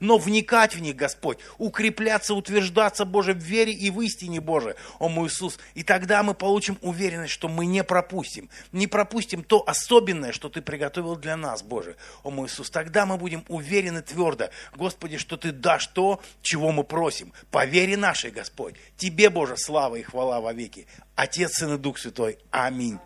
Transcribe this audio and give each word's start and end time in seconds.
но 0.00 0.18
вникать 0.18 0.74
в 0.74 0.80
них, 0.80 0.96
Господь, 0.96 1.38
укрепляться, 1.58 2.34
утверждаться, 2.34 3.04
Боже, 3.04 3.32
в 3.34 3.38
вере 3.38 3.72
и 3.72 3.90
в 3.90 4.00
истине, 4.00 4.40
Боже, 4.40 4.76
о 4.98 5.08
мой 5.08 5.28
Иисус. 5.28 5.58
И 5.74 5.82
тогда 5.82 6.22
мы 6.22 6.34
получим 6.34 6.78
уверенность, 6.80 7.32
что 7.32 7.48
мы 7.48 7.66
не 7.66 7.84
пропустим, 7.84 8.48
не 8.72 8.86
пропустим 8.86 9.42
то 9.42 9.62
особенное, 9.66 10.32
что 10.32 10.48
Ты 10.48 10.62
приготовил 10.62 11.16
для 11.16 11.36
нас, 11.36 11.62
Боже, 11.62 11.96
о 12.22 12.30
мой 12.30 12.48
Иисус. 12.48 12.70
Тогда 12.70 13.06
мы 13.06 13.16
будем 13.16 13.44
уверены 13.48 14.02
твердо, 14.02 14.50
Господи, 14.74 15.18
что 15.18 15.36
Ты 15.36 15.52
дашь 15.52 15.86
то, 15.88 16.20
чего 16.42 16.72
мы 16.72 16.84
просим. 16.84 17.32
По 17.50 17.64
вере 17.64 17.96
нашей, 17.96 18.30
Господь. 18.30 18.74
Тебе, 18.96 19.30
Боже, 19.30 19.56
слава 19.56 19.96
и 19.96 20.02
хвала 20.02 20.40
во 20.40 20.52
веки. 20.52 20.86
Отец, 21.14 21.54
Сын 21.54 21.74
и 21.74 21.78
Дух 21.78 21.98
Святой. 21.98 22.38
Аминь. 22.50 22.98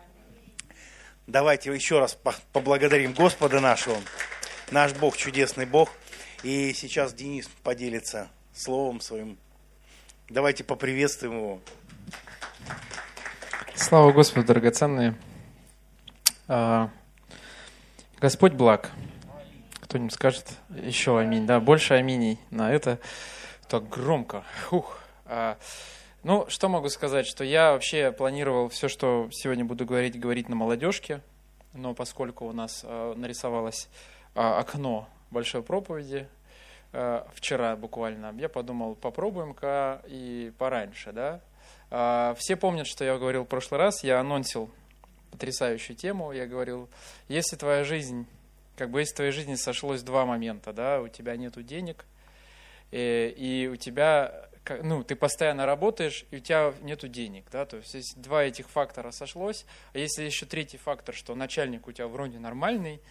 Давайте 1.27 1.73
еще 1.73 1.99
раз 1.99 2.17
поблагодарим 2.51 3.13
Господа 3.13 3.59
нашего. 3.59 3.97
Наш 4.71 4.93
Бог 4.93 5.15
чудесный 5.17 5.65
Бог. 5.65 5.89
И 6.43 6.73
сейчас 6.73 7.13
Денис 7.13 7.47
поделится 7.63 8.29
словом 8.53 8.99
своим. 8.99 9.37
Давайте 10.29 10.63
поприветствуем 10.63 11.37
его. 11.37 11.59
Слава 13.75 14.11
Господу, 14.11 14.47
драгоценные. 14.47 15.15
А, 16.47 16.89
Господь 18.19 18.53
благ. 18.53 18.91
Кто-нибудь 19.81 20.13
скажет 20.13 20.47
еще 20.69 21.19
аминь. 21.19 21.45
Да, 21.45 21.59
больше 21.59 21.93
аминей 21.93 22.39
на 22.49 22.71
это. 22.71 22.99
Так 23.67 23.87
громко. 23.87 24.43
Фух. 24.69 24.99
А, 25.25 25.57
ну, 26.23 26.45
что 26.49 26.69
могу 26.69 26.89
сказать, 26.89 27.27
что 27.27 27.43
я 27.43 27.73
вообще 27.73 28.11
планировал 28.11 28.69
все, 28.69 28.87
что 28.87 29.29
сегодня 29.31 29.63
буду 29.63 29.85
говорить, 29.85 30.19
говорить 30.19 30.49
на 30.49 30.55
молодежке, 30.55 31.21
но 31.73 31.93
поскольку 31.93 32.45
у 32.45 32.51
нас 32.51 32.81
э, 32.83 33.13
нарисовалось 33.15 33.89
окно 34.33 35.07
большой 35.31 35.63
проповеди 35.63 36.27
э, 36.93 37.23
вчера 37.33 37.75
буквально, 37.75 38.33
я 38.37 38.49
подумал, 38.49 38.95
попробуем-ка 38.95 40.01
и 40.05 40.51
пораньше, 40.57 41.11
да. 41.11 41.41
Э, 41.89 42.35
все 42.37 42.55
помнят, 42.55 42.87
что 42.87 43.03
я 43.03 43.17
говорил 43.17 43.43
в 43.43 43.47
прошлый 43.47 43.79
раз, 43.79 44.03
я 44.03 44.19
анонсил 44.19 44.69
потрясающую 45.31 45.95
тему, 45.95 46.31
я 46.31 46.45
говорил, 46.45 46.89
если 47.27 47.55
твоя 47.55 47.83
жизнь, 47.83 48.27
как 48.75 48.89
бы 48.91 48.99
если 48.99 49.13
в 49.13 49.15
твоей 49.15 49.31
жизни 49.31 49.55
сошлось 49.55 50.03
два 50.03 50.25
момента, 50.25 50.73
да, 50.73 51.01
у 51.01 51.07
тебя 51.07 51.35
нету 51.37 51.63
денег, 51.63 52.05
и, 52.91 52.97
э, 52.97 53.29
и 53.29 53.67
у 53.67 53.75
тебя 53.75 54.49
ну, 54.83 55.03
ты 55.03 55.15
постоянно 55.15 55.65
работаешь, 55.65 56.25
и 56.31 56.37
у 56.37 56.39
тебя 56.39 56.73
нету 56.81 57.07
денег, 57.07 57.45
да, 57.51 57.65
то 57.65 57.77
есть 57.77 57.93
если 57.93 58.19
два 58.19 58.43
этих 58.43 58.69
фактора 58.69 59.11
сошлось, 59.11 59.65
а 59.93 59.97
если 59.97 60.23
еще 60.23 60.45
третий 60.45 60.77
фактор, 60.77 61.15
что 61.15 61.35
начальник 61.35 61.87
у 61.87 61.91
тебя 61.91 62.07
вроде 62.07 62.39
нормальный, 62.39 63.01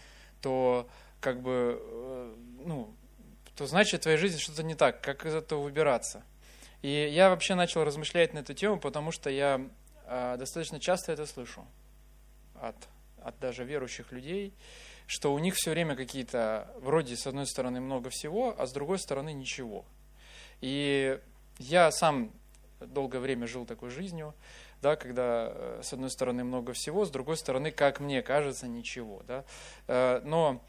то 0.41 0.89
как 1.21 1.41
бы, 1.43 1.79
э, 1.81 2.35
ну, 2.65 2.95
то 3.57 3.67
значит 3.67 4.01
в 4.01 4.03
твоей 4.05 4.19
жизни 4.19 4.39
что-то 4.39 4.63
не 4.63 4.75
так, 4.75 5.03
как 5.03 5.27
из 5.27 5.35
этого 5.35 5.63
выбираться. 5.63 6.25
И 6.83 6.89
я 6.89 7.29
вообще 7.29 7.55
начал 7.55 7.85
размышлять 7.85 8.33
на 8.33 8.39
эту 8.39 8.55
тему, 8.55 8.81
потому 8.81 9.13
что 9.13 9.29
я 9.29 9.61
э, 10.07 10.37
достаточно 10.39 10.81
часто 10.81 11.13
это 11.13 11.27
слышу 11.27 11.67
от, 12.55 12.77
от 13.23 13.39
даже 13.39 13.65
верующих 13.65 14.13
людей, 14.13 14.55
что 15.07 15.35
у 15.35 15.39
них 15.39 15.57
все 15.57 15.73
время 15.73 15.95
какие-то, 15.95 16.73
вроде 16.79 17.17
с 17.17 17.27
одной 17.27 17.47
стороны 17.47 17.81
много 17.81 18.09
всего, 18.09 18.55
а 18.59 18.67
с 18.67 18.73
другой 18.73 18.99
стороны 18.99 19.33
ничего. 19.35 19.85
И 20.63 21.21
я 21.59 21.91
сам 21.91 22.33
долгое 22.81 23.19
время 23.19 23.47
жил 23.47 23.67
такой 23.67 23.91
жизнью, 23.91 24.35
да, 24.81 24.97
когда 24.97 25.53
э, 25.53 25.81
с 25.83 25.93
одной 25.93 26.11
стороны 26.11 26.45
много 26.45 26.73
всего, 26.73 27.05
с 27.05 27.11
другой 27.11 27.37
стороны, 27.37 27.71
как 27.71 28.01
мне 28.01 28.23
кажется, 28.23 28.67
ничего. 28.67 29.23
Да. 29.27 29.45
Но, 30.25 30.63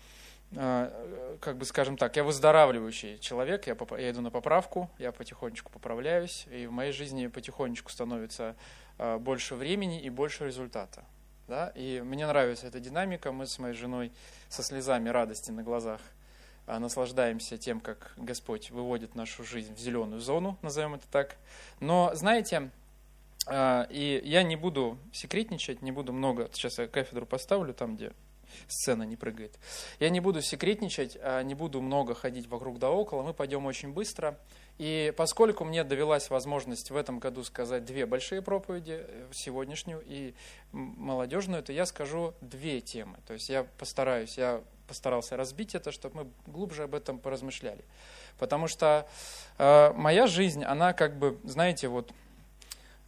как 0.54 1.58
бы 1.58 1.66
скажем 1.66 1.98
так, 1.98 2.16
я 2.18 2.24
выздоравливающий 2.24 3.20
человек, 3.20 3.68
я, 3.68 3.78
я 3.98 4.12
иду 4.12 4.22
на 4.22 4.32
поправку, 4.32 4.90
я 4.98 5.12
потихонечку 5.12 5.72
поправляюсь, 5.72 6.46
и 6.52 6.68
в 6.68 6.72
моей 6.72 6.92
жизни 6.92 7.28
потихонечку 7.28 7.90
становится 7.90 8.56
больше 9.20 9.56
времени 9.56 10.02
и 10.02 10.10
больше 10.10 10.46
результата. 10.46 11.06
Да? 11.48 11.72
И 11.76 12.02
мне 12.02 12.28
нравится 12.28 12.68
эта 12.68 12.80
динамика, 12.80 13.32
мы 13.32 13.48
с 13.48 13.60
моей 13.60 13.74
женой 13.74 14.12
со 14.50 14.62
слезами 14.62 15.10
радости 15.10 15.52
на 15.52 15.64
глазах– 15.64 16.02
а, 16.68 16.80
наслаждаемся 16.80 17.58
тем, 17.58 17.80
как 17.80 18.14
Господь 18.18 18.72
выводит 18.72 19.16
нашу 19.16 19.44
жизнь 19.44 19.74
в 19.74 19.80
зеленую 19.80 20.22
зону, 20.22 20.58
назовем 20.62 20.94
это 20.94 21.06
так. 21.12 21.36
Но, 21.80 22.12
знаете, 22.14 22.70
а, 23.48 23.88
и 23.90 24.22
я 24.24 24.44
не 24.44 24.56
буду 24.56 24.98
секретничать, 25.12 25.82
не 25.82 25.92
буду 25.92 26.14
много, 26.14 26.50
сейчас 26.54 26.78
я 26.78 26.88
кафедру 26.88 27.26
поставлю 27.26 27.74
там, 27.74 27.96
где 27.96 28.14
сцена 28.68 29.04
не 29.04 29.16
прыгает. 29.16 29.58
Я 30.00 30.10
не 30.10 30.20
буду 30.20 30.42
секретничать, 30.42 31.18
а, 31.22 31.42
не 31.44 31.56
буду 31.56 31.82
много 31.82 32.14
ходить 32.14 32.48
вокруг 32.48 32.80
да 32.80 32.92
около, 32.92 33.24
мы 33.24 33.34
пойдем 33.34 33.66
очень 33.66 33.94
быстро. 33.94 34.38
И 34.78 35.14
поскольку 35.16 35.64
мне 35.64 35.84
довелась 35.84 36.30
возможность 36.30 36.90
в 36.90 36.96
этом 36.96 37.20
году 37.20 37.44
сказать 37.44 37.86
две 37.86 38.06
большие 38.06 38.42
проповеди, 38.42 39.06
э, 39.08 39.28
сегодняшнюю 39.32 40.02
и 40.06 40.34
молодежную, 40.72 41.62
то 41.62 41.72
я 41.72 41.86
скажу 41.86 42.34
две 42.42 42.82
темы. 42.82 43.18
То 43.28 43.34
есть 43.34 43.50
я 43.50 43.64
постараюсь, 43.78 44.38
я 44.38 44.62
постарался 44.88 45.38
разбить 45.38 45.76
это, 45.76 45.92
чтобы 45.92 46.24
мы 46.24 46.52
глубже 46.52 46.84
об 46.84 46.96
этом 46.96 47.20
поразмышляли. 47.20 47.86
Потому 48.40 48.68
что 48.68 49.08
э, 49.58 49.94
моя 49.94 50.28
жизнь, 50.28 50.64
она 50.64 50.94
как 50.94 51.18
бы, 51.18 51.40
знаете, 51.44 51.88
вот 51.88 52.12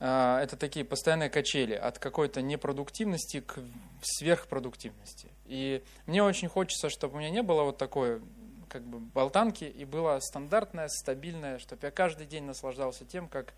это 0.05 0.57
такие 0.57 0.83
постоянные 0.83 1.29
качели 1.29 1.73
от 1.73 1.97
какой-то 1.97 2.41
непродуктивности 2.41 3.39
к 3.39 3.59
сверхпродуктивности. 4.01 5.29
И 5.45 5.83
мне 6.07 6.23
очень 6.23 6.49
хочется, 6.49 6.89
чтобы 6.89 7.15
у 7.15 7.19
меня 7.19 7.29
не 7.29 7.41
было 7.41 7.63
вот 7.63 7.77
такой 7.77 8.21
как 8.67 8.83
бы 8.83 8.99
болтанки 8.99 9.63
и 9.63 9.85
было 9.85 10.19
стандартное, 10.19 10.89
стабильное, 10.89 11.59
чтобы 11.59 11.85
я 11.85 11.91
каждый 11.91 12.25
день 12.25 12.43
наслаждался 12.43 13.05
тем, 13.05 13.29
как 13.29 13.53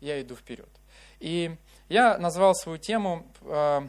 я 0.00 0.20
иду 0.20 0.36
вперед. 0.36 0.68
И 1.18 1.56
я 1.88 2.18
назвал 2.18 2.54
свою 2.54 2.78
тему 2.78 3.26
э, 3.40 3.80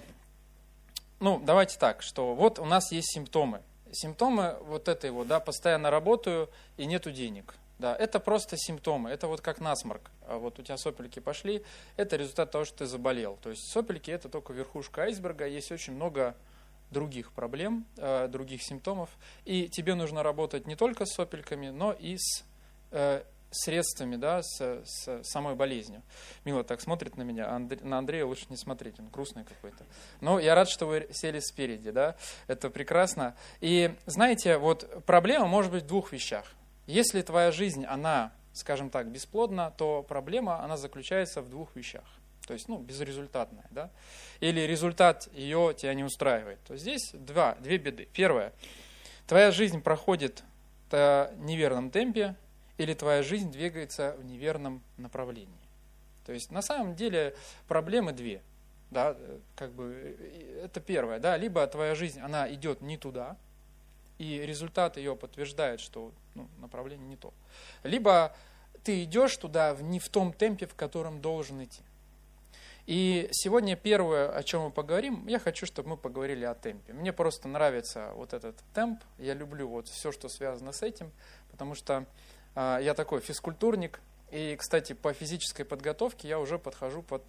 ну, 1.23 1.39
давайте 1.39 1.77
так, 1.77 2.01
что 2.01 2.35
вот 2.35 2.59
у 2.59 2.65
нас 2.65 2.91
есть 2.91 3.13
симптомы. 3.13 3.61
Симптомы 3.91 4.57
вот 4.63 4.89
этой 4.89 5.09
вот, 5.11 5.27
да, 5.27 5.39
постоянно 5.39 5.89
работаю 5.89 6.49
и 6.75 6.85
нету 6.85 7.11
денег. 7.11 7.55
Да, 7.79 7.95
это 7.95 8.19
просто 8.19 8.55
симптомы, 8.57 9.09
это 9.09 9.27
вот 9.27 9.41
как 9.41 9.59
насморк. 9.59 10.11
А 10.27 10.37
вот 10.37 10.59
у 10.59 10.61
тебя 10.61 10.77
сопельки 10.77 11.19
пошли, 11.19 11.63
это 11.97 12.15
результат 12.15 12.51
того, 12.51 12.65
что 12.65 12.79
ты 12.79 12.85
заболел. 12.85 13.37
То 13.41 13.49
есть 13.49 13.71
сопельки 13.71 14.11
это 14.11 14.29
только 14.29 14.53
верхушка 14.53 15.03
айсберга, 15.03 15.47
есть 15.47 15.71
очень 15.71 15.93
много 15.93 16.35
других 16.91 17.31
проблем, 17.31 17.85
э, 17.97 18.27
других 18.27 18.61
симптомов. 18.61 19.09
И 19.45 19.67
тебе 19.67 19.95
нужно 19.95 20.23
работать 20.23 20.67
не 20.67 20.75
только 20.75 21.05
с 21.05 21.13
сопельками, 21.13 21.69
но 21.69 21.91
и 21.91 22.17
с 22.17 22.45
э, 22.91 23.23
средствами, 23.53 24.15
да, 24.15 24.41
с, 24.41 24.83
с 24.85 25.23
самой 25.23 25.55
болезнью. 25.55 26.01
Мила 26.45 26.63
так 26.63 26.81
смотрит 26.81 27.17
на 27.17 27.23
меня, 27.23 27.49
а 27.49 27.59
на 27.59 27.97
Андрея 27.97 28.25
лучше 28.25 28.45
не 28.49 28.57
смотреть, 28.57 28.99
он 28.99 29.09
грустный 29.09 29.43
какой-то. 29.43 29.85
Но 30.21 30.39
я 30.39 30.55
рад, 30.55 30.69
что 30.69 30.85
вы 30.85 31.07
сели 31.11 31.39
спереди, 31.39 31.91
да, 31.91 32.15
это 32.47 32.69
прекрасно. 32.69 33.35
И 33.61 33.93
знаете, 34.05 34.57
вот 34.57 35.03
проблема 35.05 35.47
может 35.47 35.71
быть 35.71 35.83
в 35.83 35.87
двух 35.87 36.11
вещах. 36.11 36.45
Если 36.85 37.21
твоя 37.21 37.51
жизнь, 37.51 37.85
она, 37.85 38.33
скажем 38.53 38.89
так, 38.89 39.07
бесплодна, 39.07 39.71
то 39.71 40.03
проблема, 40.03 40.63
она 40.63 40.77
заключается 40.77 41.41
в 41.41 41.49
двух 41.49 41.75
вещах. 41.75 42.03
То 42.47 42.53
есть, 42.53 42.67
ну, 42.67 42.77
безрезультатная, 42.77 43.65
да. 43.71 43.89
Или 44.41 44.61
результат 44.61 45.29
ее 45.33 45.73
тебя 45.77 45.93
не 45.93 46.03
устраивает. 46.03 46.59
То 46.67 46.75
здесь 46.75 47.11
два, 47.13 47.55
две 47.55 47.77
беды. 47.77 48.07
Первое. 48.11 48.51
Твоя 49.27 49.51
жизнь 49.51 49.81
проходит 49.81 50.43
в 50.91 51.31
неверном 51.37 51.89
темпе, 51.89 52.35
или 52.77 52.93
твоя 52.93 53.23
жизнь 53.23 53.51
двигается 53.51 54.15
в 54.19 54.25
неверном 54.25 54.83
направлении. 54.97 55.53
То 56.25 56.33
есть 56.33 56.51
на 56.51 56.61
самом 56.61 56.95
деле 56.95 57.35
проблемы 57.67 58.11
две. 58.11 58.41
Да, 58.91 59.15
как 59.55 59.71
бы, 59.71 60.17
это 60.63 60.79
первое. 60.79 61.19
Да, 61.19 61.37
либо 61.37 61.65
твоя 61.67 61.95
жизнь, 61.95 62.19
она 62.19 62.51
идет 62.53 62.81
не 62.81 62.97
туда, 62.97 63.37
и 64.17 64.39
результат 64.45 64.97
ее 64.97 65.15
подтверждает, 65.15 65.79
что 65.79 66.11
ну, 66.35 66.47
направление 66.59 67.07
не 67.07 67.17
то. 67.17 67.33
Либо 67.83 68.35
ты 68.83 69.03
идешь 69.03 69.35
туда 69.37 69.75
не 69.79 69.99
в 69.99 70.09
том 70.09 70.33
темпе, 70.33 70.65
в 70.65 70.75
котором 70.75 71.21
должен 71.21 71.63
идти. 71.63 71.81
И 72.85 73.29
сегодня 73.31 73.77
первое, 73.77 74.29
о 74.29 74.43
чем 74.43 74.63
мы 74.63 74.71
поговорим, 74.71 75.25
я 75.27 75.39
хочу, 75.39 75.65
чтобы 75.65 75.91
мы 75.91 75.97
поговорили 75.97 76.43
о 76.43 76.53
темпе. 76.53 76.91
Мне 76.91 77.13
просто 77.13 77.47
нравится 77.47 78.11
вот 78.15 78.33
этот 78.33 78.57
темп, 78.73 79.01
я 79.19 79.33
люблю 79.33 79.69
вот 79.69 79.87
все, 79.87 80.11
что 80.11 80.27
связано 80.27 80.73
с 80.73 80.81
этим, 80.81 81.11
потому 81.49 81.75
что 81.75 82.05
а, 82.55 82.79
я 82.79 82.93
такой 82.93 83.21
физкультурник, 83.21 84.01
и, 84.31 84.57
кстати, 84.57 84.91
по 84.93 85.13
физической 85.13 85.63
подготовке 85.63 86.27
я 86.27 86.39
уже 86.39 86.59
подхожу 86.59 87.03
под 87.03 87.23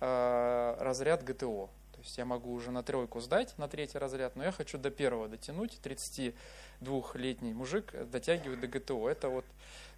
а, 0.00 0.76
разряд 0.80 1.24
ГТО. 1.24 1.70
То 2.00 2.06
есть 2.06 2.18
я 2.18 2.24
могу 2.24 2.52
уже 2.52 2.70
на 2.70 2.82
тройку 2.82 3.20
сдать, 3.20 3.56
на 3.58 3.68
третий 3.68 3.98
разряд, 3.98 4.36
но 4.36 4.44
я 4.44 4.52
хочу 4.52 4.78
до 4.78 4.90
первого 4.90 5.28
дотянуть. 5.28 5.78
32-летний 5.82 7.52
мужик 7.52 7.94
дотягивает 8.10 8.60
до 8.60 8.66
ГТО. 8.68 9.08
Это 9.08 9.28
вот 9.28 9.44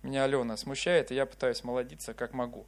меня 0.02 0.24
Алена 0.24 0.56
смущает, 0.56 1.12
и 1.12 1.14
я 1.14 1.26
пытаюсь 1.26 1.62
молодиться 1.62 2.12
как 2.12 2.32
могу. 2.32 2.66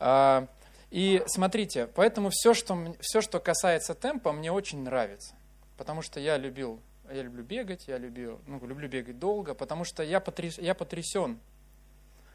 А, 0.00 0.48
и 0.90 1.22
смотрите, 1.26 1.86
поэтому 1.94 2.30
все 2.30 2.54
что, 2.54 2.76
все, 3.00 3.20
что 3.20 3.38
касается 3.38 3.94
темпа, 3.94 4.32
мне 4.32 4.50
очень 4.50 4.82
нравится. 4.82 5.34
Потому 5.76 6.02
что 6.02 6.18
я 6.18 6.36
любил 6.36 6.80
я 7.10 7.22
люблю 7.22 7.44
бегать, 7.44 7.88
я 7.88 7.98
люблю, 7.98 8.40
ну, 8.46 8.64
люблю 8.66 8.88
бегать 8.88 9.18
долго, 9.18 9.54
потому 9.54 9.84
что 9.84 10.02
я, 10.02 10.20
потряс, 10.20 10.58
я 10.58 10.74
потрясен, 10.74 11.38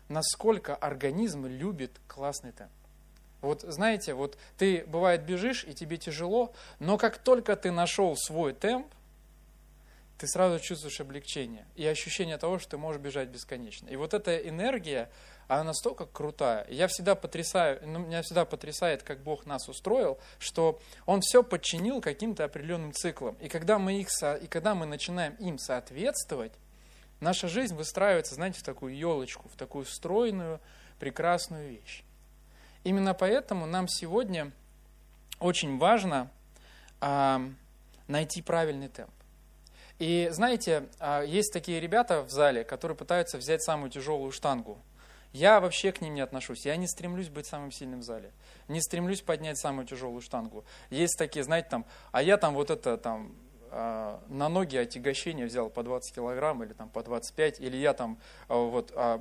насколько 0.08 0.76
организм 0.76 1.46
любит 1.46 1.92
классный 2.08 2.52
темп. 2.52 2.72
Вот 3.42 3.62
знаете, 3.62 4.14
вот 4.14 4.38
ты, 4.58 4.84
бывает, 4.88 5.24
бежишь, 5.24 5.64
и 5.64 5.74
тебе 5.74 5.98
тяжело, 5.98 6.54
но 6.80 6.98
как 6.98 7.18
только 7.18 7.56
ты 7.56 7.72
нашел 7.72 8.16
свой 8.16 8.54
темп, 8.54 8.88
ты 10.18 10.28
сразу 10.28 10.60
чувствуешь 10.60 11.00
облегчение 11.00 11.66
и 11.76 11.86
ощущение 11.86 12.38
того, 12.38 12.58
что 12.58 12.72
ты 12.72 12.78
можешь 12.78 13.00
бежать 13.00 13.30
бесконечно. 13.30 13.88
И 13.88 13.96
вот 13.96 14.14
эта 14.16 14.36
энергия, 14.36 15.12
она 15.48 15.66
настолько 15.66 16.06
крутая. 16.06 16.66
Я 16.70 16.88
всегда 16.88 17.14
потрясаю, 17.14 17.80
ну, 17.86 18.00
меня 18.00 18.24
всегда 18.24 18.46
потрясает, 18.46 19.04
как 19.04 19.22
Бог 19.22 19.46
нас 19.46 19.70
устроил, 19.70 20.18
что 20.40 20.80
Он 21.06 21.22
все 21.22 21.44
подчинил 21.44 22.02
каким-то 22.02 22.46
определенным 22.46 22.94
циклам. 22.94 23.36
И 23.40 23.48
когда 23.48 23.78
мы, 23.78 24.00
их, 24.00 24.08
и 24.42 24.48
когда 24.48 24.74
мы 24.74 24.88
начинаем 24.88 25.36
им 25.36 25.60
соответствовать, 25.60 26.54
наша 27.20 27.48
жизнь 27.48 27.76
выстраивается, 27.76 28.34
знаете, 28.34 28.60
в 28.60 28.64
такую 28.64 28.96
елочку, 28.96 29.48
в 29.50 29.56
такую 29.56 29.86
стройную, 29.86 30.60
прекрасную 31.00 31.70
вещь. 31.70 32.04
Именно 32.88 33.14
поэтому 33.14 33.66
нам 33.66 33.90
сегодня 33.90 34.54
очень 35.42 35.78
важно 35.78 36.32
а, 37.02 37.42
найти 38.08 38.42
правильный 38.42 38.88
темп. 38.88 39.12
И 40.00 40.30
знаете, 40.32 40.88
а, 40.98 41.22
есть 41.22 41.52
такие 41.52 41.82
ребята 41.82 42.22
в 42.22 42.30
зале, 42.30 42.64
которые 42.64 42.96
пытаются 42.96 43.38
взять 43.38 43.62
самую 43.62 43.92
тяжелую 43.92 44.32
штангу. 44.32 44.78
Я 45.34 45.60
вообще 45.60 45.92
к 45.92 46.00
ним 46.00 46.14
не 46.14 46.22
отношусь. 46.22 46.66
Я 46.66 46.78
не 46.78 46.88
стремлюсь 46.88 47.28
быть 47.28 47.46
самым 47.46 47.74
сильным 47.74 48.00
в 48.00 48.04
зале. 48.04 48.32
Не 48.70 48.80
стремлюсь 48.80 49.20
поднять 49.20 49.58
самую 49.58 49.86
тяжелую 49.86 50.22
штангу. 50.22 50.64
Есть 50.90 51.18
такие, 51.18 51.44
знаете, 51.44 51.68
там, 51.68 51.86
а 52.14 52.22
я 52.22 52.38
там 52.38 52.54
вот 52.54 52.70
это 52.70 52.98
там 52.98 53.36
на 53.72 54.50
ноги 54.50 54.78
отягощение 54.78 55.46
взял 55.46 55.70
по 55.70 55.84
20 55.84 56.16
килограмм 56.16 56.64
или 56.64 56.74
там 56.74 56.90
по 56.90 57.04
25, 57.04 57.60
или 57.60 57.78
я 57.78 57.94
там 57.94 58.18
а, 58.48 58.56
вот 58.56 58.92
а, 58.96 59.20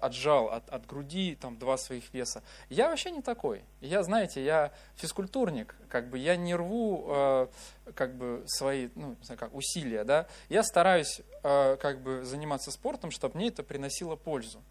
отжал 0.00 0.48
от, 0.48 0.68
от 0.68 0.86
груди 0.86 1.36
там 1.40 1.58
два 1.58 1.76
своих 1.76 2.12
веса. 2.12 2.42
Я 2.68 2.88
вообще 2.88 3.10
не 3.10 3.22
такой. 3.22 3.62
Я, 3.80 4.02
знаете, 4.02 4.44
я 4.44 4.72
физкультурник, 4.96 5.74
как 5.88 6.08
бы 6.08 6.18
я 6.18 6.36
не 6.36 6.54
рву 6.54 7.48
как 7.94 8.14
бы 8.14 8.44
свои 8.46 8.88
ну, 8.94 9.16
не 9.18 9.24
знаю, 9.24 9.38
как, 9.38 9.54
усилия, 9.54 10.04
да. 10.04 10.26
Я 10.48 10.62
стараюсь 10.62 11.22
как 11.42 12.02
бы 12.02 12.24
заниматься 12.24 12.70
спортом, 12.70 13.10
чтобы 13.10 13.36
мне 13.36 13.48
это 13.48 13.62
приносило 13.62 14.16
пользу. 14.16 14.62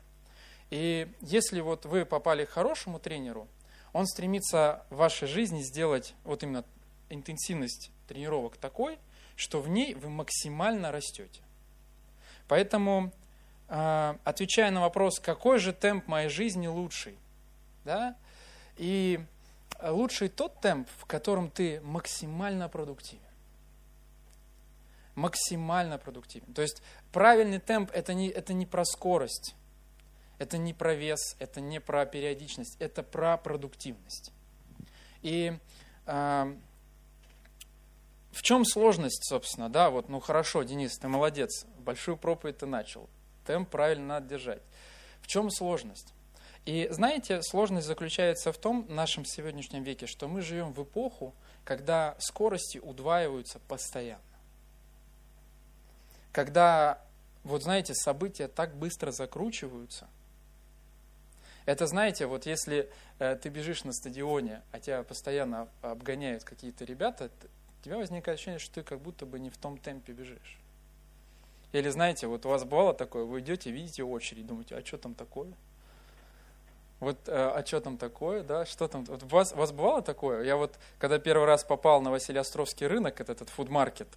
И 0.69 1.07
если 1.21 1.61
вот 1.61 1.85
вы 1.85 2.05
попали 2.05 2.45
к 2.45 2.49
хорошему 2.49 2.99
тренеру, 2.99 3.47
он 3.93 4.05
стремится 4.05 4.85
в 4.89 4.97
вашей 4.97 5.27
жизни 5.27 5.61
сделать 5.61 6.13
вот 6.23 6.43
именно 6.43 6.63
интенсивность 7.09 7.91
тренировок 8.07 8.57
такой, 8.57 8.99
что 9.39 9.61
в 9.61 9.69
ней 9.69 9.93
вы 9.93 10.09
максимально 10.09 10.91
растете. 10.91 11.41
Поэтому, 12.49 13.13
а, 13.69 14.17
отвечая 14.25 14.69
на 14.69 14.81
вопрос, 14.81 15.17
какой 15.21 15.59
же 15.59 15.71
темп 15.71 16.07
моей 16.07 16.27
жизни 16.27 16.67
лучший, 16.67 17.17
да, 17.85 18.17
и 18.75 19.23
лучший 19.81 20.27
тот 20.27 20.59
темп, 20.59 20.89
в 20.97 21.05
котором 21.05 21.49
ты 21.49 21.79
максимально 21.79 22.67
продуктивен. 22.67 23.23
Максимально 25.15 25.97
продуктивен. 25.97 26.53
То 26.53 26.61
есть 26.61 26.81
правильный 27.13 27.59
темп 27.59 27.91
это 27.93 28.13
не, 28.13 28.27
это 28.27 28.51
не 28.51 28.65
про 28.65 28.83
скорость, 28.83 29.55
это 30.37 30.57
не 30.57 30.73
про 30.73 30.95
вес, 30.95 31.37
это 31.39 31.61
не 31.61 31.79
про 31.79 32.05
периодичность, 32.05 32.75
это 32.79 33.03
про 33.03 33.37
продуктивность. 33.37 34.33
И 35.21 35.57
э, 36.07 36.55
в 38.31 38.41
чем 38.41 38.65
сложность, 38.65 39.27
собственно, 39.27 39.69
да, 39.69 39.89
вот, 39.89 40.09
ну 40.09 40.19
хорошо, 40.19 40.63
Денис, 40.63 40.97
ты 40.97 41.07
молодец, 41.07 41.65
большую 41.79 42.17
проповедь 42.17 42.59
ты 42.59 42.65
начал, 42.65 43.09
темп 43.45 43.69
правильно 43.69 44.05
надо 44.05 44.27
держать. 44.27 44.61
В 45.21 45.27
чем 45.27 45.49
сложность? 45.49 46.13
И 46.65 46.87
знаете, 46.91 47.41
сложность 47.41 47.87
заключается 47.87 48.51
в 48.51 48.57
том, 48.57 48.83
в 48.83 48.91
нашем 48.91 49.25
сегодняшнем 49.25 49.83
веке, 49.83 50.05
что 50.05 50.27
мы 50.27 50.41
живем 50.41 50.73
в 50.73 50.83
эпоху, 50.83 51.33
когда 51.63 52.15
скорости 52.19 52.77
удваиваются 52.77 53.59
постоянно. 53.67 54.21
Когда, 56.31 57.01
вот 57.43 57.63
знаете, 57.63 57.95
события 57.95 58.47
так 58.47 58.75
быстро 58.75 59.11
закручиваются. 59.11 60.07
Это, 61.65 61.87
знаете, 61.87 62.25
вот 62.25 62.45
если 62.45 62.91
э, 63.19 63.35
ты 63.35 63.49
бежишь 63.49 63.83
на 63.83 63.93
стадионе, 63.93 64.61
а 64.71 64.79
тебя 64.79 65.03
постоянно 65.03 65.69
обгоняют 65.81 66.43
какие-то 66.43 66.85
ребята, 66.85 67.29
у 67.79 67.83
тебя 67.83 67.97
возникает 67.97 68.37
ощущение, 68.37 68.59
что 68.59 68.75
ты 68.75 68.83
как 68.83 68.99
будто 68.99 69.25
бы 69.25 69.39
не 69.39 69.49
в 69.49 69.57
том 69.57 69.77
темпе 69.77 70.13
бежишь. 70.13 70.59
Или 71.71 71.89
знаете, 71.89 72.27
вот 72.27 72.45
у 72.45 72.49
вас 72.49 72.63
бывало 72.63 72.93
такое, 72.93 73.23
вы 73.23 73.39
идете, 73.39 73.71
видите 73.71 74.03
очередь, 74.03 74.45
думаете, 74.47 74.75
а 74.75 74.85
что 74.85 74.97
там 74.97 75.13
такое? 75.13 75.53
Вот, 76.99 77.17
э, 77.27 77.31
а 77.31 77.65
что 77.65 77.79
там 77.79 77.97
такое, 77.97 78.43
да, 78.43 78.65
что 78.65 78.87
там? 78.87 79.05
Вот 79.05 79.23
у, 79.23 79.27
вас, 79.27 79.53
у 79.53 79.55
вас 79.55 79.71
бывало 79.71 80.01
такое? 80.01 80.43
Я 80.43 80.57
вот, 80.57 80.77
когда 80.97 81.19
первый 81.19 81.45
раз 81.45 81.63
попал 81.63 82.01
на 82.01 82.11
Василиостровский 82.11 82.87
рынок, 82.87 83.21
это 83.21 83.31
этот 83.31 83.49
фудмаркет, 83.49 84.09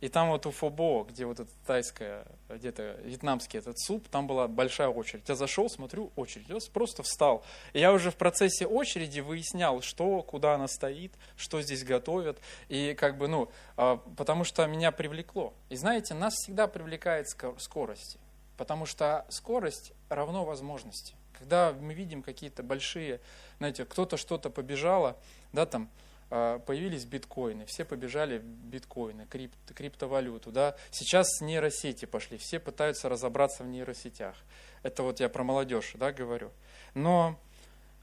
и 0.00 0.08
там 0.08 0.28
вот 0.28 0.44
у 0.44 0.50
Фобо, 0.50 1.04
где 1.04 1.24
вот 1.24 1.40
это 1.40 1.50
тайская, 1.66 2.26
где-то 2.50 2.98
вьетнамский 3.02 3.58
этот 3.58 3.78
суп, 3.78 4.08
там 4.08 4.26
была 4.26 4.46
большая 4.46 4.88
очередь. 4.88 5.26
Я 5.26 5.34
зашел, 5.34 5.70
смотрю, 5.70 6.12
очередь. 6.16 6.48
Я 6.48 6.58
просто 6.72 7.02
встал. 7.02 7.44
И 7.72 7.80
я 7.80 7.92
уже 7.92 8.10
в 8.10 8.16
процессе 8.16 8.66
очереди 8.66 9.20
выяснял, 9.20 9.80
что, 9.80 10.22
куда 10.22 10.54
она 10.54 10.68
стоит, 10.68 11.12
что 11.36 11.62
здесь 11.62 11.82
готовят. 11.82 12.38
И 12.68 12.94
как 12.94 13.16
бы, 13.16 13.26
ну, 13.26 13.48
а, 13.78 13.96
потому 14.18 14.44
что 14.44 14.66
меня 14.66 14.92
привлекло. 14.92 15.54
И 15.70 15.76
знаете, 15.76 16.12
нас 16.12 16.34
всегда 16.34 16.66
привлекает 16.66 17.28
скорость. 17.58 18.18
Потому 18.58 18.84
что 18.84 19.24
скорость 19.30 19.92
равно 20.10 20.44
возможности. 20.44 21.14
Когда 21.38 21.72
мы 21.72 21.94
видим 21.94 22.22
какие-то 22.22 22.62
большие, 22.62 23.20
знаете, 23.58 23.86
кто-то 23.86 24.18
что-то 24.18 24.50
побежало, 24.50 25.16
да, 25.52 25.64
там, 25.64 25.88
появились 26.28 27.04
биткоины, 27.04 27.66
все 27.66 27.84
побежали 27.84 28.38
в 28.38 28.42
биткоины, 28.42 29.26
крип, 29.26 29.52
криптовалюту. 29.74 30.50
Да? 30.50 30.76
Сейчас 30.90 31.40
нейросети 31.40 32.04
пошли, 32.04 32.36
все 32.36 32.58
пытаются 32.58 33.08
разобраться 33.08 33.62
в 33.62 33.68
нейросетях. 33.68 34.34
Это 34.82 35.02
вот 35.02 35.20
я 35.20 35.28
про 35.28 35.44
молодежь 35.44 35.92
да, 35.94 36.12
говорю. 36.12 36.50
Но 36.94 37.38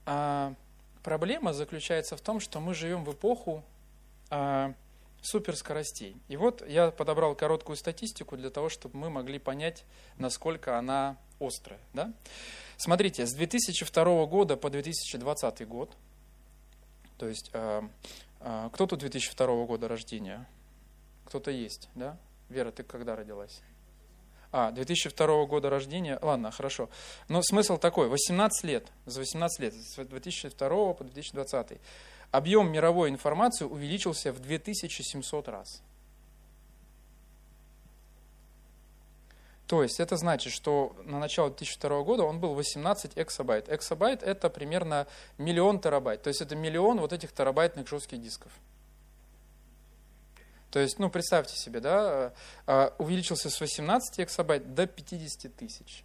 а, 0.05 0.53
проблема 1.03 1.53
заключается 1.53 2.15
в 2.15 2.21
том, 2.21 2.39
что 2.39 2.59
мы 2.61 2.73
живем 2.73 3.03
в 3.03 3.13
эпоху 3.13 3.63
а, 4.29 4.73
суперскоростей. 5.21 6.15
И 6.29 6.37
вот 6.37 6.65
я 6.67 6.91
подобрал 6.91 7.35
короткую 7.35 7.75
статистику 7.75 8.37
для 8.37 8.49
того, 8.49 8.69
чтобы 8.69 8.97
мы 8.97 9.09
могли 9.09 9.37
понять, 9.37 9.83
насколько 10.17 10.77
она 10.77 11.17
острая. 11.39 11.79
Да? 11.93 12.13
Смотрите, 12.77 13.25
с 13.25 13.33
2002 13.33 14.25
года 14.27 14.55
по 14.55 14.69
2020 14.69 15.67
год– 15.67 15.91
то 17.24 17.30
есть, 17.30 17.51
кто 18.74 18.86
тут 18.86 19.00
2002 19.00 19.65
года 19.65 19.88
рождения? 19.88 20.46
Кто-то 21.24 21.51
есть, 21.51 21.88
да? 21.96 22.18
Вера, 22.50 22.70
ты 22.72 22.84
когда 22.84 23.15
родилась? 23.15 23.62
А, 24.51 24.72
2002 24.72 25.46
года 25.46 25.70
рождения, 25.70 26.20
ладно, 26.22 26.51
хорошо. 26.51 26.89
Но 27.30 27.42
смысл 27.42 27.77
такой, 27.77 28.10
18 28.10 28.65
лет, 28.65 28.92
за 29.06 29.22
18 29.22 29.60
лет, 29.62 29.74
с 29.74 29.96
2002 29.96 30.94
по 30.94 31.03
2020, 31.06 31.80
объем 32.32 32.70
мировой 32.70 33.10
информации 33.10 33.63
увеличился 33.63 34.34
в 34.34 34.42
2700 34.42 35.48
раз. 35.48 35.82
То 39.74 39.82
есть 39.82 40.00
это 40.00 40.18
значит, 40.18 40.53
что 40.53 40.96
на 41.03 41.18
начало 41.18 41.50
2002 41.50 42.03
года 42.03 42.25
он 42.25 42.39
был 42.39 42.53
18 42.53 43.13
эксабайт. 43.15 43.70
Эксабайт 43.70 44.22
это 44.22 44.51
примерно 44.51 45.08
миллион 45.39 45.80
терабайт. 45.80 46.22
То 46.22 46.27
есть 46.27 46.42
это 46.42 46.56
миллион 46.56 47.00
вот 47.00 47.12
этих 47.12 47.32
терабайтных 47.32 47.88
жестких 47.88 48.22
дисков. 48.22 48.51
То 50.70 50.77
есть, 50.77 51.00
ну, 51.00 51.10
представьте 51.10 51.58
себе, 51.58 51.80
да, 51.80 52.34
а, 52.68 52.94
увеличился 53.00 53.50
с 53.50 53.60
18 53.60 54.20
эксабайт 54.20 54.75
до 54.75 54.86
50 54.86 55.56
тысяч. 55.56 56.03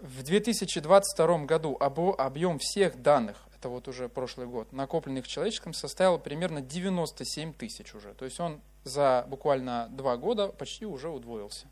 В 0.00 0.24
2022 0.24 1.44
году 1.44 1.76
объем 1.78 2.58
всех 2.58 3.00
данных, 3.00 3.36
это 3.56 3.68
вот 3.68 3.86
уже 3.86 4.08
прошлый 4.08 4.48
год, 4.48 4.72
накопленных 4.72 5.28
человеческом, 5.28 5.74
составил 5.74 6.18
примерно 6.18 6.60
97 6.60 7.52
тысяч 7.52 7.94
уже. 7.94 8.14
То 8.14 8.24
есть 8.24 8.40
он 8.40 8.60
за 8.86 9.26
буквально 9.28 9.88
два 9.90 10.16
года 10.16 10.48
почти 10.48 10.86
уже 10.86 11.08
удвоился. 11.08 11.66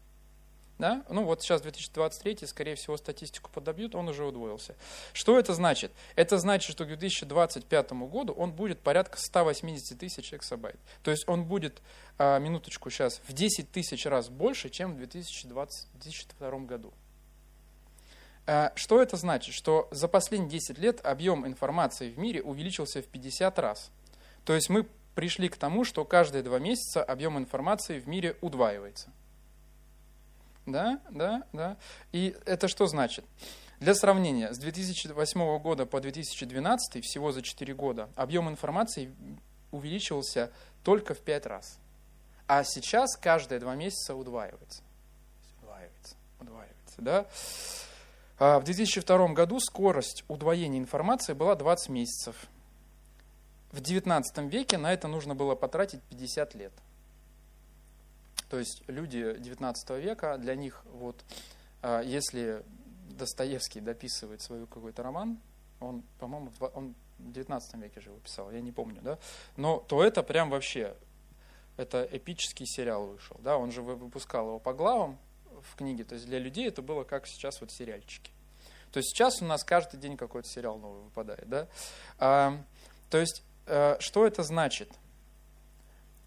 Да? 0.78 1.04
Ну 1.08 1.24
вот 1.24 1.40
сейчас 1.40 1.62
2023, 1.62 2.46
скорее 2.46 2.74
всего, 2.74 2.96
статистику 2.96 3.48
подобьют, 3.52 3.94
он 3.94 4.08
уже 4.08 4.24
удвоился. 4.24 4.74
Что 5.12 5.38
это 5.38 5.54
значит? 5.54 5.92
Это 6.16 6.38
значит, 6.38 6.72
что 6.72 6.84
к 6.84 6.88
2025 6.88 7.92
году 7.92 8.32
он 8.32 8.52
будет 8.52 8.80
порядка 8.80 9.18
180 9.18 9.96
тысяч 9.96 10.34
эксабайт. 10.34 10.76
То 11.04 11.12
есть 11.12 11.28
он 11.28 11.44
будет, 11.44 11.80
а, 12.18 12.40
минуточку 12.40 12.90
сейчас, 12.90 13.20
в 13.28 13.32
10 13.32 13.70
тысяч 13.70 14.04
раз 14.04 14.28
больше, 14.28 14.68
чем 14.68 14.94
в 14.94 14.96
2020, 14.96 15.92
2022 15.92 16.58
году. 16.66 16.92
А, 18.46 18.72
что 18.74 19.00
это 19.00 19.16
значит? 19.16 19.54
Что 19.54 19.86
за 19.92 20.08
последние 20.08 20.50
10 20.50 20.78
лет 20.78 21.06
объем 21.06 21.46
информации 21.46 22.10
в 22.10 22.18
мире 22.18 22.42
увеличился 22.42 23.00
в 23.00 23.06
50 23.06 23.60
раз. 23.60 23.90
То 24.44 24.54
есть 24.54 24.68
мы 24.68 24.88
пришли 25.14 25.48
к 25.48 25.56
тому, 25.56 25.84
что 25.84 26.04
каждые 26.04 26.42
два 26.42 26.58
месяца 26.58 27.02
объем 27.02 27.38
информации 27.38 27.98
в 27.98 28.08
мире 28.08 28.36
удваивается. 28.40 29.10
Да, 30.66 31.00
да, 31.10 31.44
да. 31.52 31.76
И 32.12 32.36
это 32.46 32.68
что 32.68 32.86
значит? 32.86 33.24
Для 33.80 33.94
сравнения, 33.94 34.52
с 34.52 34.58
2008 34.58 35.58
года 35.58 35.84
по 35.84 36.00
2012, 36.00 37.04
всего 37.04 37.32
за 37.32 37.42
4 37.42 37.74
года, 37.74 38.08
объем 38.16 38.48
информации 38.48 39.14
увеличивался 39.72 40.50
только 40.82 41.14
в 41.14 41.20
5 41.20 41.46
раз. 41.46 41.78
А 42.46 42.62
сейчас 42.64 43.16
каждые 43.16 43.58
два 43.58 43.74
месяца 43.74 44.14
удваивается. 44.14 44.82
Удваивается, 45.60 46.16
удваивается, 46.40 46.96
да? 46.98 47.26
А 48.38 48.58
в 48.58 48.64
2002 48.64 49.28
году 49.28 49.60
скорость 49.60 50.24
удвоения 50.28 50.78
информации 50.78 51.32
была 51.32 51.54
20 51.54 51.88
месяцев. 51.88 52.36
В 53.74 53.80
19 53.80 54.38
веке 54.52 54.78
на 54.78 54.92
это 54.92 55.08
нужно 55.08 55.34
было 55.34 55.56
потратить 55.56 56.00
50 56.02 56.54
лет. 56.54 56.72
То 58.48 58.60
есть 58.60 58.84
люди 58.86 59.34
19 59.36 59.90
века, 59.98 60.38
для 60.38 60.54
них 60.54 60.84
вот, 60.92 61.16
а, 61.82 62.00
если 62.00 62.62
Достоевский 63.18 63.80
дописывает 63.80 64.42
свой 64.42 64.64
какой-то 64.68 65.02
роман, 65.02 65.40
он, 65.80 66.04
по-моему, 66.20 66.52
он 66.72 66.94
в 67.18 67.32
19 67.32 67.74
веке 67.82 68.00
же 68.00 68.10
его 68.10 68.20
писал, 68.20 68.52
я 68.52 68.60
не 68.60 68.70
помню, 68.70 69.00
да, 69.02 69.18
но 69.56 69.80
то 69.80 70.04
это 70.04 70.22
прям 70.22 70.50
вообще, 70.50 70.94
это 71.76 72.08
эпический 72.12 72.66
сериал 72.66 73.08
вышел, 73.08 73.36
да, 73.40 73.58
он 73.58 73.72
же 73.72 73.82
выпускал 73.82 74.46
его 74.46 74.58
по 74.60 74.72
главам 74.72 75.18
в 75.62 75.74
книге, 75.74 76.04
то 76.04 76.14
есть 76.14 76.28
для 76.28 76.38
людей 76.38 76.68
это 76.68 76.80
было 76.80 77.02
как 77.02 77.26
сейчас 77.26 77.60
вот 77.60 77.72
сериальчики. 77.72 78.30
То 78.92 78.98
есть 78.98 79.08
сейчас 79.08 79.42
у 79.42 79.44
нас 79.44 79.64
каждый 79.64 79.98
день 79.98 80.16
какой-то 80.16 80.48
сериал 80.48 80.78
новый 80.78 81.02
выпадает, 81.02 81.48
да. 81.48 81.66
А, 82.20 82.62
то 83.10 83.18
есть 83.18 83.42
что 83.66 84.26
это 84.26 84.42
значит? 84.42 84.90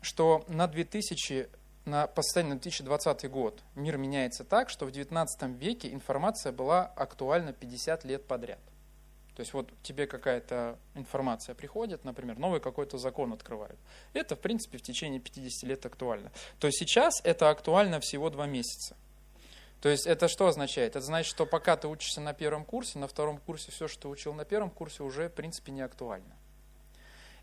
Что 0.01 0.45
на 0.47 0.67
2000 0.67 1.49
на 1.87 2.05
постоянно 2.05 2.55
2020 2.55 3.29
год 3.31 3.63
мир 3.75 3.97
меняется 3.97 4.43
так, 4.43 4.69
что 4.69 4.85
в 4.85 4.91
19 4.91 5.43
веке 5.57 5.93
информация 5.93 6.51
была 6.51 6.85
актуальна 6.85 7.53
50 7.53 8.03
лет 8.03 8.25
подряд. 8.25 8.59
То 9.35 9.41
есть 9.41 9.53
вот 9.53 9.71
тебе 9.83 10.07
какая-то 10.07 10.77
информация 10.95 11.55
приходит, 11.55 12.03
например, 12.03 12.39
новый 12.39 12.59
какой-то 12.59 12.97
закон 12.97 13.33
открывают. 13.33 13.79
Это, 14.13 14.35
в 14.35 14.39
принципе, 14.39 14.79
в 14.79 14.81
течение 14.81 15.19
50 15.19 15.69
лет 15.69 15.85
актуально. 15.85 16.31
То 16.59 16.67
есть 16.67 16.79
сейчас 16.79 17.21
это 17.23 17.49
актуально 17.49 17.99
всего 17.99 18.29
два 18.29 18.47
месяца. 18.47 18.97
То 19.79 19.89
есть 19.89 20.07
это 20.07 20.27
что 20.27 20.47
означает? 20.47 20.95
Это 20.95 21.05
значит, 21.05 21.29
что 21.29 21.45
пока 21.45 21.77
ты 21.77 21.87
учишься 21.87 22.19
на 22.19 22.33
первом 22.33 22.65
курсе, 22.65 22.97
на 22.97 23.07
втором 23.07 23.37
курсе 23.37 23.71
все, 23.71 23.87
что 23.87 24.01
ты 24.01 24.07
учил 24.07 24.33
на 24.33 24.43
первом 24.43 24.71
курсе, 24.71 25.03
уже, 25.03 25.29
в 25.29 25.33
принципе, 25.33 25.71
не 25.71 25.81
актуально. 25.81 26.35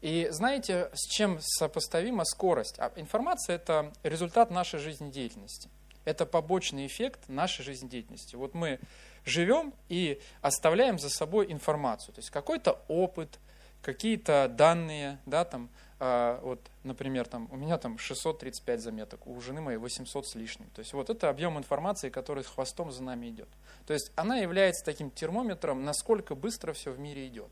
И 0.05 0.29
знаете, 0.31 0.91
с 0.93 1.09
чем 1.09 1.39
сопоставима 1.41 2.27
скорость? 2.27 2.79
А 2.79 2.93
информация– 2.97 3.57
это 3.57 3.91
результат 4.03 4.51
нашей 4.51 4.79
жизнедеятельности. 4.79 5.71
Это 6.05 6.27
побочный 6.27 6.87
эффект 6.87 7.21
нашей 7.27 7.65
жизнедеятельности. 7.65 8.37
Вот 8.37 8.53
мы 8.53 8.81
живем 9.25 9.73
и 9.89 10.21
оставляем 10.43 10.99
за 10.99 11.09
собой 11.09 11.51
информацию. 11.51 12.15
То 12.15 12.19
есть 12.19 12.29
какой-то 12.29 12.85
опыт, 12.87 13.39
какие-то 13.81 14.53
данные, 14.55 15.21
да, 15.25 15.47
там, 15.47 15.71
э, 16.01 16.39
вот, 16.43 16.61
например, 16.83 17.27
там, 17.27 17.49
у 17.51 17.57
меня 17.57 17.79
там 17.79 17.97
635 17.97 18.83
заметок, 18.83 19.27
у 19.27 19.41
жены 19.41 19.63
моей 19.63 19.79
800 19.79 20.27
с 20.27 20.35
лишним. 20.35 20.69
То 20.75 20.81
есть 20.81 20.93
вот 20.93 21.09
это 21.09 21.31
объем 21.31 21.57
информации, 21.57 22.11
который 22.11 22.45
с 22.45 22.49
хвостом 22.49 22.93
за 22.93 23.03
нами 23.03 23.31
идет. 23.31 23.49
То 23.87 23.95
есть 23.95 24.13
она 24.17 24.37
является 24.37 24.85
таким 24.85 25.11
термометром, 25.11 25.83
насколько 25.83 26.35
быстро 26.35 26.75
все 26.75 26.91
в 26.91 26.99
мире 26.99 27.27
идет. 27.27 27.51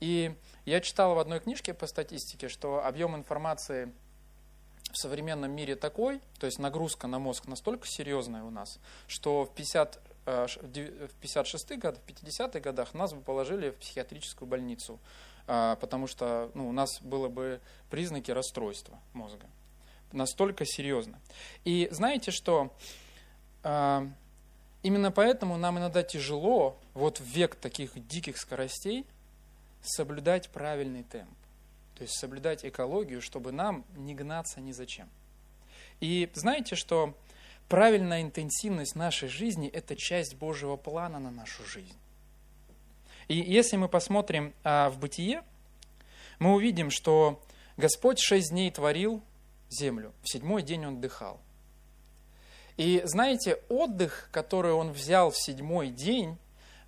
И 0.00 0.34
я 0.64 0.80
читал 0.80 1.14
в 1.14 1.18
одной 1.18 1.40
книжке 1.40 1.74
по 1.74 1.86
статистике, 1.86 2.48
что 2.48 2.84
объем 2.84 3.14
информации 3.16 3.92
в 4.94 4.96
современном 4.96 5.50
мире 5.50 5.74
такой, 5.74 6.20
то 6.38 6.46
есть 6.46 6.58
нагрузка 6.58 7.06
на 7.06 7.18
мозг 7.18 7.46
настолько 7.46 7.86
серьезная 7.86 8.44
у 8.44 8.50
нас, 8.50 8.78
что 9.08 9.44
в 9.44 9.54
50 9.54 10.00
э, 10.26 10.46
в 10.46 11.14
56 11.20 11.78
годах, 11.78 12.00
в 12.00 12.08
50-х 12.08 12.60
годах 12.60 12.94
нас 12.94 13.12
бы 13.12 13.20
положили 13.20 13.70
в 13.70 13.76
психиатрическую 13.76 14.48
больницу, 14.48 15.00
э, 15.46 15.76
потому 15.80 16.06
что 16.06 16.50
ну, 16.54 16.68
у 16.68 16.72
нас 16.72 17.00
было 17.00 17.28
бы 17.28 17.60
признаки 17.90 18.30
расстройства 18.30 18.98
мозга. 19.12 19.46
Настолько 20.12 20.64
серьезно. 20.64 21.18
И 21.64 21.88
знаете, 21.90 22.30
что 22.30 22.72
э, 23.64 24.08
именно 24.84 25.10
поэтому 25.10 25.56
нам 25.56 25.78
иногда 25.78 26.04
тяжело, 26.04 26.78
вот 26.94 27.18
в 27.18 27.24
век 27.24 27.56
таких 27.56 28.06
диких 28.06 28.38
скоростей, 28.38 29.06
соблюдать 29.84 30.50
правильный 30.50 31.02
темп, 31.04 31.30
то 31.94 32.02
есть 32.02 32.18
соблюдать 32.18 32.64
экологию, 32.64 33.20
чтобы 33.20 33.52
нам 33.52 33.84
не 33.96 34.14
гнаться 34.14 34.60
ни 34.60 34.72
зачем. 34.72 35.08
И 36.00 36.30
знаете, 36.34 36.74
что 36.74 37.16
правильная 37.68 38.22
интенсивность 38.22 38.96
нашей 38.96 39.28
жизни– 39.28 39.68
это 39.72 39.96
часть 39.96 40.34
Божьего 40.36 40.76
плана 40.76 41.18
на 41.18 41.30
нашу 41.30 41.64
жизнь. 41.64 41.96
И 43.28 43.36
если 43.36 43.76
мы 43.76 43.88
посмотрим 43.88 44.52
а, 44.64 44.90
в 44.90 44.98
Бытие, 44.98 45.42
мы 46.38 46.54
увидим, 46.54 46.90
что 46.90 47.42
Господь 47.76 48.18
шесть 48.18 48.50
дней 48.50 48.70
творил 48.70 49.22
землю, 49.70 50.12
в 50.22 50.30
седьмой 50.30 50.62
день 50.62 50.84
Он 50.86 50.96
отдыхал. 50.96 51.40
И 52.76 53.02
знаете, 53.04 53.60
отдых, 53.68 54.28
который 54.32 54.72
Он 54.72 54.92
взял 54.92 55.30
в 55.30 55.38
седьмой 55.38 55.90
день, 55.90 56.36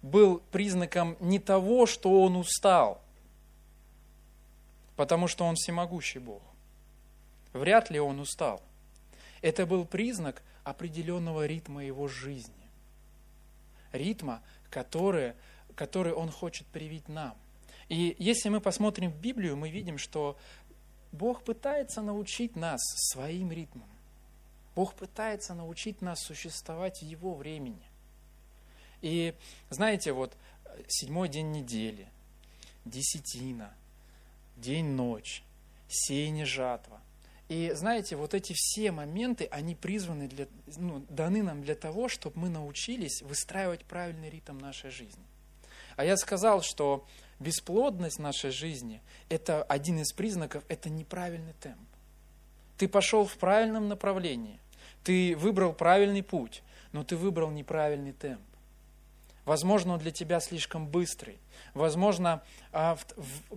был 0.03 0.43
признаком 0.51 1.17
не 1.21 1.39
того, 1.39 1.87
что 1.87 2.23
он 2.23 2.37
устал, 2.37 3.03
потому 4.97 5.29
что 5.29 5.45
он 5.45 5.57
всемогущий 5.57 6.19
Бог. 6.19 6.43
Вряд 7.53 7.91
ли 7.91 7.99
он 7.99 8.21
устал. 8.21 8.63
Это 9.43 9.67
был 9.67 9.85
признак 9.85 10.43
определенного 10.65 11.47
ритма 11.47 11.85
его 11.85 12.09
жизни. 12.09 12.53
Ритма, 13.93 14.43
который, 14.71 15.35
который 15.75 16.13
он 16.13 16.31
хочет 16.31 16.67
привить 16.67 17.09
нам. 17.09 17.35
И 17.89 18.17
если 18.19 18.49
мы 18.49 18.61
посмотрим 18.61 19.11
в 19.11 19.17
Библию, 19.21 19.57
мы 19.57 19.71
видим, 19.71 19.97
что 19.97 20.37
Бог 21.13 21.43
пытается 21.43 22.03
научить 22.03 22.57
нас 22.57 22.81
своим 23.11 23.53
ритмом. 23.53 23.89
Бог 24.75 24.95
пытается 24.95 25.55
научить 25.55 26.03
нас 26.03 26.21
существовать 26.21 26.99
в 26.99 27.03
Его 27.03 27.35
времени. 27.35 27.89
И 29.03 29.35
знаете, 29.71 30.13
вот 30.13 30.37
седьмой 30.89 31.29
день 31.29 31.53
недели, 31.53 32.09
десятина, 32.85 33.73
день-ночь, 34.57 35.43
сеяние 35.89 36.47
жатва. 36.47 37.01
И 37.49 37.71
знаете, 37.75 38.17
вот 38.17 38.35
эти 38.35 38.55
все 38.57 38.91
моменты, 38.91 39.47
они 39.53 39.77
призваны, 39.77 40.27
для, 40.27 40.49
ну, 40.77 41.05
даны 41.09 41.43
нам 41.43 41.63
для 41.63 41.77
того, 41.77 42.09
чтобы 42.09 42.41
мы 42.41 42.49
научились 42.49 43.23
выстраивать 43.23 43.85
правильный 43.85 44.31
ритм 44.31 44.59
нашей 44.59 44.91
жизни. 44.91 45.23
А 45.95 46.05
я 46.05 46.17
сказал, 46.17 46.63
что 46.63 47.07
бесплодность 47.39 48.19
нашей 48.19 48.51
жизни– 48.51 49.01
это 49.29 49.63
один 49.63 50.01
из 50.01 50.13
признаков, 50.13 50.65
это 50.69 50.91
неправильный 50.91 51.55
темп. 51.61 51.89
Ты 52.79 52.89
пошел 52.89 53.25
в 53.25 53.37
правильном 53.39 53.89
направлении, 53.89 54.59
ты 55.05 55.37
выбрал 55.37 55.73
правильный 55.73 56.23
путь, 56.23 56.63
но 56.93 57.05
ты 57.05 57.17
выбрал 57.17 57.51
неправильный 57.51 58.13
темп. 58.13 58.43
Возможно, 59.47 59.95
он 59.95 60.01
для 60.01 60.11
тебя 60.11 60.41
слишком 60.41 60.89
быстрый. 60.89 61.39
Возможно, 61.73 62.43
а, 62.73 62.99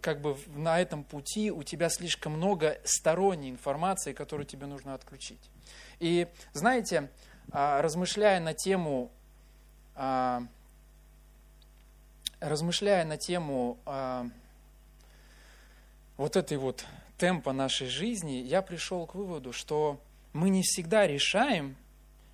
как 0.02 0.22
бы 0.22 0.38
на 0.56 0.80
этом 0.80 1.04
пути 1.04 1.52
у 1.52 1.64
тебя 1.64 1.90
слишком 1.90 2.34
много 2.34 2.80
сторонней 2.84 3.50
информации, 3.50 4.14
которую 4.14 4.46
тебе 4.46 4.68
нужно 4.68 4.94
отключить. 4.94 5.42
И 6.00 6.28
знаете, 6.54 7.10
а, 7.52 7.82
размышляя 7.82 8.40
на 8.40 8.54
тему, 8.54 9.12
а, 9.96 10.44
размышляя 12.40 13.04
на 13.04 13.18
тему 13.18 13.78
вот 16.16 16.36
этой 16.36 16.58
вот 16.58 16.86
темпа 17.18 17.52
нашей 17.52 17.88
жизни, 17.88 18.44
я 18.44 18.62
пришел 18.62 19.08
к 19.08 19.16
выводу, 19.16 19.54
что 19.54 20.00
мы 20.34 20.50
не 20.50 20.62
всегда 20.62 21.08
решаем, 21.08 21.76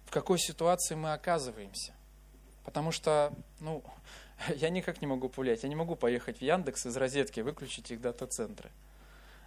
в 0.05 0.11
какой 0.11 0.39
ситуации 0.39 0.95
мы 0.95 1.13
оказываемся. 1.13 1.94
Потому 2.65 2.91
что, 2.91 3.31
ну, 3.59 3.83
я 4.55 4.69
никак 4.69 5.01
не 5.01 5.07
могу 5.07 5.29
повлиять. 5.29 5.63
Я 5.63 5.69
не 5.69 5.75
могу 5.75 5.95
поехать 5.95 6.39
в 6.39 6.41
Яндекс 6.41 6.87
из 6.87 6.97
розетки, 6.97 7.39
выключить 7.39 7.91
их 7.91 8.01
дата-центры, 8.01 8.71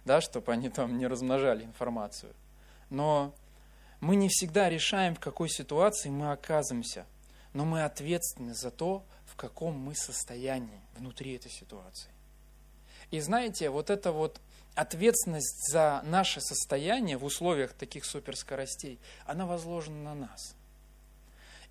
да, 0.05 0.21
чтобы 0.21 0.51
они 0.51 0.69
там 0.69 0.97
не 0.97 1.05
размножали 1.05 1.63
информацию. 1.63 2.33
Но 2.89 3.33
мы 3.99 4.15
не 4.15 4.29
всегда 4.29 4.69
решаем, 4.69 5.13
в 5.13 5.19
какой 5.19 5.49
ситуации 5.49 6.09
мы 6.09 6.31
оказываемся, 6.31 7.05
но 7.53 7.65
мы 7.65 7.83
ответственны 7.83 8.53
за 8.53 8.71
то, 8.71 9.03
в 9.25 9.35
каком 9.35 9.77
мы 9.77 9.95
состоянии 9.95 10.81
внутри 10.97 11.35
этой 11.35 11.51
ситуации. 11.51 12.09
И 13.11 13.19
знаете, 13.19 13.69
вот 13.69 13.89
эта 13.89 14.11
вот 14.11 14.39
ответственность 14.75 15.71
за 15.71 16.01
наше 16.05 16.41
состояние 16.41 17.17
в 17.17 17.25
условиях 17.25 17.73
таких 17.73 18.05
суперскоростей, 18.05 18.99
она 19.25 19.45
возложена 19.45 20.15
на 20.15 20.15
нас– 20.15 20.55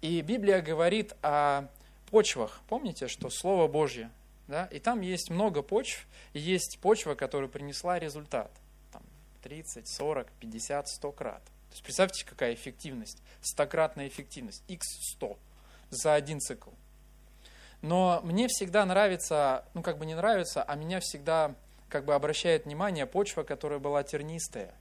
и 0.01 0.21
Библия 0.21 0.61
говорит 0.61 1.15
о 1.23 1.69
почвах. 2.11 2.61
Помните, 2.69 3.09
что 3.09 3.31
Слово 3.31 3.69
Божье 3.69 4.11
Да? 4.47 4.67
И 4.67 4.79
там 4.79 5.01
есть 5.01 5.31
много 5.31 5.63
почв, 5.63 6.07
и 6.33 6.39
есть 6.39 6.79
почва, 6.81 7.15
которая 7.15 7.49
принесла 7.49 7.99
результат. 7.99 8.51
Там 8.93 9.03
30, 9.43 9.87
40, 9.87 10.31
50, 10.41 10.89
100 10.89 11.13
крат. 11.13 11.45
То 11.45 11.73
есть 11.73 11.83
представьте, 11.83 12.25
какая 12.25 12.55
эффективность, 12.55 13.23
стократная 13.43 14.09
эффективность, 14.09 14.63
x100 14.69 15.37
за 15.91 16.15
один 16.15 16.41
цикл. 16.41 16.71
Но 17.83 18.21
мне 18.25 18.49
всегда 18.49 18.85
нравится, 18.87 19.65
ну 19.75 19.83
как 19.83 19.99
бы 19.99 20.07
не 20.07 20.15
нравится, 20.15 20.63
а 20.63 20.75
меня 20.77 21.01
всегда 21.01 21.55
как 21.89 22.05
бы 22.05 22.15
обращает 22.15 22.65
внимание 22.65 23.07
почва, 23.07 23.43
которая 23.43 23.79
была 23.79 24.03
тернистая. 24.03 24.75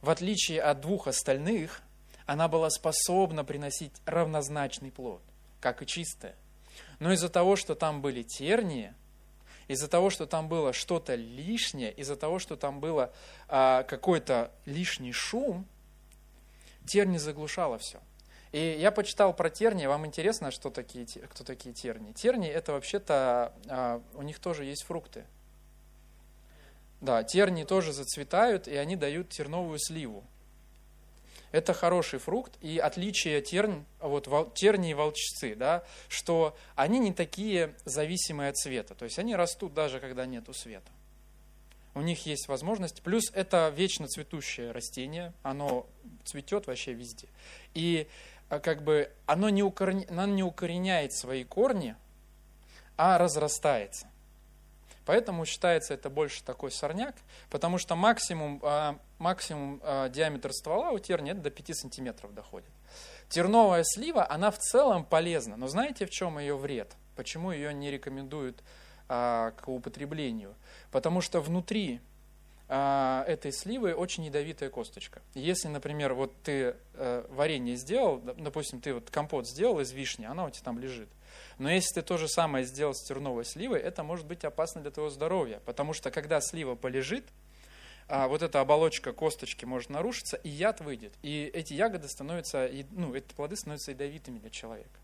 В 0.00 0.10
отличие 0.10 0.62
от 0.62 0.80
двух 0.80 1.06
остальных, 1.06 1.82
она 2.26 2.48
была 2.48 2.70
способна 2.70 3.44
приносить 3.44 3.92
равнозначный 4.04 4.90
плод, 4.90 5.22
как 5.60 5.82
и 5.82 5.86
чистая. 5.86 6.34
Но 6.98 7.12
из-за 7.12 7.28
того, 7.28 7.56
что 7.56 7.74
там 7.74 8.02
были 8.02 8.22
тернии, 8.22 8.92
из-за 9.68 9.88
того, 9.88 10.10
что 10.10 10.26
там 10.26 10.48
было 10.48 10.72
что-то 10.72 11.14
лишнее, 11.14 11.92
из-за 11.92 12.16
того, 12.16 12.38
что 12.38 12.56
там 12.56 12.80
было 12.80 13.12
а, 13.48 13.84
какой-то 13.84 14.52
лишний 14.64 15.12
шум, 15.12 15.66
терни 16.84 17.18
заглушала 17.18 17.78
все. 17.78 18.00
И 18.52 18.76
я 18.78 18.92
почитал 18.92 19.34
про 19.34 19.50
терни. 19.50 19.86
Вам 19.86 20.06
интересно, 20.06 20.50
что 20.50 20.70
такие, 20.70 21.06
кто 21.06 21.44
такие 21.44 21.74
терни? 21.74 22.12
Терни 22.12 22.48
это 22.48 22.72
вообще-то, 22.72 23.52
а, 23.68 24.02
у 24.14 24.22
них 24.22 24.38
тоже 24.38 24.64
есть 24.64 24.84
фрукты. 24.84 25.24
Да, 27.00 27.22
терни 27.22 27.64
тоже 27.64 27.92
зацветают, 27.92 28.68
и 28.68 28.76
они 28.76 28.96
дают 28.96 29.28
терновую 29.28 29.78
сливу. 29.78 30.24
Это 31.52 31.72
хороший 31.72 32.18
фрукт, 32.18 32.52
и 32.60 32.78
отличие 32.78 33.40
тернь, 33.40 33.84
вот 34.00 34.54
терни 34.54 34.90
и 34.90 34.94
волчцы, 34.94 35.54
да, 35.54 35.84
что 36.08 36.56
они 36.74 36.98
не 36.98 37.12
такие 37.12 37.74
зависимые 37.84 38.50
от 38.50 38.58
света, 38.58 38.94
то 38.94 39.04
есть 39.04 39.18
они 39.18 39.36
растут 39.36 39.72
даже 39.72 40.00
когда 40.00 40.26
нету 40.26 40.52
света. 40.52 40.90
У 41.94 42.02
них 42.02 42.26
есть 42.26 42.48
возможность, 42.48 43.00
плюс 43.00 43.30
это 43.32 43.72
вечно 43.74 44.06
цветущее 44.06 44.70
растение, 44.70 45.32
оно 45.42 45.86
цветет 46.24 46.66
вообще 46.66 46.92
везде. 46.92 47.28
И 47.72 48.06
а, 48.50 48.60
как 48.60 48.82
бы 48.82 49.10
оно 49.24 49.48
не, 49.48 49.62
укореня, 49.62 50.06
оно 50.10 50.26
не 50.26 50.42
укореняет 50.42 51.14
свои 51.14 51.42
корни, 51.42 51.96
а 52.98 53.16
разрастается. 53.16 54.08
Поэтому 55.06 55.46
считается 55.46 55.94
это 55.94 56.10
больше 56.10 56.42
такой 56.42 56.72
сорняк, 56.72 57.14
потому 57.48 57.78
что 57.78 57.94
максимум, 57.94 58.60
а, 58.62 58.98
максимум 59.18 59.80
а, 59.84 60.08
диаметр 60.08 60.52
ствола 60.52 60.90
у 60.90 60.98
терни 60.98 61.30
это 61.30 61.40
до 61.40 61.50
5 61.50 61.76
сантиметров 61.76 62.34
доходит. 62.34 62.68
Терновая 63.28 63.84
слива, 63.84 64.28
она 64.28 64.50
в 64.50 64.58
целом 64.58 65.04
полезна, 65.04 65.56
но 65.56 65.68
знаете 65.68 66.06
в 66.06 66.10
чем 66.10 66.38
ее 66.40 66.56
вред? 66.56 66.92
Почему 67.14 67.52
ее 67.52 67.72
не 67.72 67.90
рекомендуют 67.92 68.62
а, 69.08 69.52
к 69.52 69.68
употреблению? 69.68 70.54
Потому 70.90 71.20
что 71.22 71.40
внутри 71.40 72.00
этой 72.68 73.52
сливы 73.52 73.94
очень 73.94 74.24
ядовитая 74.24 74.70
косточка. 74.70 75.22
Если, 75.34 75.68
например, 75.68 76.14
вот 76.14 76.32
ты 76.42 76.74
э, 76.94 77.24
варенье 77.30 77.76
сделал, 77.76 78.18
допустим, 78.18 78.80
ты 78.80 78.92
вот 78.92 79.08
компот 79.08 79.46
сделал 79.46 79.78
из 79.78 79.92
вишни, 79.92 80.24
она 80.24 80.46
у 80.46 80.50
тебя 80.50 80.64
там 80.64 80.80
лежит. 80.80 81.08
Но 81.58 81.70
если 81.70 81.94
ты 81.94 82.02
то 82.02 82.18
же 82.18 82.28
самое 82.28 82.64
сделал 82.64 82.94
с 82.94 83.02
терновой 83.02 83.44
сливой, 83.44 83.80
это 83.80 84.02
может 84.02 84.26
быть 84.26 84.44
опасно 84.44 84.82
для 84.82 84.90
твоего 84.90 85.10
здоровья, 85.10 85.60
потому 85.64 85.94
что 85.94 86.10
когда 86.10 86.40
слива 86.40 86.74
полежит, 86.74 87.24
а, 88.08 88.28
вот 88.28 88.42
эта 88.42 88.60
оболочка 88.60 89.12
косточки 89.12 89.64
может 89.64 89.90
нарушиться, 89.90 90.36
и 90.36 90.48
яд 90.48 90.80
выйдет. 90.80 91.14
И 91.22 91.50
эти 91.52 91.72
ягоды 91.72 92.08
становятся, 92.08 92.70
ну, 92.90 93.14
эти 93.14 93.32
плоды 93.34 93.56
становятся 93.56 93.92
ядовитыми 93.92 94.38
для 94.38 94.50
человека. 94.50 95.00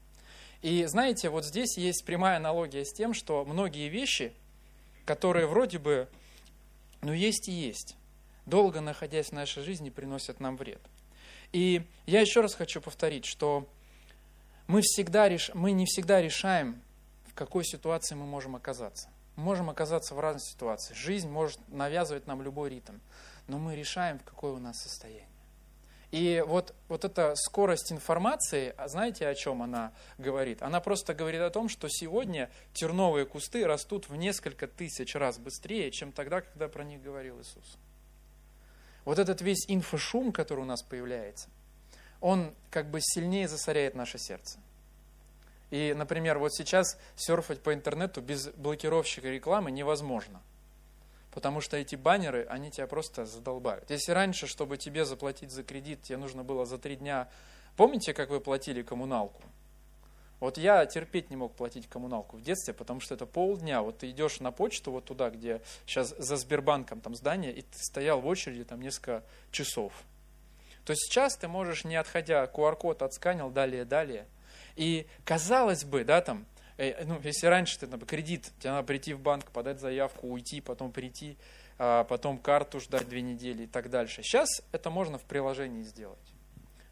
И 0.61 0.85
знаете, 0.85 1.29
вот 1.29 1.45
здесь 1.45 1.77
есть 1.77 2.05
прямая 2.05 2.37
аналогия 2.37 2.85
с 2.85 2.93
тем, 2.93 3.15
что 3.15 3.45
многие 3.45 3.89
вещи, 3.89 4.33
которые 5.05 5.47
вроде 5.47 5.79
бы, 5.79 6.09
ну, 7.01 7.13
есть 7.13 7.49
и 7.49 7.53
есть, 7.53 7.97
долго 8.47 8.81
находясь 8.81 9.29
в 9.29 9.33
нашей 9.33 9.65
жизни, 9.65 9.91
приносят 9.91 10.39
нам 10.39 10.57
вред. 10.57 10.81
И 11.53 11.83
я 12.07 12.21
еще 12.21 12.41
раз 12.41 12.55
хочу 12.55 12.81
повторить, 12.81 13.25
что 13.25 13.67
мы, 14.67 14.81
всегда 14.83 15.31
мы 15.55 15.73
не 15.73 15.87
всегда 15.87 16.21
решаем, 16.21 16.81
в 17.27 17.35
какой 17.35 17.65
ситуации 17.65 18.15
мы 18.15 18.27
можем 18.27 18.57
оказаться. 18.57 19.09
Мы 19.37 19.45
можем 19.45 19.71
оказаться 19.71 20.15
в 20.15 20.21
разных 20.21 20.45
ситуациях. 20.45 20.99
Жизнь 20.99 21.29
может 21.29 21.59
навязывать 21.69 22.27
нам 22.27 22.43
любой 22.43 22.71
ритм, 22.71 22.99
но 23.49 23.59
мы 23.59 23.75
решаем, 23.75 24.19
в 24.19 24.25
какое 24.25 24.53
у 24.53 24.59
нас 24.59 24.81
состояние. 24.83 25.29
И 26.11 26.45
вот, 26.47 26.75
вот 26.89 27.07
эта 27.07 27.35
скорость 27.37 27.91
информации, 27.91 28.75
а 28.77 28.87
знаете, 28.89 29.27
о 29.27 29.35
чем 29.35 29.63
она 29.63 29.95
говорит? 30.19 30.61
Она 30.61 30.81
просто 30.81 31.15
говорит 31.15 31.41
о 31.41 31.49
том, 31.49 31.71
что 31.71 31.89
сегодня 31.89 32.51
терновые 32.75 33.25
кусты 33.25 33.67
растут 33.67 34.11
в 34.11 34.17
несколько 34.17 34.67
тысяч 34.67 35.15
раз 35.15 35.39
быстрее, 35.39 35.91
чем 35.91 36.13
тогда, 36.13 36.43
когда 36.43 36.69
про 36.69 36.85
них 36.85 37.03
говорил 37.03 37.41
Иисус. 37.41 37.79
Вот 39.07 39.19
этот 39.19 39.41
весь 39.41 39.65
инфошум, 39.69 40.33
который 40.33 40.61
у 40.61 40.67
нас 40.67 40.83
появляется– 40.83 41.49
он 42.23 42.55
как 42.71 42.91
бы 42.91 43.01
сильнее 43.03 43.49
засоряет 43.49 43.95
наше 43.95 44.19
сердце. 44.19 44.59
И, 45.71 45.93
например, 45.95 46.39
вот 46.39 46.55
сейчас 46.55 46.99
серфать 47.17 47.61
по 47.61 47.75
интернету 47.75 48.23
без 48.23 48.49
блокировщика 48.49 49.29
рекламы 49.29 49.71
невозможно. 49.71 50.41
Потому 51.33 51.61
что 51.61 51.77
эти 51.77 51.97
баннеры, 51.97 52.47
они 52.49 52.71
тебя 52.71 52.87
просто 52.87 53.27
задолбают. 53.27 53.91
Если 53.91 54.13
раньше, 54.13 54.47
чтобы 54.47 54.77
тебе 54.77 55.05
заплатить 55.05 55.51
за 55.51 55.65
кредит, 55.65 56.03
тебе 56.03 56.19
нужно 56.19 56.45
было 56.45 56.65
за 56.65 56.79
три 56.79 56.97
дня... 56.97 57.29
Помните, 57.77 58.13
как 58.13 58.29
вы 58.29 58.41
платили 58.41 58.83
коммуналку? 58.83 59.43
Вот 60.41 60.59
я 60.59 60.85
терпеть 60.85 61.31
не 61.31 61.37
мог 61.37 61.55
платить 61.55 61.89
коммуналку 61.89 62.37
в 62.37 62.43
детстве, 62.43 62.75
потому 62.75 63.01
что 63.01 63.15
это 63.15 63.25
полдня. 63.25 63.81
Вот 63.81 63.99
ты 63.99 64.11
идешь 64.11 64.41
на 64.41 64.53
почту 64.53 64.93
вот 64.93 65.07
туда, 65.07 65.31
где 65.31 65.63
сейчас 65.87 66.15
за 66.19 66.37
Сбербанком 66.37 67.01
там 67.01 67.15
здание, 67.15 67.53
и 67.53 67.63
ты 67.63 67.79
стоял 67.79 68.21
в 68.21 68.27
очереди 68.27 68.65
там 68.65 68.83
несколько 68.83 69.25
часов 69.51 69.93
то 70.85 70.95
сейчас 70.95 71.37
ты 71.37 71.49
можешь, 71.49 71.85
не 71.85 71.97
отходя, 71.97 72.45
QR-код 72.45 73.03
отсканил, 73.03 73.51
далее, 73.51 73.85
далее. 73.85 74.27
И 74.77 75.07
казалось 75.25 75.85
бы, 75.85 76.05
да, 76.05 76.21
там, 76.21 76.47
э, 76.77 77.05
ну, 77.05 77.21
если 77.23 77.47
раньше 77.47 77.79
ты, 77.79 77.87
например, 77.87 78.07
кредит, 78.07 78.51
тебе 78.59 78.71
надо 78.71 78.87
прийти 78.87 79.15
в 79.15 79.21
банк, 79.21 79.51
подать 79.51 79.81
заявку, 79.81 80.29
уйти, 80.29 80.61
потом 80.61 80.93
прийти, 80.93 81.37
а 81.79 82.05
потом 82.05 82.39
карту 82.39 82.81
ждать 82.81 83.09
две 83.09 83.23
недели 83.23 83.65
и 83.65 83.67
так 83.67 83.91
дальше. 83.91 84.23
Сейчас 84.23 84.63
это 84.73 84.91
можно 84.91 85.19
в 85.19 85.25
приложении 85.25 85.83
сделать. 85.83 86.19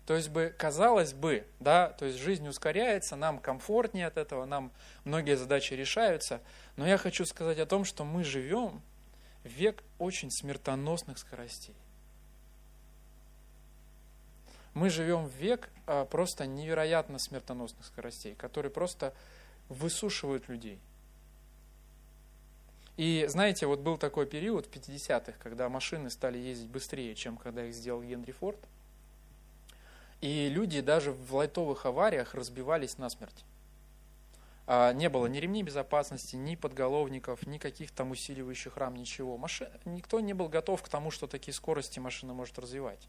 То 0.06 0.16
есть 0.16 0.28
бы, 0.30 0.52
казалось 0.58 1.12
бы, 1.12 1.46
да, 1.60 1.90
то 1.90 2.04
есть 2.04 2.18
жизнь 2.18 2.48
ускоряется, 2.48 3.14
нам 3.14 3.38
комфортнее 3.38 4.08
от 4.08 4.16
этого, 4.16 4.44
нам 4.44 4.72
многие 5.04 5.36
задачи 5.36 5.74
решаются. 5.74 6.40
Но 6.74 6.86
я 6.86 6.98
хочу 6.98 7.24
сказать 7.24 7.58
о 7.60 7.66
том, 7.66 7.84
что 7.84 8.04
мы 8.04 8.24
живем 8.24 8.82
в 9.44 9.48
век 9.48 9.84
очень 9.98 10.30
смертоносных 10.32 11.18
скоростей. 11.18 11.76
Мы 14.80 14.88
живем 14.88 15.26
в 15.26 15.34
век 15.34 15.68
а, 15.86 16.06
просто 16.06 16.46
невероятно 16.46 17.18
смертоносных 17.18 17.84
скоростей, 17.84 18.34
которые 18.34 18.72
просто 18.72 19.12
высушивают 19.68 20.48
людей. 20.48 20.78
И 22.96 23.26
знаете, 23.28 23.66
вот 23.66 23.80
был 23.80 23.98
такой 23.98 24.24
период 24.24 24.64
в 24.64 24.70
50-х, 24.70 25.34
когда 25.42 25.68
машины 25.68 26.08
стали 26.08 26.38
ездить 26.38 26.70
быстрее, 26.70 27.14
чем 27.14 27.36
когда 27.36 27.66
их 27.66 27.74
сделал 27.74 28.02
Генри 28.02 28.32
Форд. 28.32 28.56
И 30.22 30.48
люди 30.48 30.80
даже 30.80 31.12
в 31.12 31.34
лайтовых 31.34 31.84
авариях 31.84 32.34
разбивались 32.34 32.96
насмерть. 32.96 33.44
А 34.66 34.94
не 34.94 35.10
было 35.10 35.26
ни 35.26 35.36
ремней 35.36 35.62
безопасности, 35.62 36.36
ни 36.36 36.56
подголовников, 36.56 37.46
ни 37.46 37.58
каких 37.58 37.90
там 37.90 38.12
усиливающих 38.12 38.78
рам, 38.78 38.94
ничего. 38.94 39.36
Машин... 39.36 39.68
Никто 39.84 40.20
не 40.20 40.32
был 40.32 40.48
готов 40.48 40.82
к 40.82 40.88
тому, 40.88 41.10
что 41.10 41.26
такие 41.26 41.52
скорости 41.52 41.98
машина 41.98 42.32
может 42.32 42.58
развивать. 42.58 43.06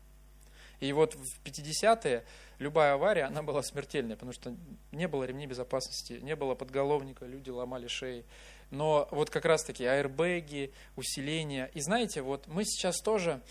И 0.82 0.92
вот 0.94 1.14
в 1.14 1.40
50-е 1.46 2.26
любая 2.58 2.96
авария, 2.96 3.26
она 3.26 3.44
была 3.44 3.62
смертельной, 3.62 4.16
потому 4.16 4.34
что 4.34 4.54
не 4.92 5.08
было 5.08 5.24
ремней 5.24 5.46
безопасности, 5.46 6.14
не 6.14 6.36
было 6.36 6.56
подголовника, 6.56 7.26
люди 7.28 7.52
ломали 7.52 7.88
шеи. 7.88 8.26
Но 8.72 9.08
вот 9.12 9.30
как 9.30 9.46
раз-таки 9.46 9.86
аэрбэги, 9.86 10.74
усиления. 10.96 11.70
И 11.76 11.82
знаете, 11.82 12.24
вот 12.24 12.48
мы 12.48 12.66
сейчас 12.66 13.00
тоже 13.00 13.42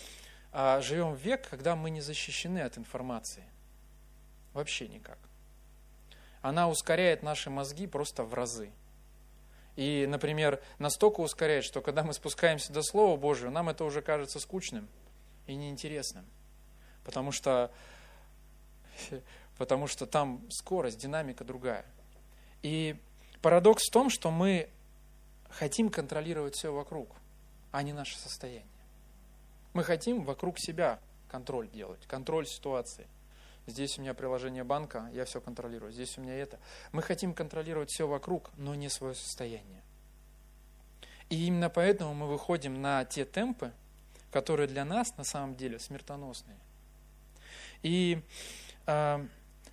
а, 0.51 0.81
живем 0.81 1.13
в 1.13 1.19
век, 1.19 1.47
когда 1.49 1.77
мы 1.77 1.89
не 1.89 2.01
защищены 2.01 2.59
от 2.59 2.77
информации. 2.77 3.45
Вообще 4.51 4.89
никак. 4.89 5.17
Она 6.41 6.67
ускоряет 6.67 7.23
наши 7.23 7.49
мозги 7.49 7.87
просто 7.87 8.23
в 8.25 8.33
разы. 8.33 8.71
И, 9.77 10.05
например, 10.05 10.61
настолько 10.79 11.21
ускоряет, 11.21 11.63
что 11.63 11.79
когда 11.79 12.03
мы 12.03 12.13
спускаемся 12.13 12.73
до 12.73 12.81
Слова 12.81 13.15
Божьего, 13.15 13.51
нам 13.51 13.69
это 13.69 13.85
уже 13.85 14.01
кажется 14.01 14.41
скучным 14.41 14.89
и 15.47 15.55
неинтересным 15.55 16.25
потому 17.03 17.31
что, 17.31 17.71
потому 19.57 19.87
что 19.87 20.05
там 20.05 20.41
скорость, 20.49 20.99
динамика 20.99 21.43
другая. 21.43 21.85
И 22.63 22.95
парадокс 23.41 23.87
в 23.87 23.91
том, 23.91 24.09
что 24.09 24.31
мы 24.31 24.69
хотим 25.49 25.89
контролировать 25.89 26.55
все 26.55 26.73
вокруг, 26.73 27.09
а 27.71 27.83
не 27.83 27.93
наше 27.93 28.17
состояние. 28.17 28.65
Мы 29.73 29.83
хотим 29.83 30.23
вокруг 30.23 30.59
себя 30.59 30.99
контроль 31.29 31.69
делать, 31.69 32.05
контроль 32.07 32.45
ситуации. 32.45 33.07
Здесь 33.67 33.97
у 33.97 34.01
меня 34.01 34.13
приложение 34.13 34.63
банка, 34.63 35.09
я 35.13 35.23
все 35.23 35.39
контролирую. 35.39 35.91
Здесь 35.91 36.17
у 36.17 36.21
меня 36.21 36.35
это. 36.35 36.59
Мы 36.91 37.01
хотим 37.01 37.33
контролировать 37.33 37.89
все 37.89 38.07
вокруг, 38.07 38.49
но 38.57 38.75
не 38.75 38.89
свое 38.89 39.13
состояние. 39.13 39.81
И 41.29 41.47
именно 41.47 41.69
поэтому 41.69 42.13
мы 42.13 42.27
выходим 42.27 42.81
на 42.81 43.05
те 43.05 43.23
темпы, 43.23 43.71
которые 44.31 44.67
для 44.67 44.83
нас 44.83 45.15
на 45.17 45.23
самом 45.23 45.55
деле 45.55 45.79
смертоносные. 45.79 46.57
И 47.83 48.21
э, 48.85 49.27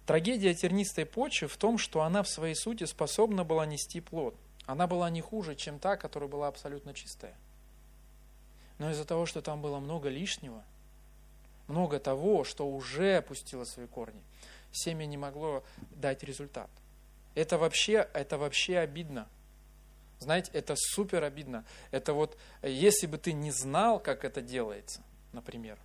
трагедия 0.06 0.54
тернистой 0.54 1.06
почвы 1.06 1.48
в 1.48 1.56
том, 1.56 1.78
что 1.78 2.02
она 2.02 2.22
в 2.22 2.28
своей 2.28 2.54
сути 2.54 2.84
способна 2.84 3.44
была 3.44 3.66
нести 3.66 4.00
плод. 4.00 4.34
Она 4.66 4.86
была 4.86 5.10
не 5.10 5.20
хуже, 5.20 5.54
чем 5.54 5.78
та, 5.78 5.96
которая 5.96 6.28
была 6.28 6.48
абсолютно 6.48 6.94
чистая. 6.94 7.34
Но 8.78 8.90
из-за 8.90 9.04
того, 9.04 9.26
что 9.26 9.42
там 9.42 9.60
было 9.60 9.78
много 9.80 10.08
лишнего, 10.08 10.62
много 11.66 11.98
того, 11.98 12.44
что 12.44 12.68
уже 12.68 13.16
опустило 13.16 13.64
свои 13.64 13.86
корни, 13.86 14.22
семя 14.72 15.04
не 15.04 15.16
могло 15.16 15.64
дать 15.96 16.22
результат. 16.22 16.70
Это 17.34 17.58
вообще, 17.58 18.08
это 18.14 18.38
вообще 18.38 18.78
обидно. 18.78 19.28
Знаете, 20.18 20.50
это 20.52 20.74
супер 20.76 21.22
обидно. 21.22 21.64
Это 21.90 22.12
вот, 22.12 22.36
если 22.62 23.06
бы 23.06 23.18
ты 23.18 23.32
не 23.32 23.52
знал, 23.52 24.00
как 24.00 24.24
это 24.24 24.42
делается, 24.42 25.00
например, 25.32 25.78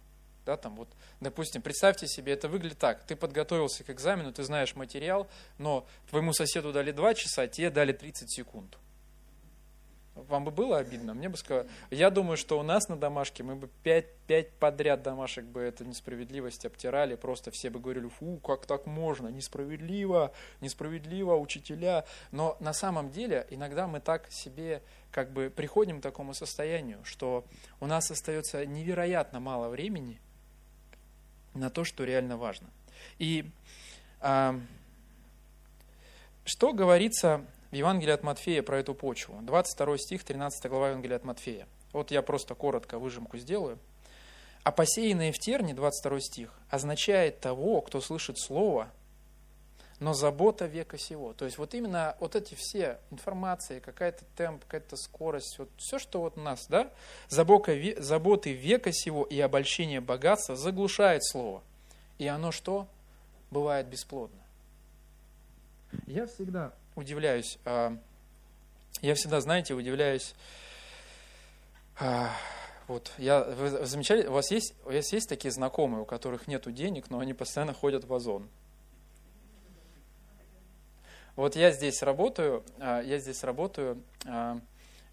да, 0.45 0.57
там 0.57 0.75
вот, 0.75 0.89
допустим, 1.21 1.61
представьте 1.61 2.07
себе, 2.07 2.33
это 2.33 2.47
выглядит 2.47 2.77
так. 2.77 3.03
Ты 3.05 3.15
подготовился 3.15 3.83
к 3.83 3.89
экзамену, 3.89 4.33
ты 4.33 4.43
знаешь 4.43 4.75
материал, 4.75 5.27
но 5.57 5.87
твоему 6.09 6.33
соседу 6.33 6.73
дали 6.73 6.91
2 6.91 7.13
часа, 7.13 7.43
а 7.43 7.47
тебе 7.47 7.69
дали 7.69 7.93
30 7.93 8.29
секунд. 8.31 8.77
Вам 10.15 10.45
бы 10.45 10.51
было 10.51 10.77
обидно? 10.77 11.15
Мне 11.15 11.27
бы 11.27 11.37
сказали. 11.37 11.67
Я 11.89 12.11
думаю, 12.11 12.37
что 12.37 12.59
у 12.59 12.63
нас 12.63 12.87
на 12.87 12.95
домашке 12.95 13.41
мы 13.41 13.55
бы 13.55 13.67
пять, 13.81 14.13
пять 14.27 14.51
подряд 14.51 15.01
домашек 15.01 15.43
бы 15.43 15.61
эту 15.61 15.85
несправедливость 15.85 16.65
обтирали. 16.65 17.15
Просто 17.15 17.49
все 17.49 17.71
бы 17.71 17.79
говорили, 17.79 18.07
фу, 18.07 18.37
как 18.37 18.67
так 18.67 18.85
можно? 18.85 19.29
Несправедливо, 19.29 20.31
несправедливо, 20.61 21.35
учителя. 21.35 22.05
Но 22.31 22.57
на 22.59 22.73
самом 22.73 23.09
деле 23.09 23.47
иногда 23.49 23.87
мы 23.87 24.01
так 24.01 24.31
себе 24.31 24.83
как 25.09 25.31
бы 25.31 25.49
приходим 25.49 25.99
к 25.99 26.03
такому 26.03 26.35
состоянию, 26.35 27.03
что 27.03 27.43
у 27.79 27.87
нас 27.87 28.11
остается 28.11 28.67
невероятно 28.67 29.39
мало 29.39 29.69
времени 29.69 30.21
на 31.53 31.69
то, 31.69 31.83
что 31.83 32.03
реально 32.03 32.37
важно. 32.37 32.67
И 33.19 33.45
а, 34.19 34.59
что 36.45 36.73
говорится 36.73 37.45
в 37.71 37.75
Евангелии 37.75 38.11
от 38.11 38.23
Матфея 38.23 38.61
про 38.63 38.79
эту 38.79 38.93
почву. 38.93 39.39
22 39.41 39.97
стих, 39.97 40.23
13 40.23 40.69
глава 40.69 40.89
Евангелия 40.89 41.17
от 41.17 41.23
Матфея. 41.23 41.67
Вот 41.91 42.11
я 42.11 42.21
просто 42.21 42.55
коротко 42.55 42.99
выжимку 42.99 43.37
сделаю. 43.37 43.79
А 44.63 44.71
посеянное 44.71 45.31
в 45.31 45.39
терне, 45.39 45.73
22 45.73 46.19
стих, 46.21 46.53
означает 46.69 47.39
того, 47.39 47.81
кто 47.81 48.01
слышит 48.01 48.39
слово, 48.39 48.89
но 49.99 50.13
забота 50.13 50.65
века 50.65 50.97
сего. 50.97 51.33
То 51.33 51.45
есть 51.45 51.57
вот 51.57 51.73
именно 51.73 52.15
вот 52.19 52.35
эти 52.35 52.55
все 52.55 52.99
информации, 53.11 53.79
какая-то 53.79 54.25
темп, 54.35 54.63
какая-то 54.65 54.97
скорость, 54.97 55.59
вот 55.59 55.69
все, 55.77 55.99
что 55.99 56.21
вот 56.21 56.37
у 56.37 56.41
нас, 56.41 56.67
да, 56.67 56.91
заботы 57.29 58.53
века 58.53 58.91
сего 58.91 59.23
и 59.23 59.39
обольщение 59.39 60.01
богатства 60.01 60.55
заглушает 60.55 61.25
слово. 61.25 61.63
И 62.17 62.27
оно 62.27 62.51
что? 62.51 62.87
Бывает 63.51 63.87
бесплодно. 63.87 64.39
Я 66.07 66.25
всегда 66.25 66.73
удивляюсь, 66.95 67.57
а, 67.65 67.97
я 69.01 69.15
всегда, 69.15 69.41
знаете, 69.41 69.73
удивляюсь, 69.73 70.33
а, 71.99 72.31
вот, 72.87 73.11
я, 73.17 73.43
вы 73.43 73.85
замечали, 73.85 74.27
у 74.27 74.33
вас 74.33 74.51
есть, 74.51 74.73
у 74.85 74.91
вас 74.91 75.13
есть 75.13 75.29
такие 75.29 75.51
знакомые, 75.51 76.01
у 76.01 76.05
которых 76.05 76.47
нет 76.47 76.71
денег, 76.73 77.09
но 77.09 77.19
они 77.19 77.33
постоянно 77.33 77.73
ходят 77.73 78.05
в 78.05 78.13
Озон? 78.13 78.47
Вот 81.35 81.55
я 81.55 81.71
здесь 81.71 82.01
работаю, 82.03 82.63
а, 82.79 83.01
я 83.01 83.17
здесь 83.19 83.43
работаю, 83.43 84.01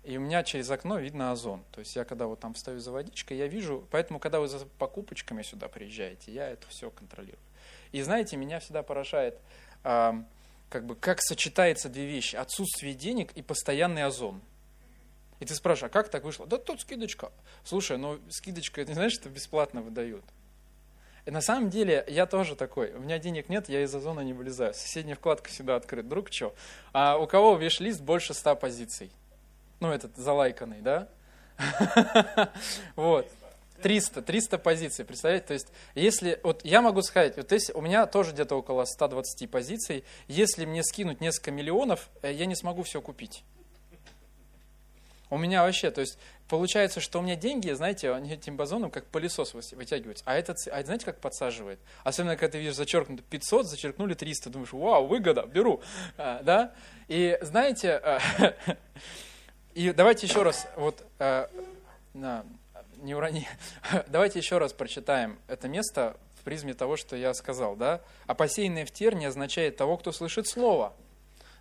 и 0.02 0.16
у 0.16 0.20
меня 0.20 0.42
через 0.42 0.70
окно 0.70 0.98
видно 0.98 1.32
озон. 1.32 1.62
То 1.72 1.80
есть 1.80 1.94
я 1.96 2.04
когда 2.04 2.26
вот 2.26 2.40
там 2.40 2.54
встаю 2.54 2.78
за 2.78 2.90
водичкой, 2.90 3.36
я 3.36 3.46
вижу, 3.46 3.86
поэтому 3.90 4.18
когда 4.18 4.40
вы 4.40 4.48
за 4.48 4.64
покупочками 4.78 5.42
сюда 5.42 5.68
приезжаете, 5.68 6.32
я 6.32 6.48
это 6.48 6.66
все 6.68 6.90
контролирую. 6.90 7.38
И 7.92 8.00
знаете, 8.02 8.36
меня 8.36 8.60
всегда 8.60 8.82
поражает, 8.82 9.38
как 9.82 10.86
бы, 10.86 10.94
как 10.94 11.20
сочетается 11.20 11.88
две 11.88 12.06
вещи, 12.06 12.36
отсутствие 12.36 12.94
денег 12.94 13.32
и 13.32 13.42
постоянный 13.42 14.04
озон. 14.04 14.40
И 15.40 15.44
ты 15.44 15.54
спрашиваешь, 15.54 15.90
а 15.90 15.92
как 15.92 16.10
так 16.10 16.24
вышло? 16.24 16.46
Да 16.46 16.56
тут 16.58 16.80
скидочка. 16.80 17.32
Слушай, 17.64 17.98
ну 17.98 18.20
скидочка, 18.30 18.84
не 18.84 18.94
знаешь, 18.94 19.12
что 19.12 19.28
бесплатно 19.28 19.82
выдают. 19.82 20.24
И 21.26 21.30
на 21.30 21.40
самом 21.40 21.70
деле 21.70 22.04
я 22.08 22.26
тоже 22.26 22.56
такой. 22.56 22.92
У 22.92 23.00
меня 23.00 23.18
денег 23.18 23.48
нет, 23.48 23.68
я 23.68 23.82
из 23.82 23.94
озона 23.94 24.20
не 24.20 24.32
вылезаю. 24.32 24.74
Соседняя 24.74 25.16
вкладка 25.16 25.50
сюда 25.50 25.76
открыт. 25.76 26.08
Друг, 26.08 26.32
что? 26.32 26.54
А 26.92 27.16
у 27.18 27.26
кого 27.26 27.56
виш-лист 27.56 28.00
больше 28.00 28.34
100 28.34 28.56
позиций? 28.56 29.10
Ну, 29.80 29.90
этот 29.90 30.16
залайканный, 30.16 30.80
да? 30.80 31.08
Вот. 32.96 33.28
300, 33.82 34.22
300 34.22 34.58
позиций, 34.58 35.04
представляете? 35.04 35.46
То 35.46 35.54
есть, 35.54 35.68
если, 35.94 36.38
вот 36.42 36.64
я 36.64 36.82
могу 36.82 37.02
сказать, 37.02 37.36
вот 37.36 37.50
если, 37.50 37.72
у 37.72 37.80
меня 37.80 38.06
тоже 38.06 38.32
где-то 38.32 38.56
около 38.56 38.84
120 38.84 39.50
позиций, 39.50 40.04
если 40.28 40.66
мне 40.66 40.82
скинуть 40.82 41.20
несколько 41.20 41.50
миллионов, 41.50 42.10
э, 42.22 42.32
я 42.32 42.46
не 42.46 42.54
смогу 42.54 42.82
все 42.82 43.00
купить. 43.00 43.42
У 45.30 45.38
меня 45.38 45.62
вообще, 45.62 45.90
то 45.90 46.00
есть, 46.00 46.18
получается, 46.48 47.00
что 47.00 47.20
у 47.20 47.22
меня 47.22 47.36
деньги, 47.36 47.70
знаете, 47.70 48.12
они 48.12 48.32
этим 48.32 48.56
базоном 48.56 48.90
как 48.90 49.06
пылесос 49.06 49.54
вытягиваются. 49.72 50.24
А 50.26 50.34
это, 50.34 50.54
а 50.72 50.82
знаете, 50.82 51.04
как 51.04 51.20
подсаживает? 51.20 51.78
Особенно, 52.02 52.36
когда 52.36 52.52
ты 52.52 52.58
видишь 52.58 52.74
зачеркнуто 52.74 53.22
500, 53.22 53.66
зачеркнули 53.66 54.14
300, 54.14 54.50
думаешь, 54.50 54.72
вау, 54.72 55.06
выгода, 55.06 55.46
беру, 55.46 55.80
а, 56.18 56.42
да? 56.42 56.74
И 57.06 57.38
знаете, 57.42 58.00
а, 58.02 58.20
и 59.74 59.92
давайте 59.92 60.26
еще 60.26 60.42
раз, 60.42 60.66
вот, 60.76 61.04
а, 61.18 61.48
не 63.02 63.14
урони. 63.14 63.48
Давайте 64.08 64.38
еще 64.38 64.58
раз 64.58 64.72
прочитаем 64.72 65.38
это 65.48 65.68
место 65.68 66.16
в 66.38 66.42
призме 66.44 66.74
того, 66.74 66.96
что 66.96 67.16
я 67.16 67.32
сказал. 67.34 67.76
Да? 67.76 68.00
А 68.26 68.34
посеянное 68.34 68.84
в 68.84 68.90
терне 68.90 69.28
означает 69.28 69.76
того, 69.76 69.96
кто 69.96 70.12
слышит 70.12 70.46
слово. 70.46 70.92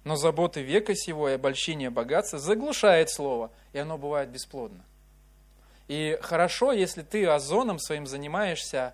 Но 0.03 0.15
заботы 0.15 0.61
века 0.61 0.95
сего 0.95 1.29
и 1.29 1.33
обольщение 1.33 1.89
богатства 1.89 2.39
заглушает 2.39 3.09
слово, 3.09 3.51
и 3.73 3.79
оно 3.79 3.97
бывает 3.97 4.29
бесплодно. 4.29 4.83
И 5.87 6.17
хорошо, 6.21 6.71
если 6.71 7.01
ты 7.01 7.25
озоном 7.25 7.79
своим 7.79 8.05
занимаешься 8.05 8.93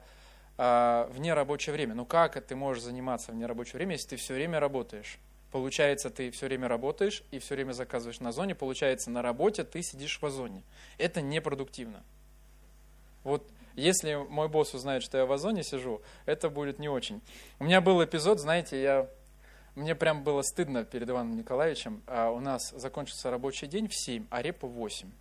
э, 0.57 1.07
в 1.09 1.19
нерабочее 1.19 1.73
время. 1.73 1.93
Ну 1.93 2.05
как 2.05 2.41
ты 2.45 2.55
можешь 2.55 2.83
заниматься 2.83 3.31
в 3.31 3.35
нерабочее 3.35 3.75
время, 3.75 3.93
если 3.93 4.09
ты 4.09 4.15
все 4.15 4.33
время 4.33 4.59
работаешь? 4.59 5.19
Получается, 5.51 6.09
ты 6.09 6.31
все 6.31 6.47
время 6.47 6.67
работаешь 6.67 7.23
и 7.31 7.39
все 7.39 7.55
время 7.55 7.73
заказываешь 7.73 8.19
на 8.19 8.31
зоне. 8.31 8.55
Получается, 8.55 9.09
на 9.09 9.21
работе 9.21 9.63
ты 9.63 9.81
сидишь 9.83 10.19
в 10.21 10.25
озоне. 10.25 10.63
Это 10.97 11.21
непродуктивно. 11.21 12.03
Вот 13.23 13.43
если 13.75 14.15
мой 14.15 14.47
босс 14.47 14.73
узнает, 14.73 15.03
что 15.03 15.17
я 15.17 15.25
в 15.25 15.31
Озоне 15.31 15.63
сижу, 15.63 16.01
это 16.25 16.49
будет 16.49 16.79
не 16.79 16.87
очень. 16.87 17.21
У 17.59 17.65
меня 17.65 17.81
был 17.81 18.03
эпизод, 18.03 18.39
знаете, 18.39 18.81
я, 18.81 19.09
мне 19.75 19.93
прям 19.93 20.23
было 20.23 20.41
стыдно 20.41 20.85
перед 20.85 21.09
Иваном 21.09 21.35
Николаевичем. 21.35 22.01
А 22.07 22.29
у 22.29 22.39
нас 22.39 22.71
закончился 22.71 23.29
рабочий 23.29 23.67
день 23.67 23.87
в 23.87 23.95
7, 23.95 24.25
а 24.29 24.41
репа 24.41 24.67
в 24.67 24.71
8. 24.71 25.11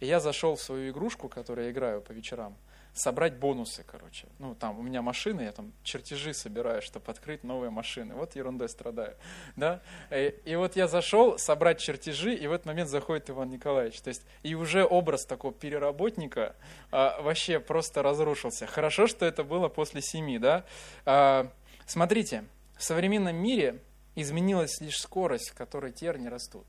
И 0.00 0.06
я 0.06 0.20
зашел 0.20 0.56
в 0.56 0.60
свою 0.60 0.90
игрушку, 0.90 1.28
которую 1.28 1.66
я 1.66 1.70
играю 1.70 2.02
по 2.02 2.10
вечерам, 2.10 2.56
собрать 2.92 3.36
бонусы, 3.36 3.84
короче. 3.84 4.26
Ну, 4.38 4.54
там 4.54 4.78
у 4.78 4.82
меня 4.82 5.00
машины, 5.00 5.42
я 5.42 5.52
там 5.52 5.72
чертежи 5.82 6.34
собираю, 6.34 6.82
чтобы 6.82 7.10
открыть 7.10 7.44
новые 7.44 7.70
машины. 7.70 8.14
Вот 8.14 8.36
ерундой 8.36 8.68
страдаю, 8.68 9.16
да. 9.56 9.80
И, 10.10 10.34
и 10.44 10.56
вот 10.56 10.76
я 10.76 10.88
зашел 10.88 11.38
собрать 11.38 11.80
чертежи, 11.80 12.34
и 12.34 12.46
в 12.46 12.52
этот 12.52 12.66
момент 12.66 12.88
заходит 12.88 13.30
Иван 13.30 13.50
Николаевич. 13.50 14.00
То 14.00 14.08
есть, 14.08 14.22
и 14.42 14.54
уже 14.54 14.84
образ 14.84 15.24
такого 15.24 15.52
переработника 15.52 16.56
а, 16.90 17.20
вообще 17.22 17.60
просто 17.60 18.02
разрушился. 18.02 18.66
Хорошо, 18.66 19.06
что 19.06 19.24
это 19.24 19.44
было 19.44 19.68
после 19.68 20.02
семи, 20.02 20.38
да. 20.38 20.64
А, 21.04 21.50
смотрите, 21.86 22.44
в 22.76 22.84
современном 22.84 23.36
мире 23.36 23.80
изменилась 24.14 24.80
лишь 24.80 25.00
скорость, 25.00 25.50
в 25.50 25.54
которой 25.54 25.92
терни 25.92 26.28
растут 26.28 26.66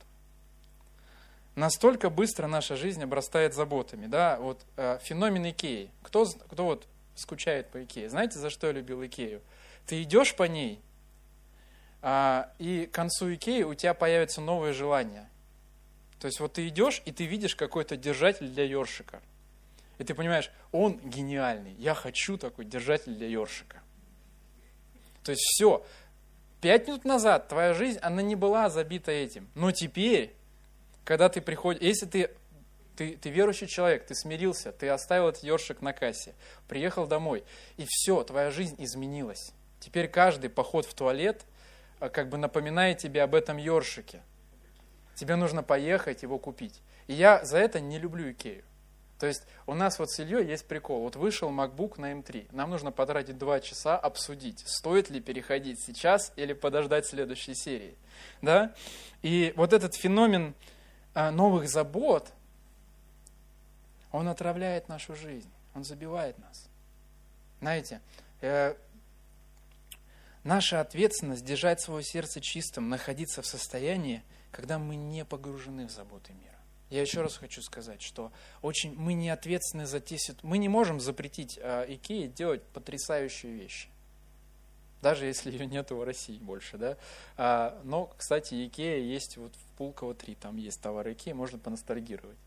настолько 1.55 2.09
быстро 2.09 2.47
наша 2.47 2.75
жизнь 2.75 3.01
обрастает 3.03 3.53
заботами. 3.53 4.07
Да? 4.07 4.37
Вот, 4.39 4.61
э, 4.77 4.99
феномен 5.01 5.49
Икеи. 5.49 5.89
Кто, 6.03 6.25
кто 6.25 6.65
вот 6.65 6.87
скучает 7.15 7.69
по 7.69 7.83
Икее? 7.83 8.09
Знаете, 8.09 8.39
за 8.39 8.49
что 8.49 8.67
я 8.67 8.73
любил 8.73 9.03
Икею? 9.03 9.41
Ты 9.87 10.03
идешь 10.03 10.35
по 10.35 10.43
ней, 10.43 10.81
а, 12.01 12.51
и 12.59 12.85
к 12.85 12.91
концу 12.91 13.33
Икеи 13.33 13.63
у 13.63 13.73
тебя 13.73 13.93
появятся 13.93 14.41
новые 14.41 14.73
желания. 14.73 15.29
То 16.19 16.27
есть 16.27 16.39
вот 16.39 16.53
ты 16.53 16.67
идешь, 16.67 17.01
и 17.05 17.11
ты 17.11 17.25
видишь 17.25 17.55
какой-то 17.55 17.97
держатель 17.97 18.47
для 18.47 18.63
ёршика. 18.65 19.21
И 19.97 20.03
ты 20.03 20.13
понимаешь, 20.13 20.51
он 20.71 20.99
гениальный, 20.99 21.73
я 21.73 21.93
хочу 21.93 22.37
такой 22.37 22.65
держатель 22.65 23.13
для 23.13 23.27
ёршика. 23.27 23.81
То 25.25 25.31
есть 25.31 25.41
все, 25.41 25.85
пять 26.61 26.87
минут 26.87 27.03
назад 27.03 27.49
твоя 27.49 27.73
жизнь, 27.73 27.99
она 28.01 28.21
не 28.21 28.35
была 28.35 28.69
забита 28.69 29.11
этим. 29.11 29.49
Но 29.55 29.71
теперь 29.71 30.33
когда 31.05 31.29
ты 31.29 31.39
приходишь, 31.39 31.81
если 31.81 32.05
ты, 32.07 32.31
ты, 32.97 33.15
ты 33.15 33.29
верующий 33.29 33.67
человек, 33.67 34.05
ты 34.05 34.15
смирился, 34.15 34.71
ты 34.73 34.89
оставил 34.89 35.29
этот 35.29 35.43
ёршик 35.43 35.81
на 35.81 35.93
кассе, 35.93 36.33
приехал 36.67 37.07
домой, 37.07 37.43
и 37.77 37.85
все, 37.87 38.23
твоя 38.23 38.51
жизнь 38.51 38.75
изменилась. 38.79 39.53
Теперь 39.79 40.07
каждый 40.07 40.49
поход 40.49 40.85
в 40.85 40.93
туалет 40.95 41.45
э, 41.99 42.09
как 42.09 42.29
бы 42.29 42.37
напоминает 42.37 42.97
тебе 42.97 43.21
об 43.21 43.35
этом 43.35 43.57
ёршике. 43.57 44.21
Тебе 45.13 45.35
нужно 45.35 45.61
поехать 45.61 46.23
его 46.23 46.39
купить. 46.39 46.81
И 47.07 47.13
я 47.13 47.45
за 47.45 47.59
это 47.59 47.79
не 47.79 47.99
люблю 47.99 48.31
Икею. 48.31 48.63
То 49.19 49.27
есть 49.27 49.43
у 49.65 49.73
нас 49.73 49.97
вот 49.97 50.11
с 50.11 50.19
Ильей 50.19 50.45
есть 50.45 50.67
прикол. 50.67 51.01
Вот 51.01 51.15
вышел 51.15 51.49
MacBook 51.49 51.99
на 51.99 52.11
M3. 52.13 52.47
Нам 52.51 52.69
нужно 52.69 52.91
потратить 52.91 53.37
два 53.37 53.59
часа 53.61 53.97
обсудить, 53.97 54.63
стоит 54.67 55.09
ли 55.09 55.21
переходить 55.21 55.79
сейчас 55.79 56.33
или 56.35 56.53
подождать 56.53 57.05
следующей 57.05 57.55
серии. 57.55 57.95
Да? 58.41 58.73
И 59.21 59.53
вот 59.55 59.71
этот 59.71 59.95
феномен 59.95 60.53
а, 61.13 61.31
новых 61.31 61.69
забот, 61.69 62.31
он 64.11 64.27
отравляет 64.27 64.89
нашу 64.89 65.15
жизнь, 65.15 65.49
он 65.73 65.83
забивает 65.83 66.37
нас. 66.39 66.67
Знаете, 67.61 68.01
э, 68.41 68.75
наша 70.43 70.81
ответственность 70.81 71.43
держать 71.43 71.81
свое 71.81 72.03
сердце 72.03 72.41
чистым, 72.41 72.89
находиться 72.89 73.41
в 73.41 73.45
состоянии, 73.45 74.23
когда 74.51 74.77
мы 74.77 74.95
не 74.95 75.25
погружены 75.25 75.87
в 75.87 75.91
заботы 75.91 76.33
мира. 76.33 76.54
Я 76.89 77.01
еще 77.01 77.21
раз 77.21 77.37
хочу 77.37 77.61
сказать, 77.61 78.01
что 78.01 78.31
очень 78.61 78.95
мы 78.95 79.13
не 79.13 79.29
ответственны 79.29 79.85
за 79.85 79.99
те 79.99 80.17
ситуации. 80.17 80.47
Мы 80.47 80.57
не 80.59 80.69
можем 80.69 80.99
запретить 80.99 81.59
э, 81.61 81.97
делать 82.27 82.63
потрясающие 82.63 83.51
вещи. 83.53 83.89
Даже 85.01 85.25
если 85.25 85.51
ее 85.51 85.65
нет 85.65 85.91
в 85.91 86.03
России 86.03 86.37
больше. 86.37 86.77
Да? 86.77 86.97
А, 87.37 87.79
но, 87.83 88.13
кстати, 88.17 88.67
Икея 88.67 88.99
есть 88.99 89.37
вот 89.37 89.53
в 89.55 89.77
Пулково 89.77 90.15
3, 90.15 90.35
там 90.35 90.57
есть 90.57 90.81
товар 90.81 91.11
Икеи, 91.11 91.33
можно 91.33 91.59
поностальгировать 91.59 92.37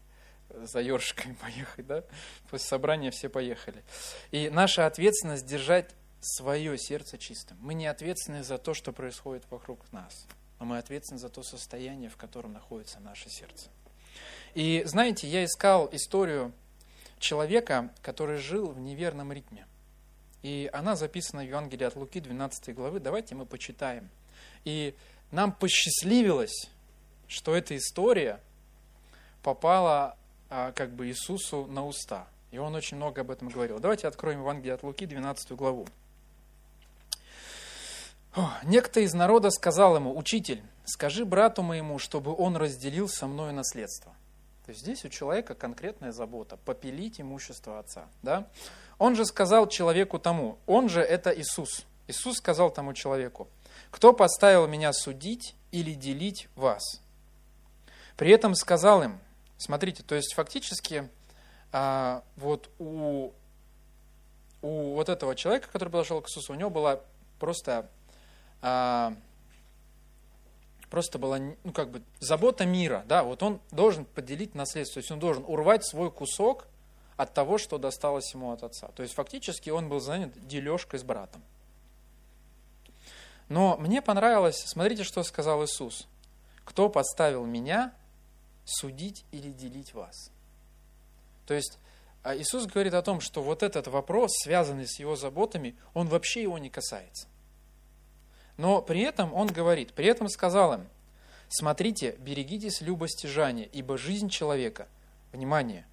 за 0.51 0.81
ёршиками 0.81 1.35
поехать, 1.41 1.87
да? 1.87 2.05
После 2.51 2.67
собрания 2.67 3.11
все 3.11 3.29
поехали. 3.29 3.83
И 4.31 4.51
наша 4.51 4.87
ответственность 4.87 5.47
держать 5.47 5.95
свое 6.21 6.77
сердце 6.79 7.19
чистым. 7.19 7.59
Мы 7.61 7.75
не 7.75 7.87
ответственны 7.87 8.43
за 8.43 8.59
то, 8.59 8.75
что 8.75 8.93
происходит 8.93 9.45
вокруг 9.51 9.81
нас, 9.93 10.27
но 10.59 10.67
мы 10.67 10.79
ответственны 10.79 11.19
за 11.19 11.29
то 11.29 11.43
состояние, 11.43 12.11
в 12.11 12.17
котором 12.17 12.53
находится 12.53 12.99
наше 13.01 13.31
сердце. 13.31 13.69
И 14.55 14.83
знаете, 14.87 15.29
я 15.29 15.45
искал 15.45 15.89
историю 15.93 16.53
человека, 17.19 17.91
который 18.03 18.39
жил 18.39 18.71
в 18.71 18.81
неверном 18.81 19.33
ритме. 19.33 19.67
И 20.43 20.71
она 20.73 20.97
записана 20.97 21.43
в 21.43 21.47
Евангелии 21.47 21.85
от 21.85 21.97
Луки 21.97 22.21
12 22.21 22.75
главы. 22.75 23.01
Давайте 23.01 23.35
мы 23.35 23.45
почитаем. 23.45 24.09
И 24.65 24.95
нам 25.31 25.53
посчастливилось, 25.53 26.71
что 27.27 27.55
эта 27.55 27.77
история 27.77 28.41
попала 29.43 30.17
а, 30.49 30.73
как 30.73 30.91
бы 30.93 31.09
Иисусу 31.09 31.67
на 31.67 31.87
уста. 31.87 32.29
И 32.51 32.59
он 32.59 32.75
очень 32.75 32.97
много 32.97 33.21
об 33.21 33.31
этом 33.31 33.49
говорил. 33.49 33.79
Давайте 33.79 34.09
откроем 34.09 34.41
Евангелие 34.41 34.75
от 34.75 34.83
Луки, 34.83 35.07
12 35.07 35.53
главу. 35.53 35.87
Некто 38.63 39.01
из 39.01 39.15
народа 39.15 39.51
сказал 39.51 39.97
ему, 39.97 40.17
«Учитель, 40.17 40.63
скажи 40.85 41.25
брату 41.25 41.63
моему, 41.63 41.99
чтобы 41.99 42.35
он 42.35 42.57
разделил 42.57 43.09
со 43.09 43.27
мною 43.27 43.53
наследство». 43.53 44.15
То 44.69 44.73
есть 44.73 44.83
здесь 44.83 45.03
у 45.07 45.09
человека 45.09 45.55
конкретная 45.55 46.13
забота– 46.13 46.57
попилить 46.67 47.23
имущество 47.23 47.79
отца. 47.79 48.07
Да? 48.23 48.47
Он 48.99 49.17
же 49.17 49.25
сказал 49.25 49.67
человеку 49.67 50.19
тому, 50.19 50.59
он 50.67 50.91
же 50.91 51.01
это 51.01 51.31
Иисус. 51.31 51.87
Иисус 52.07 52.37
сказал 52.37 52.71
тому 52.71 52.93
человеку, 52.93 53.49
кто 53.91 54.13
поставил 54.13 54.67
меня 54.67 54.93
судить 54.93 55.55
или 55.71 55.95
делить 55.95 56.51
вас? 56.55 57.01
При 58.19 58.31
этом 58.31 58.55
сказал 58.55 59.03
им, 59.03 59.19
смотрите, 59.57 60.03
то 60.03 60.15
есть 60.15 60.35
фактически 60.35 61.09
а, 61.73 62.23
вот 62.37 62.69
у, 62.79 63.31
у 64.61 64.93
вот 64.93 65.09
этого 65.09 65.35
человека, 65.35 65.71
который 65.73 65.89
подошел 65.89 66.21
к 66.21 66.29
Иисусу, 66.29 66.53
у 66.53 66.57
него 66.57 66.69
была 66.69 67.01
просто 67.39 67.89
а, 68.61 69.15
просто 70.91 71.19
была, 71.19 71.39
ну, 71.39 71.73
как 71.73 71.91
бы, 71.91 72.03
забота 72.21 72.67
мира, 72.67 73.05
да, 73.07 73.23
вот 73.23 73.43
он 73.43 73.61
должен 73.71 74.05
поделить 74.05 74.55
наследство, 74.55 74.95
то 74.95 75.01
есть 75.01 75.11
он 75.11 75.19
должен 75.19 75.45
урвать 75.47 75.87
свой 75.87 76.11
кусок 76.11 76.67
от 77.17 77.35
того, 77.35 77.59
что 77.59 77.79
досталось 77.79 78.33
ему 78.33 78.53
от 78.53 78.63
отца. 78.63 78.89
То 78.89 79.03
есть 79.03 79.15
фактически 79.15 79.71
он 79.71 79.89
был 79.89 80.01
занят 80.01 80.33
дележкой 80.47 81.01
с 81.01 81.03
братом. 81.03 81.43
Но 83.49 83.77
мне 83.79 84.03
понравилось, 84.03 84.63
смотрите, 84.67 85.05
что 85.05 85.23
сказал 85.23 85.65
Иисус. 85.65 86.07
Кто 86.65 86.89
поставил 86.89 87.47
меня 87.47 87.95
судить 88.65 89.25
или 89.33 89.51
делить 89.51 89.95
вас? 89.95 90.31
То 91.47 91.55
есть 91.55 91.79
а 92.23 92.37
Иисус 92.37 92.67
говорит 92.67 92.95
о 92.95 93.03
том, 93.03 93.21
что 93.21 93.43
вот 93.43 93.63
этот 93.63 93.87
вопрос, 93.87 94.33
связанный 94.43 94.87
с 94.87 94.99
его 94.99 95.17
заботами, 95.17 95.77
он 95.95 96.09
вообще 96.09 96.43
его 96.43 96.59
не 96.59 96.69
касается. 96.69 97.27
Но 98.59 98.83
при 98.83 99.01
этом 99.01 99.33
он 99.33 99.47
говорит, 99.47 99.95
при 99.95 100.07
этом 100.07 100.29
сказал 100.29 100.75
им, 100.75 100.89
смотрите, 101.49 102.17
берегитесь 102.19 102.81
любостяжания, 102.81 103.65
ибо 103.73 103.97
жизнь 103.97 104.29
человека, 104.29 104.89
внимание, 105.33 105.87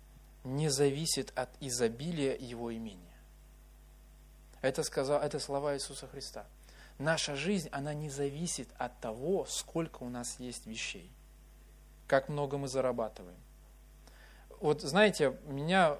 не 0.43 0.69
зависит 0.69 1.31
от 1.35 1.49
изобилия 1.61 2.35
его 2.35 2.75
имения. 2.75 3.01
Это, 4.61 4.83
сказал, 4.83 5.21
это 5.21 5.39
слова 5.39 5.75
Иисуса 5.75 6.07
Христа. 6.07 6.45
Наша 6.97 7.35
жизнь, 7.35 7.69
она 7.71 7.93
не 7.93 8.09
зависит 8.09 8.67
от 8.77 8.99
того, 8.99 9.45
сколько 9.47 10.01
у 10.03 10.09
нас 10.09 10.39
есть 10.39 10.65
вещей, 10.65 11.11
как 12.07 12.29
много 12.29 12.57
мы 12.57 12.67
зарабатываем. 12.67 13.37
Вот 14.59 14.81
знаете, 14.81 15.37
меня, 15.45 15.97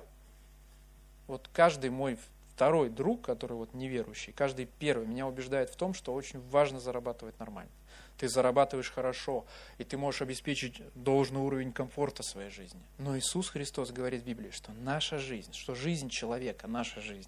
вот 1.28 1.48
каждый 1.54 1.92
мой 1.92 2.18
второй 2.56 2.90
друг, 2.90 3.22
который 3.22 3.58
вот 3.58 3.74
неверующий, 3.74 4.32
каждый 4.32 4.66
первый 4.66 5.06
меня 5.06 5.28
убеждает 5.28 5.70
в 5.70 5.76
том, 5.76 5.94
что 5.94 6.14
очень 6.14 6.40
важно 6.50 6.80
зарабатывать 6.80 7.38
нормально. 7.38 7.72
Ты 8.18 8.30
зарабатываешь 8.30 8.92
хорошо, 8.92 9.46
и 9.78 9.84
ты 9.84 9.98
можешь 9.98 10.22
обеспечить 10.22 10.82
должный 10.96 11.42
уровень 11.42 11.74
комфорта 11.74 12.24
своей 12.24 12.50
жизни. 12.50 12.80
Но 12.98 13.18
Иисус 13.18 13.50
Христос 13.50 13.92
говорит 13.92 14.22
в 14.22 14.26
Библии, 14.26 14.52
что 14.52 14.72
наша 14.72 15.18
жизнь, 15.18 15.52
что 15.52 15.76
жизнь 15.76 16.08
человека, 16.08 16.68
наша 16.68 17.02
жизнь, 17.02 17.28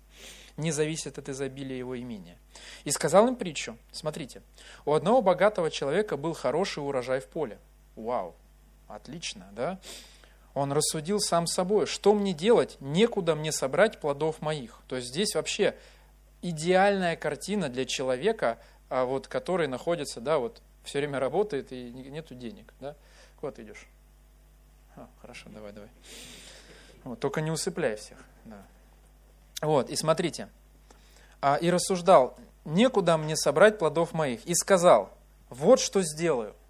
не 0.55 0.71
зависит 0.71 1.17
от 1.17 1.27
изобилия 1.27 1.77
его 1.77 1.99
имения. 1.99 2.37
И 2.85 2.91
сказал 2.91 3.27
им 3.27 3.35
притчу. 3.35 3.77
Смотрите, 3.91 4.41
у 4.85 4.93
одного 4.93 5.21
богатого 5.21 5.69
человека 5.69 6.15
был 6.15 6.33
хороший 6.33 6.79
урожай 6.79 7.19
в 7.19 7.27
поле. 7.27 7.59
Вау, 7.97 8.33
отлично, 8.87 9.45
да? 9.51 9.77
Он 10.57 10.71
рассудил 10.71 11.19
сам 11.19 11.45
собой, 11.45 11.85
что 11.85 12.13
мне 12.13 12.33
делать, 12.33 12.77
некуда 12.79 13.35
мне 13.35 13.51
собрать 13.51 13.99
плодов 13.99 14.41
моих. 14.41 14.79
То 14.87 14.95
есть 14.95 15.09
здесь 15.09 15.35
вообще 15.35 15.75
идеальная 16.41 17.15
картина 17.15 17.69
для 17.69 17.85
человека, 17.85 18.57
а 18.89 19.05
вот, 19.05 19.27
который 19.27 19.67
находится, 19.67 20.19
да, 20.19 20.39
вот 20.39 20.61
все 20.83 20.99
время 20.99 21.19
работает 21.19 21.71
и 21.71 21.91
нету 21.91 22.33
денег. 22.33 22.73
Да? 22.79 22.95
Куда 23.39 23.51
ты 23.51 23.63
идешь? 23.63 23.87
А, 24.95 25.07
хорошо, 25.21 25.49
давай, 25.49 25.73
давай. 25.73 25.89
Вот, 27.03 27.19
только 27.19 27.41
не 27.41 27.51
усыпляй 27.51 27.95
всех. 27.95 28.17
Да. 28.45 28.63
Вот, 29.61 29.89
и 29.89 29.95
смотрите. 29.95 30.49
А, 31.39 31.57
и 31.57 31.69
рассуждал, 31.69 32.35
некуда 32.65 33.17
мне 33.17 33.35
собрать 33.35 33.77
плодов 33.77 34.13
моих. 34.13 34.43
И 34.45 34.55
сказал, 34.55 35.11
вот 35.49 35.79
что 35.79 36.01
сделаю– 36.01 36.55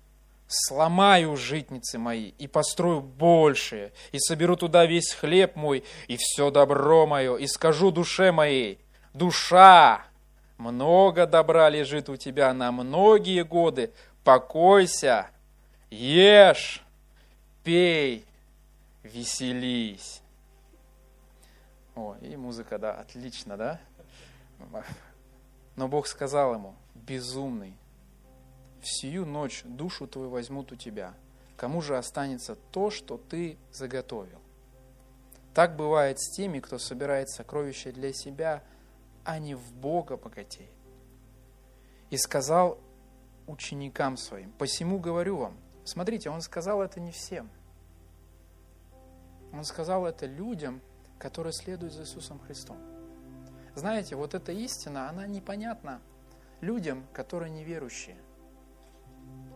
сломаю 0.47 1.35
житницы 1.35 1.97
мои 1.97 2.29
и 2.37 2.47
построю 2.47 3.01
большие, 3.01 3.91
и 4.11 4.19
соберу 4.19 4.55
туда 4.55 4.85
весь 4.85 5.13
хлеб 5.13 5.55
мой 5.55 5.83
и 6.07 6.17
все 6.17 6.49
добро 6.51 7.05
мое, 7.05 7.35
и 7.35 7.47
скажу 7.47 7.91
душе 7.91 8.31
моей, 8.31 8.79
душа, 9.13 10.05
много 10.57 11.27
добра 11.27 11.69
лежит 11.69 12.09
у 12.09 12.15
тебя 12.15 12.53
на 12.53 12.71
многие 12.71 13.43
годы, 13.43 13.91
покойся, 14.23 15.29
ешь, 15.89 16.83
пей, 17.63 18.25
веселись. 19.03 20.21
О, 21.95 22.15
и 22.21 22.35
музыка, 22.35 22.77
да, 22.77 22.93
отлично, 22.93 23.57
да? 23.57 23.79
Но 25.75 25.87
Бог 25.87 26.07
сказал 26.07 26.53
ему, 26.53 26.75
безумный, 26.95 27.73
в 28.87 29.01
сию 29.01 29.25
ночь 29.25 29.63
душу 29.65 30.07
твою 30.07 30.29
возьмут 30.29 30.71
у 30.71 30.75
тебя. 30.77 31.13
Кому 31.57 31.81
же 31.81 31.97
останется 31.97 32.55
то, 32.55 32.89
что 32.89 33.17
ты 33.17 33.57
заготовил? 33.73 34.39
Так 35.53 35.75
бывает 35.75 36.19
с 36.21 36.31
теми, 36.35 36.59
кто 36.59 36.79
собирает 36.79 37.29
сокровища 37.29 37.91
для 37.91 38.13
себя, 38.13 38.63
а 39.25 39.39
не 39.39 39.55
в 39.55 39.73
Бога 39.73 40.15
богатеет. 40.15 40.71
И 42.11 42.17
сказал 42.17 42.79
ученикам 43.45 44.15
своим, 44.15 44.53
посему 44.53 44.99
говорю 44.99 45.37
вам, 45.37 45.57
смотрите, 45.83 46.29
он 46.29 46.41
сказал 46.41 46.81
это 46.81 47.01
не 47.01 47.11
всем. 47.11 47.49
Он 49.51 49.65
сказал 49.65 50.05
это 50.05 50.27
людям, 50.27 50.81
которые 51.19 51.51
следуют 51.51 51.93
за 51.93 52.03
Иисусом 52.03 52.39
Христом. 52.39 52.77
Знаете, 53.75 54.15
вот 54.15 54.33
эта 54.33 54.53
истина, 54.53 55.09
она 55.09 55.27
непонятна 55.27 55.99
людям, 56.61 57.05
которые 57.13 57.51
неверующие. 57.51 58.17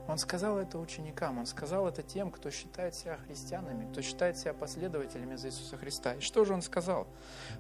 Он 0.08 0.18
сказал 0.18 0.58
это 0.58 0.78
ученикам, 0.78 1.38
он 1.38 1.46
сказал 1.46 1.88
это 1.88 2.04
тем, 2.04 2.32
кто 2.32 2.50
считает 2.50 2.96
себя 2.96 3.18
христианами, 3.18 3.90
кто 3.92 4.02
считает 4.02 4.38
себя 4.38 4.54
последователями 4.54 5.36
за 5.36 5.48
Иисуса 5.48 5.78
Христа. 5.78 6.16
И 6.16 6.22
что 6.22 6.44
же 6.44 6.54
он 6.54 6.62
сказал? 6.62 7.08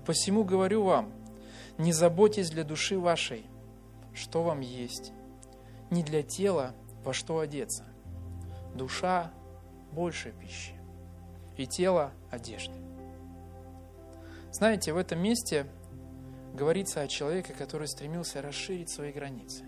«Посему 0.05 0.43
говорю 0.43 0.83
вам, 0.83 1.11
не 1.77 1.93
заботьтесь 1.93 2.49
для 2.49 2.63
души 2.63 2.99
вашей, 2.99 3.45
что 4.13 4.43
вам 4.43 4.59
есть, 4.59 5.13
не 5.89 6.03
для 6.03 6.23
тела, 6.23 6.73
во 7.03 7.13
что 7.13 7.39
одеться. 7.39 7.85
Душа 8.75 9.31
больше 9.91 10.31
пищи, 10.31 10.73
и 11.57 11.65
тело– 11.65 12.11
одежды. 12.31 12.73
Знаете, 14.51 14.93
в 14.93 14.97
этом 14.97 15.19
месте 15.19 15.65
говорится 16.53 17.01
о 17.01 17.07
человеке, 17.07 17.53
который 17.53 17.87
стремился 17.87 18.41
расширить 18.41 18.89
свои 18.89 19.11
границы, 19.11 19.63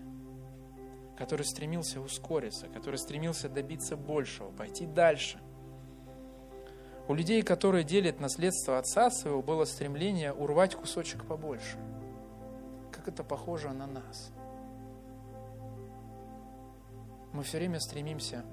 который 1.16 1.44
стремился 1.44 2.00
ускориться, 2.00 2.68
который 2.68 2.96
стремился 2.96 3.48
добиться 3.48 3.96
большего, 3.96 4.50
пойти 4.50 4.86
дальше. 4.86 5.40
У 7.06 7.14
людей, 7.14 7.42
которые 7.42 7.84
делят 7.84 8.18
наследство 8.18 8.78
отца 8.78 9.10
своего, 9.10 9.42
было 9.42 9.64
стремление 9.64 10.32
урвать 10.32 10.74
кусочек 10.74 11.24
побольше. 11.26 11.78
Как 12.90 13.08
это 13.08 13.22
похоже 13.22 13.70
на 13.70 13.86
нас. 13.86 14.32
Мы 17.32 17.42
все 17.42 17.58
время 17.58 17.80
стремимся 17.80 18.44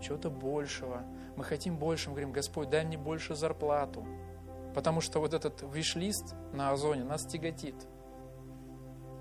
чего-то 0.00 0.30
большего. 0.30 1.02
Мы 1.36 1.44
хотим 1.44 1.76
больше. 1.76 2.08
Мы 2.08 2.14
говорим, 2.14 2.32
Господь, 2.32 2.70
дай 2.70 2.84
мне 2.84 2.96
больше 2.96 3.34
зарплату. 3.34 4.06
Потому 4.74 5.00
что 5.00 5.20
вот 5.20 5.34
этот 5.34 5.62
виш-лист 5.62 6.34
на 6.52 6.70
Озоне 6.70 7.04
нас 7.04 7.26
тяготит. 7.26 7.74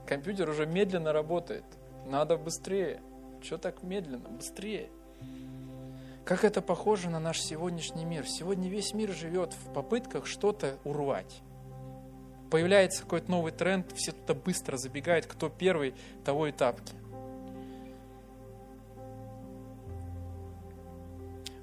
Компьютер 0.05 0.49
уже 0.49 0.65
медленно 0.65 1.11
работает. 1.11 1.65
Надо 2.05 2.37
быстрее. 2.37 3.01
Что 3.41 3.57
так 3.57 3.83
медленно? 3.83 4.29
Быстрее. 4.29 4.89
Как 6.25 6.43
это 6.43 6.61
похоже 6.61 7.09
на 7.09 7.19
наш 7.19 7.39
сегодняшний 7.41 8.05
мир? 8.05 8.27
Сегодня 8.27 8.69
весь 8.69 8.93
мир 8.93 9.11
живет 9.11 9.53
в 9.53 9.73
попытках 9.73 10.25
что-то 10.27 10.77
урвать. 10.83 11.41
Появляется 12.51 13.03
какой-то 13.03 13.29
новый 13.31 13.51
тренд, 13.51 13.91
все 13.93 14.11
туда 14.11 14.33
быстро 14.33 14.77
забегают, 14.77 15.25
кто 15.25 15.49
первый, 15.49 15.93
того 16.23 16.47
и 16.47 16.51
тапки. 16.51 16.93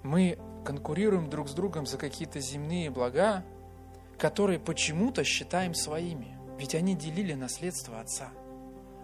Мы 0.03 0.39
конкурируем 0.65 1.29
друг 1.29 1.49
с 1.49 1.53
другом 1.53 1.87
за 1.87 1.99
какие-то 1.99 2.41
земные 2.41 2.91
блага, 2.91 3.45
которые 4.19 4.59
почему-то 4.59 5.25
считаем 5.25 5.75
своими. 5.75 6.39
Ведь 6.59 6.75
они 6.75 6.95
делили 6.95 7.35
наследство 7.35 8.01
отца. 8.01 8.31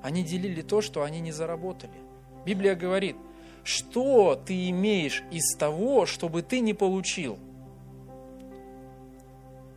Они 0.03 0.23
делили 0.23 0.63
то, 0.63 0.81
что 0.81 1.03
они 1.03 1.21
не 1.21 1.33
заработали. 1.33 1.93
Библия 2.45 2.75
говорит, 2.75 3.17
что 3.65 4.35
ты 4.35 4.69
имеешь 4.71 5.23
из 5.31 5.57
того, 5.57 6.07
чтобы 6.07 6.43
ты 6.43 6.61
не 6.61 6.75
получил? 6.75 7.39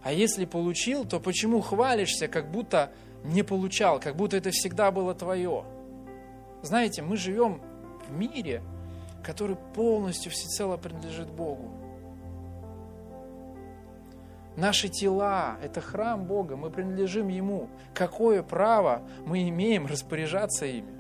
А 0.04 0.12
если 0.12 0.46
получил, 0.46 1.06
то 1.06 1.20
почему 1.20 1.62
хвалишься, 1.62 2.28
как 2.28 2.52
будто 2.52 2.92
не 3.24 3.44
получал, 3.44 4.00
как 4.00 4.16
будто 4.16 4.38
это 4.38 4.52
всегда 4.52 4.92
было 4.92 5.14
твое? 5.14 5.64
Знаете, 6.62 7.02
мы 7.02 7.18
живем 7.18 7.62
в 8.08 8.12
мире, 8.12 8.62
который 9.24 9.56
полностью 9.74 10.32
всецело 10.32 10.78
принадлежит 10.78 11.30
Богу. 11.30 11.85
Наши 14.58 14.88
тела– 14.88 15.58
это 15.64 15.82
храм 15.82 16.24
Бога, 16.26 16.56
мы 16.56 16.70
принадлежим 16.70 17.28
Ему. 17.28 17.70
Какое 17.94 18.42
право 18.42 19.02
мы 19.26 19.48
имеем 19.50 19.86
распоряжаться 19.86 20.66
ими? 20.66 20.94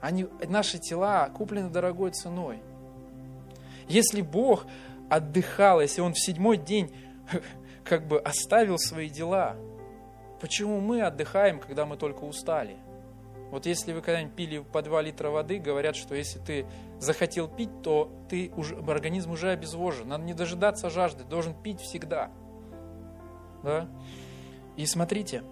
Они, 0.00 0.26
наши 0.48 0.78
тела 0.78 1.28
куплены 1.28 1.70
дорогой 1.70 2.10
ценой. 2.10 2.60
Если 3.88 4.20
Бог 4.20 4.66
отдыхал, 5.08 5.80
если 5.80 6.00
Он 6.00 6.12
в 6.12 6.18
седьмой 6.18 6.56
день 6.56 6.94
как 7.84 8.06
бы 8.06 8.18
оставил 8.18 8.78
свои 8.78 9.08
дела, 9.08 9.56
почему 10.40 10.80
мы 10.80 11.02
отдыхаем, 11.02 11.60
когда 11.60 11.86
мы 11.86 11.96
только 11.96 12.24
устали– 12.24 12.76
вот 13.50 13.64
если 13.64 13.92
вы 13.92 14.02
когда-нибудь 14.02 14.34
пили 14.34 14.58
по 14.58 14.82
2 14.82 15.02
литра 15.02 15.30
воды, 15.30 15.58
говорят, 15.58 15.96
что 15.96 16.14
если 16.14 16.38
ты 16.38 16.66
захотел 16.98 17.48
пить, 17.48 17.82
то 17.82 18.12
ты 18.28 18.50
уже, 18.56 18.76
организм 18.76 19.32
уже 19.32 19.50
обезвожен. 19.50 20.08
Надо 20.08 20.24
не 20.24 20.34
дожидаться 20.34 20.90
жажды, 20.90 21.24
должен 21.24 21.54
пить 21.54 21.80
всегда. 21.80 22.30
Да? 23.62 23.88
И 24.76 24.86
смотрите, 24.86 25.42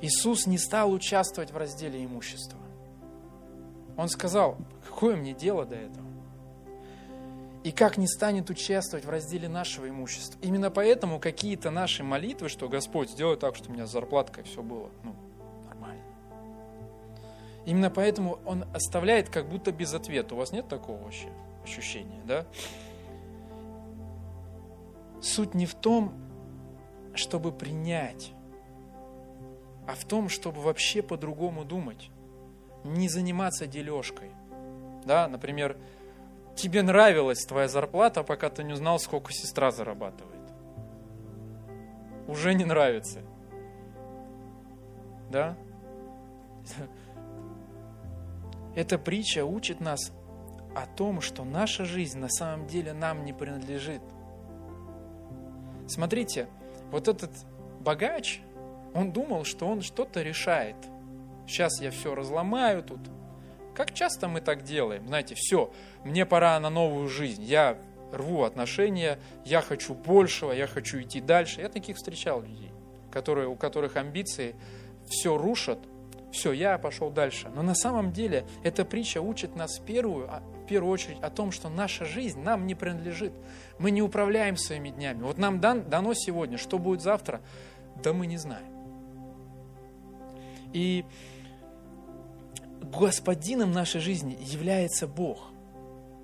Иисус 0.00 0.46
не 0.46 0.58
стал 0.58 0.92
участвовать 0.92 1.52
в 1.52 1.56
разделе 1.56 2.04
имущества. 2.04 2.58
Он 3.96 4.08
сказал, 4.08 4.56
какое 4.88 5.16
мне 5.16 5.32
дело 5.32 5.64
до 5.64 5.76
этого? 5.76 6.06
И 7.62 7.70
как 7.70 7.96
не 7.96 8.08
станет 8.08 8.50
участвовать 8.50 9.04
в 9.04 9.10
разделе 9.10 9.48
нашего 9.48 9.88
имущества. 9.88 10.40
Именно 10.42 10.70
поэтому 10.70 11.20
какие-то 11.20 11.70
наши 11.70 12.02
молитвы, 12.02 12.48
что 12.48 12.68
Господь, 12.68 13.10
сделай 13.10 13.36
так, 13.36 13.54
чтобы 13.54 13.70
у 13.70 13.74
меня 13.74 13.86
с 13.86 13.92
зарплаткой 13.92 14.42
все 14.42 14.62
было, 14.62 14.90
ну, 15.04 15.14
Именно 17.64 17.90
поэтому 17.90 18.38
он 18.44 18.64
оставляет 18.74 19.28
как 19.28 19.48
будто 19.48 19.72
без 19.72 19.94
ответа. 19.94 20.34
У 20.34 20.38
вас 20.38 20.52
нет 20.52 20.68
такого 20.68 21.02
вообще 21.02 21.28
ощущения, 21.62 22.20
да? 22.24 22.46
Суть 25.20 25.54
не 25.54 25.66
в 25.66 25.74
том, 25.74 26.12
чтобы 27.14 27.52
принять, 27.52 28.32
а 29.86 29.94
в 29.94 30.04
том, 30.04 30.28
чтобы 30.28 30.60
вообще 30.60 31.02
по-другому 31.02 31.64
думать. 31.64 32.10
Не 32.84 33.08
заниматься 33.08 33.68
дележкой. 33.68 34.30
Да, 35.04 35.28
например, 35.28 35.76
тебе 36.56 36.82
нравилась 36.82 37.44
твоя 37.44 37.68
зарплата, 37.68 38.24
пока 38.24 38.50
ты 38.50 38.64
не 38.64 38.72
узнал, 38.72 38.98
сколько 38.98 39.32
сестра 39.32 39.70
зарабатывает. 39.70 40.40
Уже 42.26 42.54
не 42.54 42.64
нравится. 42.64 43.20
Да? 45.30 45.56
Эта 48.74 48.98
притча 48.98 49.44
учит 49.44 49.80
нас 49.80 50.12
о 50.74 50.86
том, 50.86 51.20
что 51.20 51.44
наша 51.44 51.84
жизнь 51.84 52.18
на 52.18 52.28
самом 52.28 52.66
деле 52.66 52.92
нам 52.92 53.24
не 53.24 53.32
принадлежит. 53.32 54.02
Смотрите, 55.86 56.48
вот 56.90 57.08
этот 57.08 57.30
богач, 57.80 58.40
он 58.94 59.12
думал, 59.12 59.44
что 59.44 59.66
он 59.66 59.82
что-то 59.82 60.22
решает. 60.22 60.76
Сейчас 61.46 61.80
я 61.80 61.90
все 61.90 62.14
разломаю 62.14 62.82
тут. 62.82 63.00
Как 63.74 63.92
часто 63.92 64.28
мы 64.28 64.40
так 64.40 64.62
делаем? 64.62 65.06
Знаете, 65.06 65.34
все, 65.34 65.72
мне 66.04 66.24
пора 66.26 66.58
на 66.60 66.70
новую 66.70 67.08
жизнь. 67.08 67.42
Я 67.42 67.78
рву 68.12 68.42
отношения, 68.42 69.18
я 69.44 69.62
хочу 69.62 69.94
большего, 69.94 70.52
я 70.52 70.66
хочу 70.66 71.00
идти 71.00 71.20
дальше. 71.20 71.60
Я 71.60 71.68
таких 71.68 71.96
встречал 71.96 72.42
людей, 72.42 72.70
которые, 73.10 73.48
у 73.48 73.56
которых 73.56 73.96
амбиции 73.96 74.54
все 75.06 75.36
рушат, 75.36 75.78
все, 76.32 76.52
я 76.52 76.78
пошел 76.78 77.10
дальше. 77.10 77.50
Но 77.54 77.62
на 77.62 77.74
самом 77.74 78.10
деле 78.10 78.46
эта 78.64 78.86
притча 78.86 79.20
учит 79.20 79.54
нас 79.54 79.78
в 79.78 79.84
первую, 79.84 80.32
а, 80.32 80.40
в 80.40 80.66
первую 80.66 80.90
очередь 80.90 81.18
о 81.20 81.28
том, 81.28 81.52
что 81.52 81.68
наша 81.68 82.06
жизнь 82.06 82.40
нам 82.40 82.66
не 82.66 82.74
принадлежит. 82.74 83.34
Мы 83.78 83.90
не 83.90 84.00
управляем 84.00 84.56
своими 84.56 84.88
днями. 84.88 85.22
Вот 85.22 85.36
нам 85.36 85.60
дан, 85.60 85.88
дано 85.88 86.14
сегодня, 86.14 86.56
что 86.56 86.78
будет 86.78 87.02
завтра, 87.02 87.42
да 88.02 88.14
мы 88.14 88.26
не 88.26 88.38
знаем. 88.38 88.66
И 90.72 91.04
господином 92.80 93.70
нашей 93.70 94.00
жизни 94.00 94.38
является 94.40 95.06
Бог. 95.06 95.50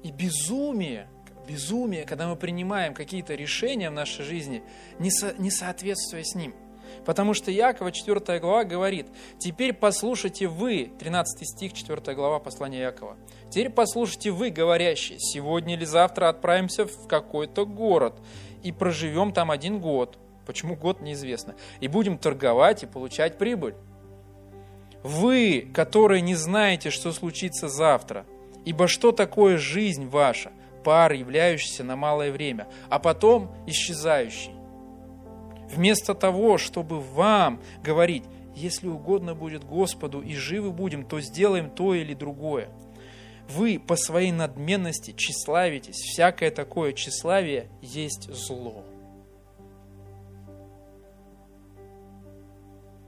И 0.02 0.10
безумие, 0.10 1.08
безумие, 1.46 2.04
когда 2.04 2.28
мы 2.28 2.36
принимаем 2.36 2.94
какие-то 2.94 3.34
решения 3.34 3.90
в 3.90 3.92
нашей 3.94 4.24
жизни, 4.24 4.62
не, 4.98 5.10
со, 5.10 5.34
не 5.34 5.50
соответствуя 5.50 6.24
с 6.24 6.34
Ним– 6.34 6.54
Потому 7.08 7.32
что 7.32 7.50
Якова, 7.50 7.90
4 7.90 8.38
глава, 8.38 8.64
говорит, 8.64 9.06
«Теперь 9.38 9.72
послушайте 9.72 10.46
вы», 10.46 10.92
13 10.98 11.48
стих, 11.48 11.72
4 11.72 12.14
глава 12.14 12.38
послания 12.38 12.80
Якова, 12.80 13.16
«Теперь 13.48 13.70
послушайте 13.70 14.30
вы, 14.30 14.50
говорящие, 14.50 15.18
сегодня 15.18 15.72
или 15.72 15.86
завтра 15.86 16.28
отправимся 16.28 16.84
в 16.84 17.08
какой-то 17.08 17.64
город 17.64 18.20
и 18.62 18.72
проживем 18.72 19.32
там 19.32 19.50
один 19.50 19.80
год». 19.80 20.18
Почему 20.44 20.76
год, 20.76 21.00
неизвестно. 21.00 21.54
«И 21.80 21.88
будем 21.88 22.18
торговать 22.18 22.82
и 22.82 22.86
получать 22.86 23.38
прибыль». 23.38 23.74
Вы, 25.02 25.66
которые 25.72 26.20
не 26.20 26.34
знаете, 26.34 26.90
что 26.90 27.12
случится 27.12 27.70
завтра, 27.70 28.26
ибо 28.66 28.86
что 28.86 29.12
такое 29.12 29.56
жизнь 29.56 30.06
ваша? 30.06 30.52
Пар, 30.84 31.12
являющийся 31.12 31.84
на 31.84 31.96
малое 31.96 32.30
время, 32.30 32.68
а 32.90 32.98
потом 32.98 33.50
исчезающий. 33.66 34.57
Вместо 35.68 36.14
того, 36.14 36.58
чтобы 36.58 37.00
вам 37.00 37.60
говорить, 37.82 38.24
если 38.54 38.88
угодно 38.88 39.34
будет 39.34 39.64
Господу 39.64 40.20
и 40.20 40.34
живы 40.34 40.72
будем, 40.72 41.04
то 41.04 41.20
сделаем 41.20 41.70
то 41.70 41.94
или 41.94 42.14
другое. 42.14 42.68
Вы 43.48 43.78
по 43.78 43.96
своей 43.96 44.32
надменности 44.32 45.12
тщеславитесь. 45.12 45.96
Всякое 45.96 46.50
такое 46.50 46.92
тщеславие 46.92 47.68
есть 47.80 48.32
зло. 48.32 48.84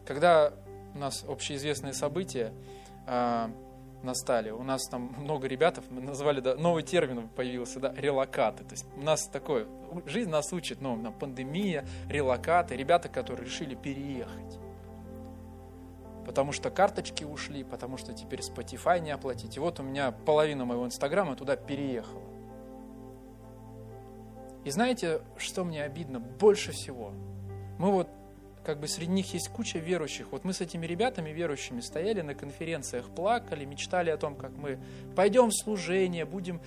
Когда 0.06 0.52
у 0.94 0.98
нас 0.98 1.24
общеизвестные 1.28 1.92
события, 1.92 2.52
а, 3.06 3.50
настали. 4.02 4.50
У 4.50 4.62
нас 4.62 4.88
там 4.88 5.14
много 5.18 5.46
ребят, 5.46 5.78
мы 5.90 6.00
назвали, 6.00 6.40
да, 6.40 6.54
новый 6.54 6.82
термин 6.82 7.28
появился, 7.28 7.80
да, 7.80 7.92
релокаты. 7.94 8.64
То 8.64 8.72
есть 8.72 8.86
у 8.96 9.02
нас 9.02 9.26
такое, 9.26 9.66
жизнь 10.06 10.30
нас 10.30 10.52
учит, 10.52 10.80
ну, 10.80 10.96
на 10.96 11.12
пандемия, 11.12 11.84
релокаты, 12.08 12.76
ребята, 12.76 13.08
которые 13.08 13.46
решили 13.46 13.74
переехать. 13.74 14.58
Потому 16.26 16.52
что 16.52 16.70
карточки 16.70 17.24
ушли, 17.24 17.64
потому 17.64 17.96
что 17.96 18.12
теперь 18.12 18.40
Spotify 18.40 19.00
не 19.00 19.10
оплатить. 19.10 19.56
И 19.56 19.60
вот 19.60 19.80
у 19.80 19.82
меня 19.82 20.12
половина 20.12 20.64
моего 20.64 20.86
инстаграма 20.86 21.34
туда 21.34 21.56
переехала. 21.56 22.22
И 24.64 24.70
знаете, 24.70 25.22
что 25.38 25.64
мне 25.64 25.82
обидно 25.82 26.20
больше 26.20 26.72
всего? 26.72 27.12
Мы 27.78 27.90
вот, 27.90 28.08
как 28.64 28.80
бы 28.80 28.88
среди 28.88 29.10
них 29.10 29.32
есть 29.32 29.48
куча 29.48 29.78
верующих. 29.78 30.32
Вот 30.32 30.44
мы 30.44 30.52
с 30.52 30.60
этими 30.60 30.86
ребятами 30.86 31.30
верующими 31.30 31.80
стояли 31.80 32.20
на 32.20 32.34
конференциях, 32.34 33.08
плакали, 33.10 33.64
мечтали 33.64 34.10
о 34.10 34.16
том, 34.16 34.34
как 34.34 34.52
мы 34.52 34.78
пойдем 35.16 35.48
в 35.48 35.54
служение, 35.54 36.24
будем 36.24 36.60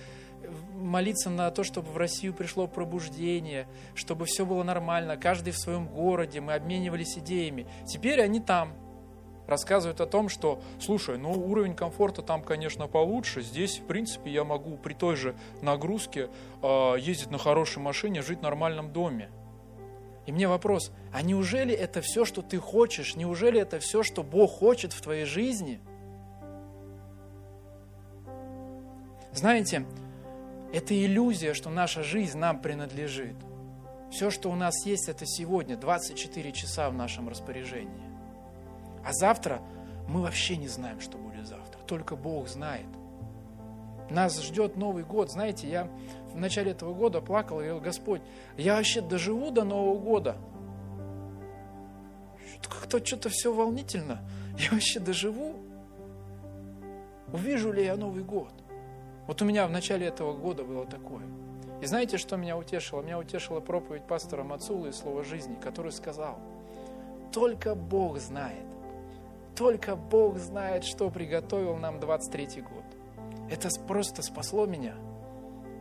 молиться 0.74 1.30
на 1.30 1.50
то, 1.50 1.64
чтобы 1.64 1.90
в 1.90 1.96
Россию 1.96 2.34
пришло 2.34 2.66
пробуждение, 2.66 3.66
чтобы 3.94 4.26
все 4.26 4.44
было 4.44 4.62
нормально, 4.62 5.16
каждый 5.16 5.52
в 5.52 5.58
своем 5.58 5.86
городе, 5.86 6.40
мы 6.40 6.54
обменивались 6.54 7.16
идеями. 7.18 7.66
Теперь 7.86 8.20
они 8.20 8.40
там, 8.40 8.74
рассказывают 9.46 10.00
о 10.00 10.06
том, 10.06 10.28
что, 10.28 10.60
слушай, 10.80 11.18
ну 11.18 11.32
уровень 11.32 11.74
комфорта 11.74 12.22
там, 12.22 12.42
конечно, 12.42 12.86
получше, 12.86 13.42
здесь, 13.42 13.78
в 13.78 13.86
принципе, 13.86 14.30
я 14.30 14.44
могу 14.44 14.76
при 14.76 14.94
той 14.94 15.16
же 15.16 15.34
нагрузке 15.62 16.28
э, 16.62 16.94
ездить 16.98 17.30
на 17.30 17.38
хорошей 17.38 17.78
машине, 17.78 18.22
жить 18.22 18.40
в 18.40 18.42
нормальном 18.42 18.92
доме. 18.92 19.30
И 20.26 20.32
мне 20.32 20.48
вопрос, 20.48 20.90
а 21.12 21.22
неужели 21.22 21.74
это 21.74 22.00
все, 22.00 22.24
что 22.24 22.40
ты 22.40 22.58
хочешь, 22.58 23.14
неужели 23.14 23.60
это 23.60 23.78
все, 23.78 24.02
что 24.02 24.22
Бог 24.22 24.50
хочет 24.50 24.92
в 24.92 25.00
твоей 25.00 25.26
жизни? 25.26 25.80
Знаете, 29.32 29.84
это 30.72 30.94
иллюзия, 30.94 31.54
что 31.54 31.68
наша 31.68 32.02
жизнь 32.02 32.38
нам 32.38 32.60
принадлежит. 32.60 33.36
Все, 34.10 34.30
что 34.30 34.50
у 34.50 34.54
нас 34.54 34.86
есть, 34.86 35.08
это 35.08 35.26
сегодня, 35.26 35.76
24 35.76 36.52
часа 36.52 36.88
в 36.88 36.94
нашем 36.94 37.28
распоряжении. 37.28 38.02
А 39.04 39.12
завтра 39.12 39.60
мы 40.08 40.22
вообще 40.22 40.56
не 40.56 40.68
знаем, 40.68 41.00
что 41.00 41.18
будет 41.18 41.46
завтра. 41.46 41.80
Только 41.86 42.16
Бог 42.16 42.48
знает. 42.48 42.86
Нас 44.10 44.40
ждет 44.40 44.76
Новый 44.76 45.04
год. 45.04 45.30
Знаете, 45.30 45.68
я 45.68 45.90
в 46.34 46.38
начале 46.38 46.72
этого 46.72 46.92
года 46.92 47.20
плакал 47.20 47.60
и 47.60 47.64
говорил, 47.64 47.80
Господь, 47.80 48.20
я 48.56 48.76
вообще 48.76 49.00
доживу 49.00 49.50
до 49.50 49.64
Нового 49.64 49.98
года. 49.98 50.36
Как-то 52.68 53.04
что-то 53.04 53.28
все 53.28 53.54
волнительно. 53.54 54.20
Я 54.58 54.72
вообще 54.72 54.98
доживу. 54.98 55.54
Увижу 57.32 57.72
ли 57.72 57.84
я 57.84 57.96
Новый 57.96 58.24
год? 58.24 58.52
Вот 59.26 59.40
у 59.42 59.44
меня 59.44 59.66
в 59.66 59.70
начале 59.70 60.06
этого 60.06 60.36
года 60.36 60.64
было 60.64 60.84
такое. 60.86 61.22
И 61.80 61.86
знаете, 61.86 62.18
что 62.18 62.36
меня 62.36 62.56
утешило? 62.56 63.00
Меня 63.00 63.18
утешила 63.18 63.60
проповедь 63.60 64.06
пастора 64.06 64.42
Мацулы 64.42 64.88
из 64.88 64.96
Слова 64.96 65.22
жизни, 65.22 65.54
который 65.54 65.92
сказал, 65.92 66.38
только 67.32 67.74
Бог 67.74 68.18
знает, 68.18 68.64
только 69.56 69.96
Бог 69.96 70.38
знает, 70.38 70.84
что 70.84 71.10
приготовил 71.10 71.76
нам 71.76 71.98
23-й 71.98 72.62
год. 72.62 72.84
Это 73.50 73.68
просто 73.86 74.22
спасло 74.22 74.66
меня. 74.66 74.94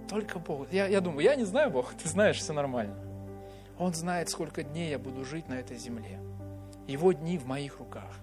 Только 0.09 0.39
Бог. 0.39 0.71
Я, 0.71 0.87
я 0.87 1.01
думаю, 1.01 1.23
я 1.23 1.35
не 1.35 1.43
знаю 1.43 1.71
Бог, 1.71 1.93
ты 1.93 2.07
знаешь, 2.07 2.37
все 2.37 2.53
нормально. 2.53 2.95
Он 3.77 3.93
знает, 3.93 4.29
сколько 4.29 4.63
дней 4.63 4.89
я 4.91 4.99
буду 4.99 5.25
жить 5.25 5.47
на 5.47 5.53
этой 5.53 5.77
земле. 5.77 6.19
Его 6.87 7.11
дни 7.13 7.37
в 7.37 7.45
моих 7.45 7.79
руках. 7.79 8.19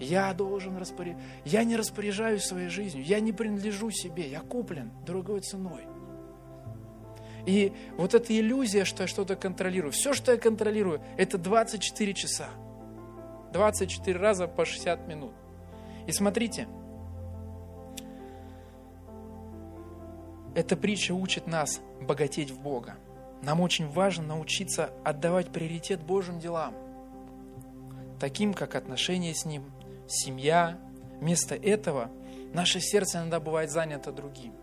Я 0.00 0.32
должен 0.32 0.76
распоряжаться. 0.78 1.24
Я 1.44 1.64
не 1.64 1.76
распоряжаюсь 1.76 2.42
своей 2.42 2.68
жизнью. 2.68 3.04
Я 3.04 3.20
не 3.20 3.32
принадлежу 3.32 3.90
себе. 3.90 4.28
Я 4.28 4.40
куплен 4.40 4.90
дорогой 5.04 5.40
ценой. 5.40 5.86
И 7.46 7.72
вот 7.96 8.14
эта 8.14 8.38
иллюзия, 8.38 8.84
что 8.84 9.02
я 9.02 9.06
что-то 9.06 9.36
контролирую. 9.36 9.92
Все, 9.92 10.14
что 10.14 10.32
я 10.32 10.38
контролирую, 10.38 11.02
это 11.18 11.36
24 11.36 12.14
часа. 12.14 12.48
24 13.52 14.18
раза 14.18 14.46
по 14.46 14.64
60 14.64 15.06
минут. 15.06 15.32
И 16.06 16.12
смотрите, 16.12 16.66
эта 20.54 20.76
притча 20.76 21.12
учит 21.12 21.46
нас 21.46 21.80
богатеть 22.00 22.50
в 22.50 22.60
Бога. 22.60 22.96
Нам 23.42 23.60
очень 23.60 23.88
важно 23.88 24.24
научиться 24.24 24.92
отдавать 25.04 25.48
приоритет 25.48 26.02
Божьим 26.02 26.38
делам, 26.38 26.74
таким 28.18 28.52
как 28.52 28.74
отношения 28.74 29.34
с 29.34 29.44
Ним, 29.44 29.64
семья. 30.06 30.78
Вместо 31.20 31.54
этого 31.54 32.10
наше 32.54 32.80
сердце 32.80 33.18
иногда 33.18 33.40
бывает 33.40 33.70
занято 33.70 34.12
другим. 34.12 34.54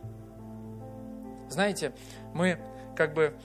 Знаете, 1.49 1.93
мы 2.33 2.59
как 2.95 3.13
бы 3.13 3.35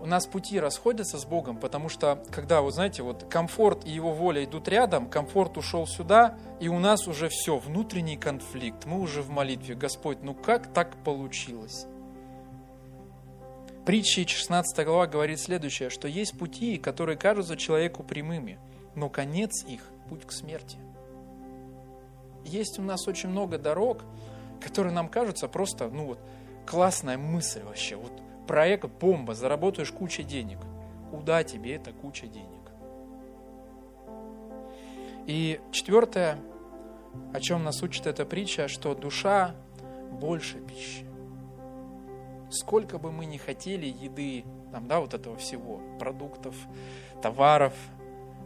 у 0.00 0.06
нас 0.06 0.26
пути 0.26 0.60
расходятся 0.60 1.18
с 1.18 1.24
Богом, 1.24 1.56
потому 1.56 1.88
что, 1.88 2.22
когда, 2.30 2.60
вот 2.60 2.74
знаете, 2.74 3.02
вот 3.02 3.24
комфорт 3.28 3.84
и 3.84 3.90
его 3.90 4.12
воля 4.12 4.44
идут 4.44 4.68
рядом, 4.68 5.08
комфорт 5.08 5.58
ушел 5.58 5.86
сюда, 5.86 6.36
и 6.60 6.68
у 6.68 6.78
нас 6.78 7.08
уже 7.08 7.28
все, 7.28 7.58
внутренний 7.58 8.16
конфликт, 8.16 8.84
мы 8.84 9.00
уже 9.00 9.22
в 9.22 9.30
молитве, 9.30 9.74
Господь, 9.74 10.18
ну 10.22 10.34
как 10.34 10.72
так 10.72 10.96
получилось? 11.04 11.86
Притчи 13.84 14.26
16 14.26 14.84
глава 14.84 15.06
говорит 15.06 15.40
следующее, 15.40 15.90
что 15.90 16.08
есть 16.08 16.38
пути, 16.38 16.76
которые 16.76 17.16
кажутся 17.16 17.56
человеку 17.56 18.02
прямыми, 18.02 18.58
но 18.94 19.08
конец 19.08 19.64
их– 19.64 19.80
путь 20.08 20.26
к 20.26 20.32
смерти. 20.32 20.78
Есть 22.44 22.78
у 22.78 22.82
нас 22.82 23.08
очень 23.08 23.30
много 23.30 23.58
дорог, 23.58 24.04
которые 24.60 24.92
нам 24.92 25.08
кажутся 25.08 25.48
просто, 25.48 25.88
ну 25.88 26.06
вот, 26.06 26.18
классная 26.66 27.18
мысль 27.18 27.62
вообще, 27.62 27.96
вот 27.96 28.12
проект 28.48 28.86
бомба, 28.86 29.34
заработаешь 29.34 29.92
кучу 29.92 30.24
денег. 30.24 30.58
Куда 31.12 31.44
тебе 31.44 31.76
эта 31.76 31.92
куча 31.92 32.26
денег? 32.26 32.48
И 35.26 35.60
четвертое, 35.70 36.38
о 37.32 37.40
чем 37.40 37.62
нас 37.62 37.82
учит 37.82 38.06
эта 38.06 38.24
притча, 38.24 38.66
что 38.66 38.94
душа 38.94 39.54
больше 40.10 40.58
пищи. 40.60 41.04
Сколько 42.50 42.98
бы 42.98 43.12
мы 43.12 43.26
ни 43.26 43.36
хотели 43.36 43.86
еды, 43.86 44.44
там, 44.72 44.88
да, 44.88 45.00
вот 45.00 45.12
этого 45.12 45.36
всего, 45.36 45.80
продуктов, 45.98 46.56
товаров, 47.22 47.74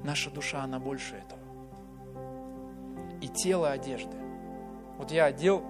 наша 0.03 0.31
душа, 0.31 0.65
она 0.65 0.81
больше 0.81 1.15
этого. 1.15 1.41
И 3.21 3.29
тело 3.29 3.71
одежды. 3.71 4.17
Вот 4.99 5.13
я 5.13 5.27
одел 5.27 5.63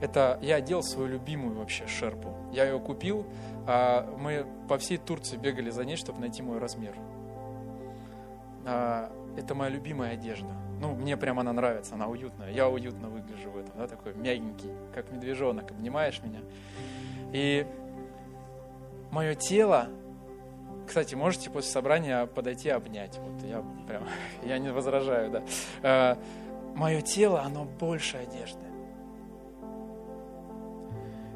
это 0.00 0.38
я 0.42 0.56
одел 0.56 0.82
свою 0.82 1.08
любимую 1.08 1.58
вообще 1.58 1.86
шерпу. 1.86 2.34
Я 2.52 2.64
ее 2.64 2.80
купил, 2.80 3.26
а 3.66 4.08
мы 4.18 4.46
по 4.68 4.78
всей 4.78 4.96
Турции 4.96 5.36
бегали 5.36 5.70
за 5.70 5.84
ней, 5.84 5.96
чтобы 5.96 6.20
найти 6.20 6.42
мой 6.42 6.58
размер. 6.58 6.94
А, 8.64 9.12
это 9.36 9.54
моя 9.54 9.70
любимая 9.70 10.12
одежда. 10.12 10.50
Ну, 10.80 10.94
мне 10.94 11.16
прям 11.16 11.38
она 11.38 11.52
нравится, 11.52 11.94
она 11.94 12.06
уютная. 12.08 12.50
Я 12.50 12.68
уютно 12.68 13.08
выгляжу 13.08 13.50
в 13.50 13.58
этом, 13.58 13.76
да, 13.76 13.86
такой 13.86 14.14
мягенький, 14.14 14.70
как 14.94 15.10
медвежонок, 15.12 15.70
обнимаешь 15.70 16.22
меня. 16.22 16.40
И 17.32 17.66
мое 19.10 19.34
тело, 19.34 19.88
кстати, 20.86 21.14
можете 21.14 21.50
после 21.50 21.70
собрания 21.70 22.24
подойти 22.24 22.70
обнять. 22.70 23.18
Вот 23.18 23.42
я 23.46 23.62
прям, 23.86 24.04
я 24.42 24.58
не 24.58 24.72
возражаю, 24.72 25.30
да. 25.30 25.42
А, 25.82 26.18
мое 26.74 27.02
тело, 27.02 27.42
оно 27.42 27.66
больше 27.66 28.16
одежды. 28.16 28.69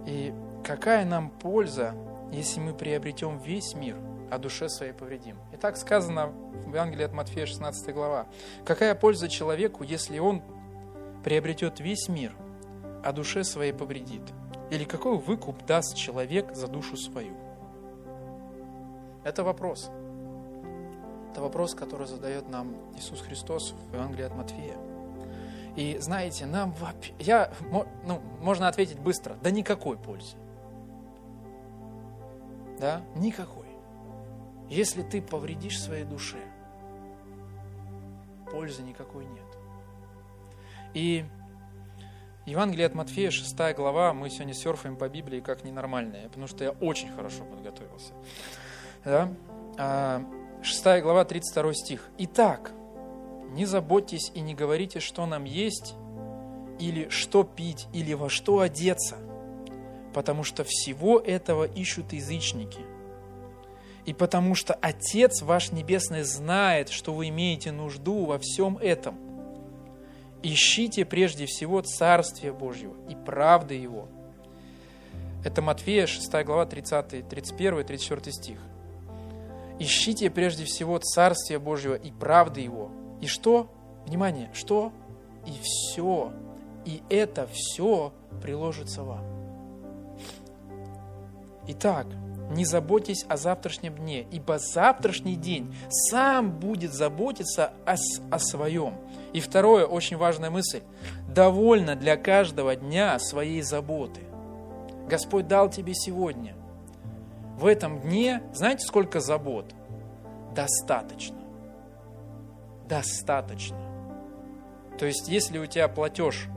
И 0.06 0.34
какая 0.64 1.04
нам 1.04 1.30
польза, 1.30 1.94
если 2.32 2.60
мы 2.60 2.74
приобретем 2.74 3.38
весь 3.38 3.74
мир, 3.74 3.96
а 4.30 4.38
душе 4.38 4.68
своей 4.68 4.92
повредим? 4.92 5.36
И 5.52 5.56
так 5.56 5.76
сказано 5.76 6.28
в 6.28 6.68
Евангелии 6.68 7.04
от 7.04 7.12
Матфея 7.12 7.46
16 7.46 7.94
глава. 7.94 8.26
Какая 8.64 8.94
польза 8.94 9.28
человеку, 9.28 9.84
если 9.84 10.18
он 10.18 10.42
приобретет 11.22 11.80
весь 11.80 12.08
мир, 12.08 12.34
а 13.04 13.12
душе 13.12 13.44
своей 13.44 13.72
повредит? 13.72 14.22
Или 14.70 14.84
какой 14.84 15.16
выкуп 15.18 15.64
даст 15.66 15.96
человек 15.96 16.54
за 16.54 16.66
душу 16.66 16.96
свою? 16.96 17.34
Это 19.24 19.44
вопрос. 19.44 19.90
Это 21.30 21.40
вопрос, 21.40 21.74
который 21.74 22.06
задает 22.06 22.48
нам 22.48 22.74
Иисус 22.96 23.20
Христос 23.20 23.74
в 23.90 23.94
Евангелии 23.94 24.24
от 24.24 24.34
Матфея. 24.34 24.93
И 25.76 25.98
знаете, 25.98 26.46
нам 26.46 26.72
вообще... 26.72 27.12
Я, 27.18 27.50
ну, 27.70 28.20
можно 28.40 28.68
ответить 28.68 28.98
быстро. 28.98 29.36
Да 29.42 29.50
никакой 29.50 29.96
пользы. 29.96 30.36
Да? 32.78 33.02
Никакой. 33.16 33.66
Если 34.68 35.02
ты 35.02 35.20
повредишь 35.20 35.80
своей 35.80 36.04
душе, 36.04 36.38
пользы 38.50 38.82
никакой 38.82 39.26
нет. 39.26 39.44
И 40.94 41.24
Евангелие 42.46 42.86
от 42.86 42.94
Матфея, 42.94 43.30
6 43.30 43.56
глава, 43.76 44.12
мы 44.14 44.30
сегодня 44.30 44.54
серфаем 44.54 44.96
по 44.96 45.08
Библии 45.08 45.40
как 45.40 45.64
ненормальные, 45.64 46.28
потому 46.28 46.46
что 46.46 46.62
я 46.62 46.70
очень 46.70 47.10
хорошо 47.10 47.44
подготовился. 47.44 48.12
Да? 49.04 49.28
6 50.62 50.86
а, 50.86 51.00
глава, 51.00 51.24
32 51.24 51.74
стих. 51.74 52.08
Итак, 52.18 52.72
не 53.52 53.66
заботьтесь 53.66 54.30
и 54.34 54.40
не 54.40 54.54
говорите, 54.54 55.00
что 55.00 55.26
нам 55.26 55.44
есть, 55.44 55.94
или 56.78 57.08
что 57.08 57.44
пить, 57.44 57.86
или 57.92 58.14
во 58.14 58.28
что 58.28 58.60
одеться, 58.60 59.16
потому 60.12 60.44
что 60.44 60.64
всего 60.64 61.18
этого 61.18 61.64
ищут 61.64 62.12
язычники. 62.12 62.80
И 64.06 64.12
потому 64.12 64.54
что 64.54 64.74
Отец 64.74 65.42
ваш 65.42 65.72
Небесный 65.72 66.22
знает, 66.22 66.90
что 66.90 67.14
вы 67.14 67.28
имеете 67.28 67.72
нужду 67.72 68.26
во 68.26 68.38
всем 68.38 68.76
этом. 68.78 69.16
Ищите 70.42 71.06
прежде 71.06 71.46
всего 71.46 71.80
Царствие 71.80 72.52
Божьего 72.52 72.94
и 73.08 73.14
правды 73.14 73.74
Его, 73.74 74.08
Это 75.42 75.62
Матфея, 75.62 76.06
6 76.06 76.30
глава, 76.44 76.66
30, 76.66 77.28
31, 77.28 77.84
34 77.84 78.32
стих. 78.32 78.58
Ищите 79.78 80.30
прежде 80.30 80.64
всего 80.64 80.98
Царствие 80.98 81.58
Божьего 81.58 81.94
и 81.94 82.10
правды 82.12 82.60
Его. 82.60 82.90
И 83.24 83.26
что? 83.26 83.70
Внимание, 84.04 84.50
что? 84.52 84.92
И 85.46 85.52
все. 85.62 86.30
И 86.84 87.02
это 87.08 87.46
все 87.50 88.12
приложится 88.42 89.02
вам. 89.02 89.24
Итак, 91.68 92.06
не 92.50 92.66
заботьтесь 92.66 93.24
о 93.26 93.38
завтрашнем 93.38 93.94
дне, 93.94 94.26
ибо 94.30 94.58
завтрашний 94.58 95.36
день 95.36 95.74
сам 95.88 96.50
будет 96.52 96.92
заботиться 96.92 97.72
о, 97.86 97.94
о 98.30 98.38
своем. 98.38 98.98
И 99.32 99.40
второе, 99.40 99.86
очень 99.86 100.18
важная 100.18 100.50
мысль. 100.50 100.82
Довольно 101.26 101.96
для 101.96 102.18
каждого 102.18 102.76
дня 102.76 103.18
своей 103.18 103.62
заботы. 103.62 104.20
Господь 105.08 105.48
дал 105.48 105.70
тебе 105.70 105.94
сегодня. 105.94 106.54
В 107.56 107.64
этом 107.64 108.00
дне, 108.00 108.42
знаете, 108.52 108.84
сколько 108.84 109.20
забот? 109.20 109.74
Достаточно. 110.54 111.43
Достаточно. 112.88 113.78
То 114.98 115.06
есть, 115.06 115.28
если 115.28 115.58
у 115.58 115.66
тебя 115.66 115.88
платеж 115.88 116.48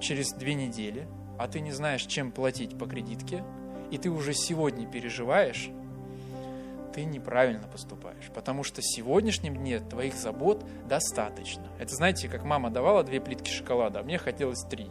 через 0.00 0.32
две 0.32 0.54
недели, 0.54 1.06
а 1.38 1.48
ты 1.48 1.60
не 1.60 1.72
знаешь, 1.72 2.02
чем 2.02 2.32
платить 2.32 2.78
по 2.78 2.86
кредитке, 2.86 3.44
и 3.90 3.98
ты 3.98 4.10
уже 4.10 4.32
сегодня 4.32 4.86
переживаешь, 4.86 5.70
ты 6.94 7.04
неправильно 7.04 7.68
поступаешь, 7.68 8.30
потому 8.34 8.62
что 8.62 8.80
в 8.80 8.86
сегодняшнем 8.86 9.54
дне 9.56 9.80
твоих 9.80 10.14
забот 10.14 10.64
достаточно. 10.88 11.66
Это 11.78 11.94
знаете, 11.94 12.28
как 12.28 12.44
мама 12.44 12.70
давала 12.70 13.02
две 13.02 13.20
плитки 13.20 13.50
шоколада, 13.50 14.00
а 14.00 14.02
мне 14.02 14.16
хотелось 14.16 14.62
три, 14.62 14.86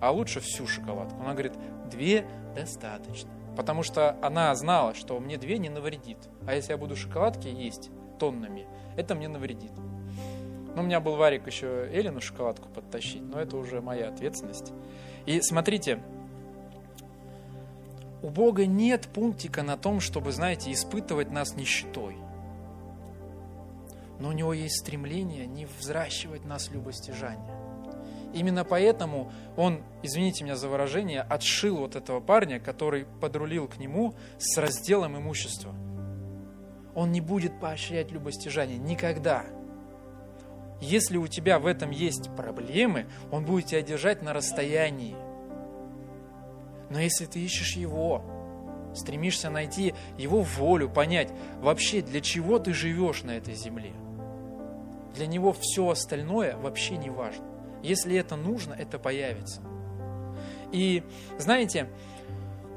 а 0.00 0.10
лучше 0.10 0.40
всю 0.40 0.66
шоколадку. 0.66 1.20
Она 1.20 1.34
говорит, 1.34 1.52
две 1.88 2.26
достаточно, 2.54 3.30
потому 3.56 3.84
что 3.84 4.18
она 4.22 4.52
знала, 4.56 4.94
что 4.94 5.20
мне 5.20 5.36
две 5.36 5.58
не 5.58 5.68
навредит, 5.68 6.18
а 6.46 6.54
если 6.54 6.72
я 6.72 6.78
буду 6.78 6.96
шоколадки 6.96 7.46
есть 7.46 7.90
тоннами, 8.18 8.66
это 8.96 9.14
мне 9.14 9.28
навредит. 9.28 9.72
Ну, 10.76 10.82
у 10.82 10.84
меня 10.84 11.00
был 11.00 11.16
варик 11.16 11.46
еще 11.46 11.88
Элину 11.90 12.20
шоколадку 12.20 12.68
подтащить, 12.68 13.22
но 13.22 13.40
это 13.40 13.56
уже 13.56 13.80
моя 13.80 14.08
ответственность. 14.08 14.74
И 15.24 15.40
смотрите, 15.40 16.00
у 18.22 18.28
Бога 18.28 18.66
нет 18.66 19.08
пунктика 19.08 19.62
на 19.62 19.78
том, 19.78 20.00
чтобы, 20.00 20.32
знаете, 20.32 20.70
испытывать 20.70 21.30
нас 21.30 21.56
нищетой. 21.56 22.18
Но 24.20 24.28
у 24.28 24.32
Него 24.32 24.52
есть 24.52 24.80
стремление 24.80 25.46
не 25.46 25.64
взращивать 25.64 26.44
нас 26.44 26.70
любостяжание. 26.70 27.56
Именно 28.34 28.64
поэтому 28.64 29.32
он, 29.56 29.80
извините 30.02 30.44
меня 30.44 30.56
за 30.56 30.68
выражение, 30.68 31.22
отшил 31.22 31.78
вот 31.78 31.96
этого 31.96 32.20
парня, 32.20 32.60
который 32.60 33.06
подрулил 33.22 33.66
к 33.66 33.78
нему 33.78 34.12
с 34.36 34.58
разделом 34.58 35.16
имущества. 35.16 35.74
Он 36.94 37.12
не 37.12 37.22
будет 37.22 37.58
поощрять 37.60 38.12
любостяжание 38.12 38.76
никогда. 38.76 39.46
Если 40.80 41.16
у 41.16 41.26
тебя 41.26 41.58
в 41.58 41.66
этом 41.66 41.90
есть 41.90 42.30
проблемы, 42.36 43.06
он 43.30 43.44
будет 43.44 43.66
тебя 43.66 43.82
держать 43.82 44.22
на 44.22 44.32
расстоянии. 44.32 45.16
Но 46.90 47.00
если 47.00 47.24
ты 47.24 47.40
ищешь 47.40 47.76
Его, 47.76 48.22
стремишься 48.94 49.50
найти 49.50 49.94
Его 50.18 50.42
волю, 50.42 50.88
понять 50.88 51.32
вообще, 51.60 52.02
для 52.02 52.20
чего 52.20 52.58
ты 52.58 52.72
живешь 52.72 53.22
на 53.22 53.32
этой 53.32 53.54
земле, 53.54 53.92
для 55.14 55.26
Него 55.26 55.54
все 55.58 55.88
остальное 55.88 56.56
вообще 56.56 56.96
не 56.96 57.10
важно. 57.10 57.44
Если 57.82 58.16
это 58.16 58.36
нужно, 58.36 58.74
это 58.74 58.98
появится. 58.98 59.62
И 60.72 61.02
знаете, 61.38 61.88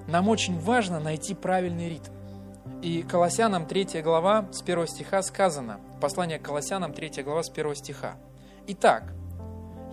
нам 0.07 0.29
очень 0.29 0.59
важно 0.59 0.99
найти 0.99 1.33
правильный 1.33 1.89
ритм. 1.89 2.11
И 2.81 3.01
Колоссянам 3.01 3.65
3 3.65 4.01
глава 4.01 4.47
с 4.51 4.61
1 4.61 4.87
стиха 4.87 5.21
сказано, 5.21 5.79
послание 5.99 6.39
к 6.39 6.43
Колоссянам 6.43 6.93
3 6.93 7.23
глава 7.23 7.43
с 7.43 7.49
1 7.49 7.75
стиха. 7.75 8.17
Итак, 8.67 9.13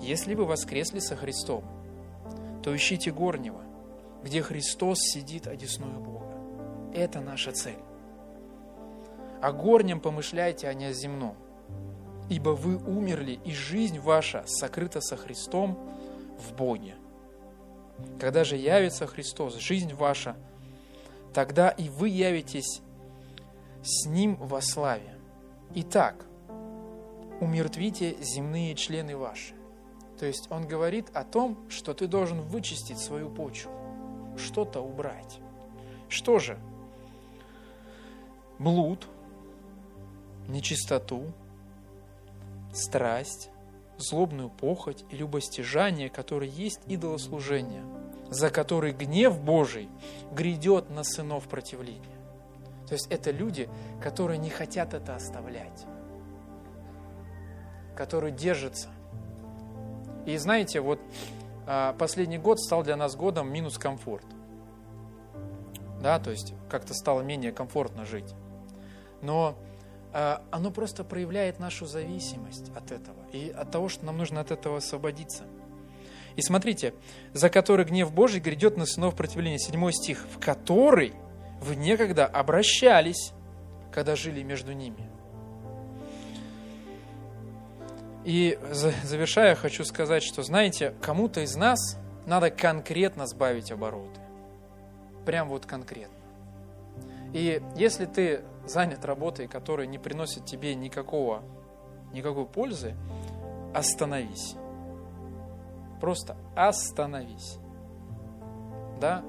если 0.01 0.35
вы 0.35 0.45
воскресли 0.45 1.01
со 1.01 1.17
Христом, 1.17 1.65
то 2.63 2.75
ищите 2.75 3.11
горнего, 3.11 3.63
где 4.23 4.43
Христос 4.43 4.99
сидит 5.01 5.47
одесную 5.47 6.01
Бога. 6.01 6.35
Это 6.95 7.21
наша 7.21 7.53
цель. 7.53 7.79
О 9.43 9.53
горнем 9.53 10.01
помышляйте, 10.01 10.69
а 10.69 10.75
не 10.75 10.87
о 10.87 10.93
земном. 10.93 11.37
Ибо 12.29 12.51
вы 12.51 12.77
умерли, 12.77 13.39
и 13.45 13.53
жизнь 13.53 14.01
ваша 14.01 14.45
сокрыта 14.47 15.01
со 15.01 15.17
Христом 15.17 15.79
в 16.39 16.55
Боге. 16.55 16.97
Когда 18.19 18.45
же 18.45 18.57
явится 18.57 19.07
Христос, 19.07 19.57
жизнь 19.57 19.95
ваша, 19.95 20.37
тогда 21.33 21.69
и 21.69 21.89
вы 21.89 22.09
явитесь 22.09 22.81
с 23.83 24.07
Ним 24.07 24.37
во 24.37 24.61
славе. 24.61 25.16
Итак, 25.75 26.27
умертвите 27.41 28.17
земные 28.21 28.75
члены 28.75 29.17
ваши. 29.17 29.55
То 30.19 30.27
есть 30.27 30.51
он 30.51 30.67
говорит 30.67 31.11
о 31.15 31.25
том, 31.25 31.59
что 31.69 31.93
ты 31.93 32.07
должен 32.07 32.41
вычистить 32.41 32.99
свою 32.99 33.29
почву 33.29 33.73
что-то 34.39 34.81
убрать. 34.81 35.41
Что 36.09 36.39
же? 36.39 36.59
Блуд, 38.59 39.07
нечистоту, 40.49 41.33
страсть, 42.73 43.51
злобную 43.99 44.51
похоть 44.51 45.05
и 45.11 45.17
любостяжание, 45.17 46.09
которые 46.09 46.51
есть 46.51 46.81
идолослужение, 46.87 47.85
за 48.29 48.51
который 48.51 48.93
гнев 48.93 49.41
Божий 49.41 49.89
грядет 50.33 50.91
на 50.91 51.05
сынов 51.05 51.49
противления. 51.49 52.16
То 52.87 52.95
есть 52.95 53.07
это 53.11 53.31
люди, 53.31 53.69
которые 54.01 54.39
не 54.39 54.51
хотят 54.51 54.95
это 54.95 55.17
оставлять, 55.17 55.87
которые 57.97 58.33
держатся. 58.33 58.89
И 60.25 60.37
знаете, 60.37 60.81
вот 60.81 61.01
а, 61.67 61.95
последний 61.95 62.39
год 62.39 62.61
стал 62.61 62.83
для 62.83 62.97
нас 62.97 63.17
годом 63.17 63.53
минус 63.53 63.79
комфорт. 63.79 64.27
Да, 66.01 66.19
то 66.19 66.31
есть 66.31 66.55
как-то 66.69 66.95
стало 66.95 67.23
менее 67.23 67.53
комфортно 67.53 68.05
жить. 68.05 68.35
Но 69.23 69.57
а, 70.13 70.43
оно 70.51 70.71
просто 70.71 71.03
проявляет 71.03 71.59
нашу 71.59 71.87
зависимость 71.87 72.71
от 72.77 72.93
этого 72.93 73.19
и 73.33 73.51
от 73.51 73.71
того, 73.71 73.89
что 73.89 74.07
нам 74.07 74.17
нужно 74.19 74.41
от 74.41 74.51
этого 74.51 74.79
освободиться. 74.79 75.45
И 76.37 76.43
смотрите, 76.43 76.95
за 77.33 77.49
который 77.49 77.87
гнев 77.87 78.13
Божий 78.13 78.41
грядет 78.41 78.77
на 78.77 78.87
сынов 78.87 79.17
противления, 79.17 79.59
седьмой 79.59 79.93
стих, 79.93 80.27
в 80.35 80.39
который 80.39 81.15
вы 81.61 81.77
некогда 81.77 82.27
обращались, 82.27 83.33
когда 83.93 84.17
жили 84.17 84.43
между 84.43 84.73
ними. 84.73 85.09
И 88.25 88.59
завершая, 89.05 89.55
хочу 89.55 89.85
сказать, 89.85 90.23
что, 90.23 90.43
знаете, 90.43 90.95
кому-то 91.01 91.43
из 91.43 91.55
нас 91.55 91.97
надо 92.27 92.51
конкретно 92.51 93.27
сбавить 93.27 93.71
обороты. 93.71 94.21
Прям 95.25 95.49
вот 95.49 95.65
конкретно. 95.65 96.17
И 97.33 97.63
если 97.77 98.05
ты 98.07 98.43
занят 98.67 99.05
работой, 99.05 99.47
которая 99.47 99.87
не 99.87 99.99
приносит 99.99 100.45
тебе 100.45 100.75
никакого, 100.75 101.43
никакой 102.13 102.47
пользы, 102.47 102.95
остановись. 103.75 104.57
Просто 106.01 106.37
остановись. 106.57 107.59
Да? 109.01 109.23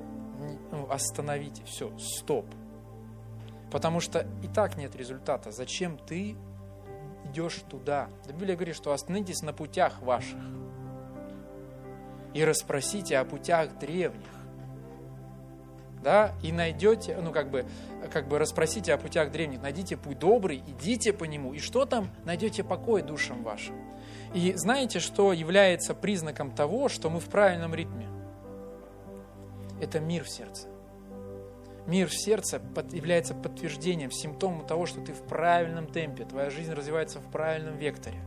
Ну, 0.72 0.88
остановите. 0.90 1.64
Все, 1.66 1.92
стоп. 1.98 2.46
Потому 3.72 4.00
что 4.00 4.28
и 4.44 4.48
так 4.48 4.78
нет 4.78 4.96
результата. 4.96 5.52
Зачем 5.52 5.98
ты 5.98 6.36
идешь 7.26 7.62
туда. 7.70 8.10
Библия 8.28 8.56
говорит, 8.56 8.76
что 8.76 8.94
остановитесь 8.94 9.42
на 9.42 9.54
путях 9.54 10.02
ваших 10.02 10.40
и 12.34 12.44
расспросите 12.44 13.18
о 13.18 13.26
путях 13.26 13.78
древних. 13.80 14.28
Да, 16.04 16.36
и 16.44 16.52
найдете, 16.52 17.18
ну 17.20 17.32
как 17.32 17.50
бы, 17.50 17.66
как 18.14 18.28
бы 18.28 18.38
расспросите 18.38 18.94
о 18.94 18.98
путях 18.98 19.32
древних, 19.32 19.62
найдите 19.62 19.98
путь 19.98 20.20
добрый, 20.20 20.64
идите 20.66 21.12
по 21.12 21.24
нему, 21.24 21.54
и 21.54 21.60
что 21.60 21.86
там? 21.86 22.10
Найдете 22.24 22.64
покой 22.64 23.02
душам 23.02 23.44
вашим. 23.44 23.76
И 24.34 24.54
знаете, 24.54 25.00
что 25.00 25.34
является 25.34 25.96
признаком 25.96 26.52
того, 26.52 26.88
что 26.88 27.10
мы 27.10 27.20
в 27.20 27.26
правильном 27.26 27.74
ритме? 27.74 28.08
Это 29.82 30.00
мир 30.00 30.24
в 30.24 30.30
сердце. 30.30 30.68
Мир 31.88 32.10
в 32.10 32.14
сердце 32.14 32.62
является 32.92 33.34
подтверждением, 33.34 34.12
симптомом 34.12 34.66
того, 34.66 34.86
что 34.86 35.00
ты 35.00 35.14
в 35.14 35.22
правильном 35.22 35.88
темпе, 35.88 36.26
твоя 36.26 36.50
жизнь 36.50 36.74
развивается 36.74 37.20
в 37.20 37.32
правильном 37.32 37.78
векторе. 37.78 38.18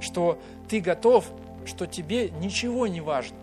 Что 0.00 0.38
ты 0.68 0.80
готов, 0.80 1.26
что 1.64 1.86
тебе 1.86 2.28
ничего 2.30 2.86
не 2.86 3.00
важно. 3.00 3.38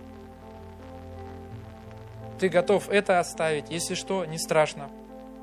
Ты 2.40 2.50
готов 2.50 2.90
это 2.90 3.20
оставить, 3.20 3.72
если 3.72 3.96
что, 3.96 4.26
не 4.26 4.38
страшно. 4.38 4.92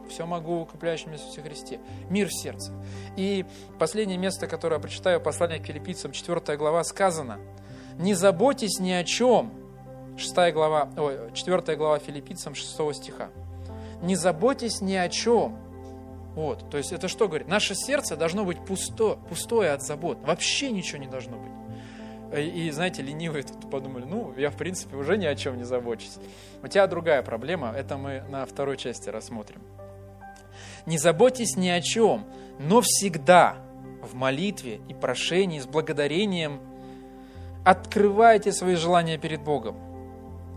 Все 0.08 0.26
могу 0.26 0.60
укрепляющим 0.60 1.12
Иисусе 1.12 1.42
Христе. 1.42 1.80
Мир 2.08 2.28
в 2.28 2.32
сердце. 2.32 2.72
И 3.16 3.44
последнее 3.80 4.18
место, 4.18 4.46
которое 4.46 4.76
я 4.76 4.80
прочитаю, 4.80 5.20
послание 5.20 5.58
к 5.58 5.66
филиппийцам, 5.66 6.12
4 6.12 6.56
глава, 6.56 6.84
сказано, 6.84 7.40
«Не 7.98 8.14
заботьтесь 8.14 8.78
ни 8.78 8.92
о 8.92 9.02
чем, 9.02 9.52
6 10.16 10.52
глава, 10.52 10.88
ой, 10.96 11.32
4 11.32 11.76
глава 11.76 11.98
филиппийцам 11.98 12.54
6 12.54 12.94
стиха. 12.94 13.30
«Не 14.02 14.16
заботьтесь 14.16 14.80
ни 14.80 14.94
о 14.94 15.08
чем». 15.08 15.58
Вот, 16.34 16.68
то 16.68 16.78
есть 16.78 16.92
это 16.92 17.06
что 17.06 17.28
говорит? 17.28 17.46
Наше 17.46 17.74
сердце 17.74 18.16
должно 18.16 18.44
быть 18.44 18.64
пусто, 18.64 19.16
пустое 19.28 19.70
от 19.70 19.82
забот. 19.82 20.18
Вообще 20.26 20.70
ничего 20.72 20.98
не 20.98 21.06
должно 21.06 21.38
быть. 21.38 21.52
И, 22.36 22.68
знаете, 22.72 23.02
ленивые 23.02 23.44
тут 23.44 23.70
подумали, 23.70 24.04
ну, 24.04 24.34
я, 24.36 24.50
в 24.50 24.56
принципе, 24.56 24.96
уже 24.96 25.16
ни 25.16 25.26
о 25.26 25.36
чем 25.36 25.56
не 25.56 25.62
забочусь. 25.62 26.16
У 26.62 26.66
тебя 26.66 26.88
другая 26.88 27.22
проблема, 27.22 27.70
это 27.70 27.96
мы 27.96 28.24
на 28.28 28.44
второй 28.44 28.76
части 28.76 29.08
рассмотрим. 29.08 29.62
Не 30.86 30.98
заботьтесь 30.98 31.56
ни 31.56 31.68
о 31.68 31.80
чем, 31.80 32.26
но 32.58 32.80
всегда 32.80 33.56
в 34.02 34.14
молитве 34.14 34.80
и 34.88 34.94
прошении 34.94 35.60
с 35.60 35.66
благодарением 35.66 36.60
открывайте 37.64 38.52
свои 38.52 38.74
желания 38.74 39.18
перед 39.18 39.40
Богом. 39.40 39.93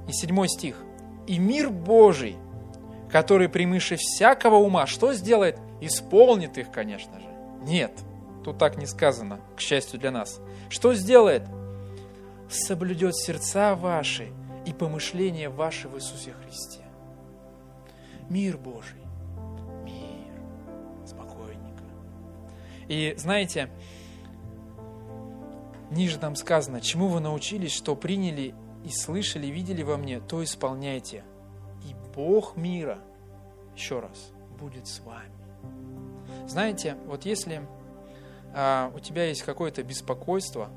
И 0.07 0.11
седьмой 0.11 0.49
стих. 0.49 0.83
«И 1.27 1.39
мир 1.39 1.69
Божий, 1.69 2.37
который 3.11 3.49
превыше 3.49 3.95
всякого 3.97 4.55
ума, 4.55 4.87
что 4.87 5.13
сделает? 5.13 5.59
Исполнит 5.81 6.57
их, 6.57 6.71
конечно 6.71 7.19
же. 7.19 7.27
Нет, 7.61 7.91
тут 8.43 8.57
так 8.57 8.77
не 8.77 8.85
сказано, 8.85 9.39
к 9.55 9.59
счастью 9.59 9.99
для 9.99 10.11
нас. 10.11 10.39
Что 10.69 10.93
сделает? 10.93 11.43
Соблюдет 12.49 13.15
сердца 13.15 13.75
ваши 13.75 14.29
и 14.65 14.73
помышления 14.73 15.49
ваши 15.49 15.87
в 15.87 15.95
Иисусе 15.95 16.31
Христе. 16.31 16.81
Мир 18.29 18.57
Божий. 18.57 19.01
Мир. 19.83 20.33
Спокойненько. 21.05 21.83
И 22.87 23.13
знаете, 23.17 23.69
ниже 25.91 26.17
там 26.17 26.35
сказано, 26.35 26.81
чему 26.81 27.07
вы 27.07 27.19
научились, 27.19 27.73
что 27.73 27.95
приняли 27.95 28.53
и 28.87 28.89
слышали, 28.89 29.47
видели 29.47 29.83
во 29.83 29.97
мне, 29.97 30.21
то 30.21 30.41
исполняйте. 30.41 31.25
И 31.83 31.93
Бог 32.15 32.55
мира, 32.55 32.99
еще 33.75 33.99
раз, 33.99 34.31
будет 34.57 34.87
с 34.87 35.01
вами. 35.01 35.35
Знаете, 36.47 36.95
вот 37.05 37.25
если 37.25 37.67
а, 38.55 38.89
у 38.95 38.99
тебя 38.99 39.25
есть 39.25 39.41
какое-то 39.41 39.83
беспокойство, 39.83 40.69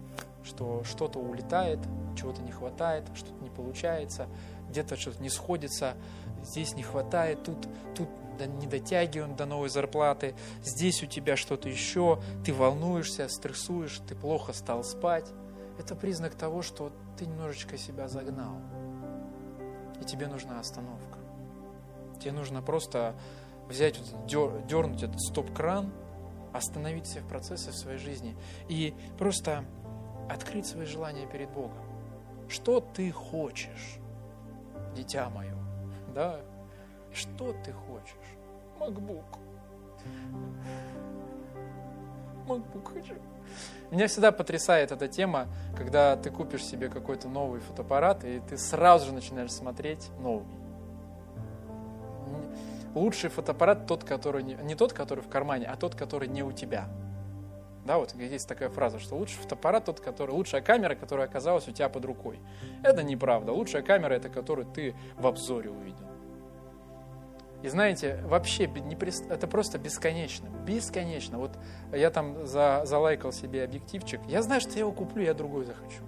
что 0.42 0.82
что-то 0.82 1.20
улетает, 1.20 1.78
чего-то 2.18 2.42
не 2.42 2.50
хватает, 2.50 3.04
что-то 3.14 3.40
не 3.44 3.50
получается, 3.50 4.26
где-то 4.68 4.96
что-то 4.96 5.22
не 5.22 5.30
сходится, 5.30 5.94
здесь 6.42 6.74
не 6.74 6.82
хватает, 6.82 7.44
тут, 7.44 7.68
тут 7.94 8.08
не 8.44 8.66
дотягиваем 8.66 9.36
до 9.36 9.46
новой 9.46 9.68
зарплаты, 9.68 10.34
здесь 10.64 11.00
у 11.04 11.06
тебя 11.06 11.36
что-то 11.36 11.68
еще, 11.68 12.20
ты 12.44 12.52
волнуешься, 12.52 13.28
стрессуешь, 13.28 14.00
ты 14.08 14.16
плохо 14.16 14.52
стал 14.52 14.82
спать. 14.82 15.30
Это 15.78 15.94
признак 15.94 16.34
того, 16.34 16.60
что 16.60 16.92
ты 17.20 17.26
немножечко 17.26 17.76
себя 17.76 18.08
загнал. 18.08 18.56
И 20.00 20.04
тебе 20.04 20.26
нужна 20.26 20.58
остановка. 20.58 21.18
Тебе 22.18 22.32
нужно 22.32 22.62
просто 22.62 23.14
взять, 23.68 24.00
дернуть 24.26 25.02
этот 25.02 25.20
стоп-кран, 25.20 25.92
остановить 26.54 27.04
все 27.04 27.20
процессы 27.20 27.72
в 27.72 27.76
своей 27.76 27.98
жизни 27.98 28.34
и 28.68 28.94
просто 29.18 29.66
открыть 30.30 30.66
свои 30.66 30.86
желания 30.86 31.26
перед 31.26 31.50
Богом. 31.50 31.84
Что 32.48 32.80
ты 32.80 33.12
хочешь, 33.12 33.98
дитя 34.96 35.28
мое? 35.28 35.54
Да? 36.14 36.40
Что 37.12 37.52
ты 37.52 37.72
хочешь? 37.72 38.16
MacBook. 38.78 39.38
MacBook 42.46 42.94
хочу. 42.94 43.14
Меня 43.90 44.06
всегда 44.06 44.32
потрясает 44.32 44.92
эта 44.92 45.08
тема, 45.08 45.48
когда 45.76 46.16
ты 46.16 46.30
купишь 46.30 46.64
себе 46.64 46.88
какой-то 46.88 47.28
новый 47.28 47.60
фотоаппарат, 47.60 48.24
и 48.24 48.40
ты 48.48 48.56
сразу 48.56 49.06
же 49.06 49.12
начинаешь 49.12 49.52
смотреть 49.52 50.08
новый 50.20 50.46
лучший 52.94 53.30
фотоаппарат 53.30 53.86
тот, 53.86 54.04
который 54.04 54.42
не, 54.42 54.54
не 54.62 54.74
тот, 54.74 54.92
который 54.92 55.20
в 55.20 55.28
кармане, 55.28 55.66
а 55.66 55.76
тот, 55.76 55.94
который 55.94 56.28
не 56.28 56.42
у 56.42 56.52
тебя. 56.52 56.88
Да, 57.84 57.98
вот 57.98 58.14
есть 58.14 58.46
такая 58.46 58.68
фраза, 58.68 58.98
что 58.98 59.16
лучший 59.16 59.38
фотоаппарат 59.38 59.86
тот, 59.86 60.00
который, 60.00 60.32
лучшая 60.32 60.60
камера, 60.60 60.94
которая 60.94 61.26
оказалась 61.26 61.66
у 61.66 61.72
тебя 61.72 61.88
под 61.88 62.04
рукой. 62.04 62.38
Это 62.82 63.02
неправда. 63.02 63.52
Лучшая 63.52 63.82
камера 63.82 64.14
это 64.14 64.28
которую 64.28 64.66
ты 64.66 64.94
в 65.16 65.26
обзоре 65.26 65.70
увидел. 65.70 66.09
И 67.62 67.68
знаете, 67.68 68.20
вообще 68.24 68.70
это 69.28 69.46
просто 69.46 69.78
бесконечно. 69.78 70.48
Бесконечно. 70.66 71.38
Вот 71.38 71.58
я 71.92 72.10
там 72.10 72.46
за, 72.46 72.82
залайкал 72.84 73.32
себе 73.32 73.64
объективчик. 73.64 74.20
Я 74.26 74.42
знаю, 74.42 74.60
что 74.60 74.72
я 74.72 74.80
его 74.80 74.92
куплю, 74.92 75.22
я 75.22 75.34
другой 75.34 75.66
захочу. 75.66 76.02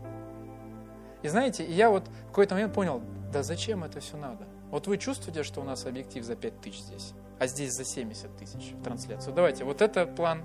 И 1.22 1.28
знаете, 1.28 1.64
я 1.64 1.90
вот 1.90 2.08
в 2.08 2.28
какой-то 2.28 2.54
момент 2.54 2.74
понял, 2.74 3.02
да 3.32 3.42
зачем 3.42 3.84
это 3.84 4.00
все 4.00 4.16
надо? 4.16 4.46
Вот 4.70 4.86
вы 4.86 4.96
чувствуете, 4.96 5.42
что 5.42 5.60
у 5.60 5.64
нас 5.64 5.84
объектив 5.84 6.24
за 6.24 6.34
5 6.34 6.60
тысяч 6.60 6.80
здесь, 6.80 7.12
а 7.38 7.46
здесь 7.46 7.72
за 7.72 7.84
70 7.84 8.36
тысяч 8.36 8.72
в 8.72 8.82
трансляцию. 8.82 9.34
Давайте, 9.34 9.64
вот 9.64 9.82
это 9.82 10.06
план, 10.06 10.42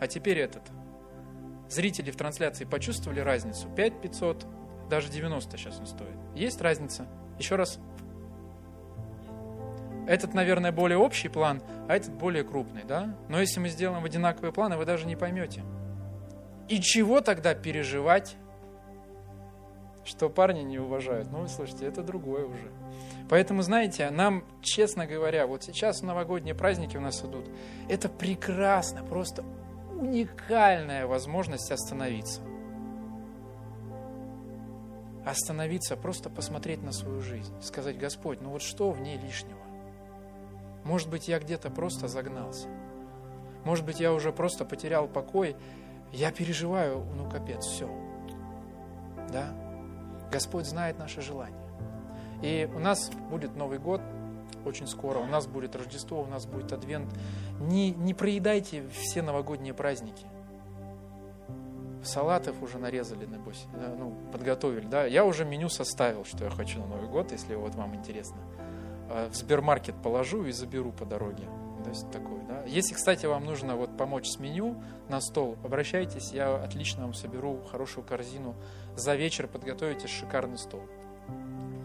а 0.00 0.08
теперь 0.08 0.38
этот. 0.38 0.62
Зрители 1.68 2.10
в 2.10 2.16
трансляции 2.16 2.64
почувствовали 2.64 3.20
разницу? 3.20 3.68
5 3.68 4.02
500, 4.02 4.46
даже 4.90 5.08
90 5.08 5.56
сейчас 5.56 5.78
он 5.78 5.86
стоит. 5.86 6.16
Есть 6.34 6.60
разница? 6.60 7.06
Еще 7.38 7.54
раз. 7.54 7.78
Этот, 10.06 10.34
наверное, 10.34 10.72
более 10.72 10.98
общий 10.98 11.28
план, 11.28 11.62
а 11.88 11.96
этот 11.96 12.12
более 12.14 12.44
крупный, 12.44 12.84
да? 12.84 13.14
Но 13.28 13.40
если 13.40 13.60
мы 13.60 13.68
сделаем 13.68 14.04
одинаковые 14.04 14.52
планы, 14.52 14.76
вы 14.76 14.84
даже 14.84 15.06
не 15.06 15.16
поймете. 15.16 15.62
И 16.68 16.80
чего 16.80 17.20
тогда 17.20 17.54
переживать 17.54 18.36
что 20.04 20.28
парни 20.28 20.62
не 20.62 20.78
уважают. 20.78 21.30
Ну, 21.30 21.42
вы 21.42 21.48
слушайте, 21.48 21.86
это 21.86 22.02
другое 22.02 22.44
уже. 22.44 22.70
Поэтому, 23.28 23.62
знаете, 23.62 24.10
нам, 24.10 24.44
честно 24.60 25.06
говоря, 25.06 25.46
вот 25.46 25.62
сейчас 25.62 26.02
новогодние 26.02 26.54
праздники 26.54 26.96
у 26.96 27.00
нас 27.00 27.24
идут, 27.24 27.48
это 27.88 28.08
прекрасно, 28.08 29.04
просто 29.04 29.44
уникальная 29.92 31.06
возможность 31.06 31.70
остановиться. 31.70 32.42
Остановиться, 35.24 35.96
просто 35.96 36.30
посмотреть 36.30 36.82
на 36.82 36.90
свою 36.90 37.20
жизнь, 37.20 37.54
сказать, 37.62 37.96
Господь, 37.96 38.40
ну 38.40 38.50
вот 38.50 38.62
что 38.62 38.90
в 38.90 39.00
ней 39.00 39.16
лишнего? 39.16 39.61
Может 40.84 41.08
быть, 41.08 41.28
я 41.28 41.38
где-то 41.38 41.70
просто 41.70 42.08
загнался. 42.08 42.68
Может 43.64 43.84
быть, 43.84 44.00
я 44.00 44.12
уже 44.12 44.32
просто 44.32 44.64
потерял 44.64 45.06
покой. 45.06 45.56
Я 46.12 46.32
переживаю, 46.32 47.04
ну 47.16 47.28
капец, 47.30 47.64
все. 47.64 47.88
Да? 49.30 49.54
Господь 50.30 50.66
знает 50.66 50.98
наши 50.98 51.22
желания. 51.22 51.56
И 52.42 52.68
у 52.74 52.78
нас 52.78 53.10
будет 53.30 53.54
Новый 53.54 53.78
год 53.78 54.00
очень 54.64 54.86
скоро, 54.86 55.18
у 55.18 55.26
нас 55.26 55.46
будет 55.46 55.76
Рождество, 55.76 56.22
у 56.22 56.26
нас 56.26 56.46
будет 56.46 56.72
Адвент. 56.72 57.12
Не, 57.60 57.90
не 57.90 58.14
проедайте 58.14 58.84
все 58.90 59.22
новогодние 59.22 59.74
праздники. 59.74 60.26
Салатов 62.02 62.60
уже 62.62 62.78
нарезали, 62.78 63.26
небось, 63.26 63.66
ну, 63.96 64.16
подготовили. 64.32 64.86
Да? 64.86 65.04
Я 65.04 65.24
уже 65.24 65.44
меню 65.44 65.68
составил, 65.68 66.24
что 66.24 66.44
я 66.44 66.50
хочу 66.50 66.80
на 66.80 66.86
Новый 66.86 67.08
год, 67.08 67.30
если 67.30 67.54
вот 67.54 67.76
вам 67.76 67.94
интересно. 67.94 68.38
А, 69.12 69.28
в 69.28 69.36
Сбермаркет 69.36 69.94
положу 70.02 70.44
и 70.46 70.52
заберу 70.52 70.90
по 70.90 71.04
дороге. 71.04 71.44
То 71.84 71.90
есть 71.90 72.10
такое, 72.10 72.42
да. 72.44 72.62
Если, 72.64 72.94
кстати, 72.94 73.26
вам 73.26 73.44
нужно 73.44 73.76
вот 73.76 73.96
помочь 73.96 74.26
с 74.28 74.38
меню 74.38 74.82
на 75.08 75.20
стол, 75.20 75.58
обращайтесь, 75.62 76.32
я 76.32 76.54
отлично 76.54 77.02
вам 77.02 77.12
соберу 77.12 77.60
хорошую 77.70 78.06
корзину 78.06 78.54
за 78.96 79.14
вечер 79.14 79.48
подготовите 79.48 80.08
шикарный 80.08 80.58
стол. 80.58 80.82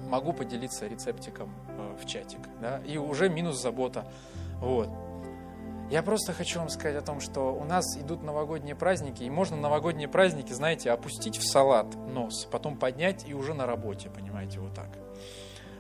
Могу 0.08 0.32
поделиться 0.32 0.88
рецептиком 0.88 1.54
э, 1.68 1.98
в 2.02 2.06
чатик. 2.06 2.40
Да? 2.62 2.80
И 2.86 2.98
уже 2.98 3.28
минус 3.28 3.62
забота. 3.62 4.06
Вот. 4.62 4.90
Я 5.90 6.04
просто 6.04 6.32
хочу 6.32 6.60
вам 6.60 6.70
сказать 6.70 6.96
о 6.96 7.06
том, 7.06 7.20
что 7.20 7.54
у 7.54 7.66
нас 7.66 7.98
идут 7.98 8.24
новогодние 8.24 8.76
праздники, 8.76 9.24
и 9.24 9.30
можно 9.30 9.58
новогодние 9.58 10.08
праздники, 10.08 10.54
знаете, 10.54 10.92
опустить 10.92 11.38
в 11.38 11.44
салат 11.46 11.94
нос, 11.96 12.48
потом 12.50 12.78
поднять 12.78 13.28
и 13.28 13.34
уже 13.34 13.54
на 13.54 13.66
работе, 13.66 14.10
понимаете, 14.10 14.60
вот 14.60 14.74
так. 14.74 15.07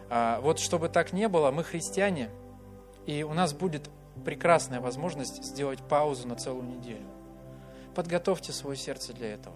А, 0.09 0.39
вот 0.41 0.59
чтобы 0.59 0.89
так 0.89 1.13
не 1.13 1.27
было, 1.27 1.51
мы 1.51 1.63
христиане, 1.63 2.29
и 3.05 3.23
у 3.23 3.33
нас 3.33 3.53
будет 3.53 3.89
прекрасная 4.25 4.79
возможность 4.79 5.43
сделать 5.43 5.79
паузу 5.79 6.27
на 6.27 6.35
целую 6.35 6.67
неделю. 6.67 7.05
Подготовьте 7.95 8.51
свое 8.51 8.77
сердце 8.77 9.13
для 9.13 9.33
этого. 9.33 9.55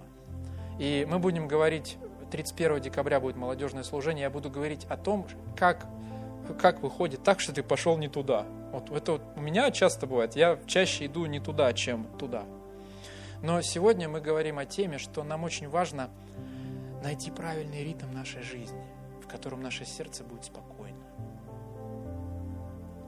И 0.79 1.05
мы 1.09 1.19
будем 1.19 1.47
говорить, 1.47 1.97
31 2.31 2.81
декабря 2.81 3.19
будет 3.19 3.35
молодежное 3.35 3.83
служение, 3.83 4.23
я 4.23 4.29
буду 4.29 4.49
говорить 4.49 4.85
о 4.89 4.97
том, 4.97 5.27
как, 5.55 5.85
как 6.59 6.81
выходит 6.81 7.23
так, 7.23 7.39
что 7.39 7.53
ты 7.53 7.61
пошел 7.61 7.97
не 7.97 8.07
туда. 8.07 8.45
Вот 8.71 8.89
это 8.89 9.11
вот 9.13 9.21
у 9.35 9.41
меня 9.41 9.69
часто 9.71 10.07
бывает, 10.07 10.35
я 10.35 10.57
чаще 10.65 11.05
иду 11.05 11.25
не 11.25 11.39
туда, 11.39 11.71
чем 11.73 12.05
туда. 12.17 12.45
Но 13.43 13.61
сегодня 13.61 14.07
мы 14.07 14.21
говорим 14.21 14.59
о 14.59 14.65
теме, 14.65 14.97
что 14.97 15.23
нам 15.23 15.43
очень 15.43 15.67
важно 15.67 16.09
найти 17.03 17.31
правильный 17.31 17.83
ритм 17.83 18.11
нашей 18.13 18.43
жизни, 18.43 18.81
в 19.32 19.34
котором 19.34 19.61
наше 19.61 19.86
сердце 19.86 20.25
будет 20.25 20.43
спокойно. 20.43 20.99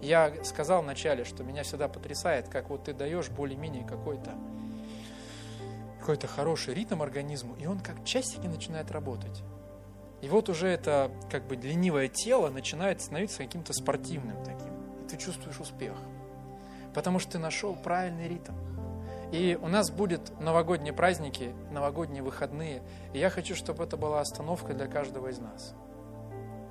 Я 0.02 0.34
сказал 0.46 0.82
вначале, 0.82 1.26
что 1.26 1.44
меня 1.44 1.64
всегда 1.64 1.90
потрясает, 1.90 2.48
как 2.48 2.70
вот 2.70 2.86
ты 2.86 2.94
даешь 2.94 3.30
более-менее 3.30 3.86
какой-то 3.86 4.32
какой-то 6.00 6.28
хороший 6.28 6.74
ритм 6.74 7.02
организму, 7.02 7.56
и 7.56 7.66
он 7.66 7.80
как 7.80 8.06
часики 8.06 8.48
начинает 8.48 8.92
работать. 8.92 9.44
И 10.22 10.30
вот 10.30 10.48
уже 10.48 10.68
это 10.68 11.12
как 11.30 11.46
бы 11.46 11.56
ленивое 11.56 12.08
тело 12.08 12.50
начинает 12.50 13.02
становиться 13.02 13.40
каким-то 13.40 13.74
спортивным 13.74 14.38
таким. 14.44 14.74
И 15.04 15.10
ты 15.10 15.18
чувствуешь 15.18 15.60
успех. 15.60 15.96
Потому 16.94 17.20
что 17.20 17.34
ты 17.34 17.40
нашел 17.40 17.76
правильный 17.76 18.30
ритм. 18.30 18.54
И 19.34 19.58
у 19.62 19.68
нас 19.68 19.92
будут 19.92 20.40
новогодние 20.40 20.94
праздники, 20.94 21.54
новогодние 21.72 22.24
выходные. 22.24 22.82
И 23.14 23.20
я 23.20 23.30
хочу, 23.30 23.56
чтобы 23.56 23.84
это 23.84 23.98
была 23.98 24.22
остановка 24.22 24.74
для 24.74 24.88
каждого 24.88 25.30
из 25.30 25.40
нас. 25.40 25.74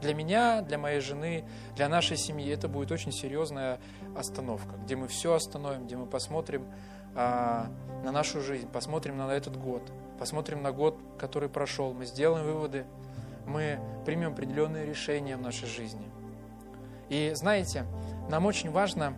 Для 0.02 0.14
меня, 0.14 0.62
для 0.62 0.78
моей 0.78 0.98
жены, 0.98 1.44
для 1.76 1.88
нашей 1.88 2.16
семьи 2.16 2.52
это 2.52 2.66
будет 2.66 2.90
очень 2.90 3.12
серьезная 3.12 3.78
остановка, 4.16 4.74
где 4.84 4.96
мы 4.96 5.06
все 5.06 5.34
остановим, 5.34 5.86
где 5.86 5.96
мы 5.96 6.06
посмотрим 6.06 6.66
а, 7.14 7.68
на 8.02 8.10
нашу 8.10 8.40
жизнь, 8.40 8.68
посмотрим 8.68 9.16
на 9.16 9.32
этот 9.32 9.56
год, 9.56 9.80
посмотрим 10.18 10.60
на 10.60 10.72
год, 10.72 10.98
который 11.18 11.48
прошел, 11.48 11.94
мы 11.94 12.04
сделаем 12.04 12.44
выводы, 12.44 12.84
мы 13.46 13.78
примем 14.04 14.32
определенные 14.32 14.86
решения 14.86 15.36
в 15.36 15.40
нашей 15.40 15.68
жизни. 15.68 16.10
И 17.08 17.30
знаете, 17.34 17.86
нам 18.28 18.46
очень 18.46 18.72
важно 18.72 19.14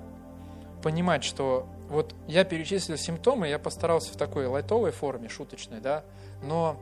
понимать, 0.82 1.24
что 1.24 1.66
вот 1.88 2.14
я 2.26 2.44
перечислил 2.44 2.98
симптомы, 2.98 3.48
я 3.48 3.58
постарался 3.58 4.12
в 4.12 4.16
такой 4.16 4.46
лайтовой 4.46 4.90
форме, 4.90 5.30
шуточной, 5.30 5.80
да, 5.80 6.04
но 6.42 6.76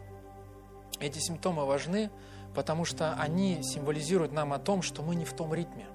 эти 0.98 1.20
симптомы 1.20 1.66
важны, 1.66 2.11
потому 2.55 2.84
что 2.84 3.14
они 3.14 3.62
символизируют 3.62 4.32
нам 4.32 4.53
о 4.53 4.59
том, 4.59 4.82
что 4.82 5.03
мы 5.03 5.14
не 5.14 5.24
в 5.24 5.32
том 5.32 5.55
ритме. 5.55 5.86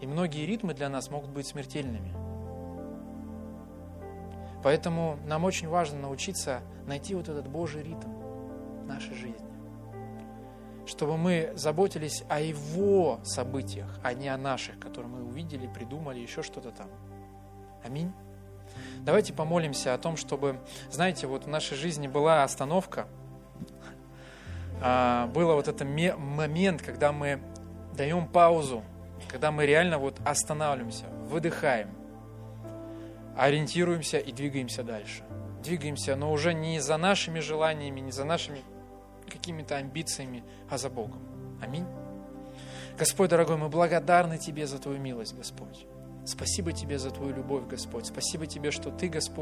И 0.00 0.06
многие 0.06 0.46
ритмы 0.46 0.74
для 0.74 0.88
нас 0.88 1.10
могут 1.10 1.30
быть 1.30 1.46
смертельными. 1.46 2.12
Поэтому 4.62 5.18
нам 5.26 5.44
очень 5.44 5.68
важно 5.68 6.00
научиться 6.00 6.60
найти 6.86 7.14
вот 7.14 7.28
этот 7.28 7.48
Божий 7.48 7.82
ритм 7.82 8.10
нашей 8.86 9.14
жизни. 9.14 9.46
Чтобы 10.86 11.16
мы 11.16 11.52
заботились 11.54 12.24
о 12.28 12.40
Его 12.40 13.20
событиях, 13.24 13.98
а 14.02 14.14
не 14.14 14.28
о 14.28 14.36
наших, 14.36 14.78
которые 14.78 15.10
мы 15.10 15.24
увидели, 15.24 15.66
придумали, 15.66 16.20
еще 16.20 16.42
что-то 16.42 16.70
там. 16.70 16.88
Аминь. 17.84 18.12
Давайте 19.00 19.32
помолимся 19.32 19.94
о 19.94 19.98
том, 19.98 20.16
чтобы, 20.16 20.58
знаете, 20.90 21.26
вот 21.26 21.44
в 21.44 21.48
нашей 21.48 21.76
жизни 21.76 22.08
была 22.08 22.42
остановка– 22.42 23.06
было 24.80 25.54
вот 25.54 25.68
этот 25.68 25.86
момент, 25.86 26.82
когда 26.82 27.12
мы 27.12 27.40
даем 27.96 28.26
паузу, 28.26 28.82
когда 29.28 29.52
мы 29.52 29.66
реально 29.66 29.98
вот 29.98 30.20
останавливаемся, 30.24 31.06
выдыхаем, 31.28 31.90
ориентируемся 33.36 34.18
и 34.18 34.32
двигаемся 34.32 34.82
дальше. 34.82 35.22
Двигаемся, 35.62 36.16
но 36.16 36.32
уже 36.32 36.54
не 36.54 36.80
за 36.80 36.96
нашими 36.96 37.38
желаниями, 37.38 38.00
не 38.00 38.10
за 38.10 38.24
нашими 38.24 38.62
какими-то 39.30 39.76
амбициями, 39.76 40.42
а 40.68 40.76
за 40.76 40.90
Богом. 40.90 41.22
Аминь. 41.62 41.86
Господь, 42.98 43.30
дорогой, 43.30 43.56
мы 43.56 43.68
благодарны 43.68 44.38
Тебе 44.38 44.66
за 44.66 44.78
Твою 44.78 44.98
милость, 44.98 45.36
Господь. 45.36 45.86
Спасибо 46.26 46.72
Тебе 46.72 46.98
за 46.98 47.10
Твою 47.10 47.34
любовь, 47.34 47.66
Господь. 47.68 48.06
Спасибо 48.06 48.46
Тебе, 48.46 48.70
что 48.70 48.90
Ты, 48.90 49.08
Господь, 49.08 49.40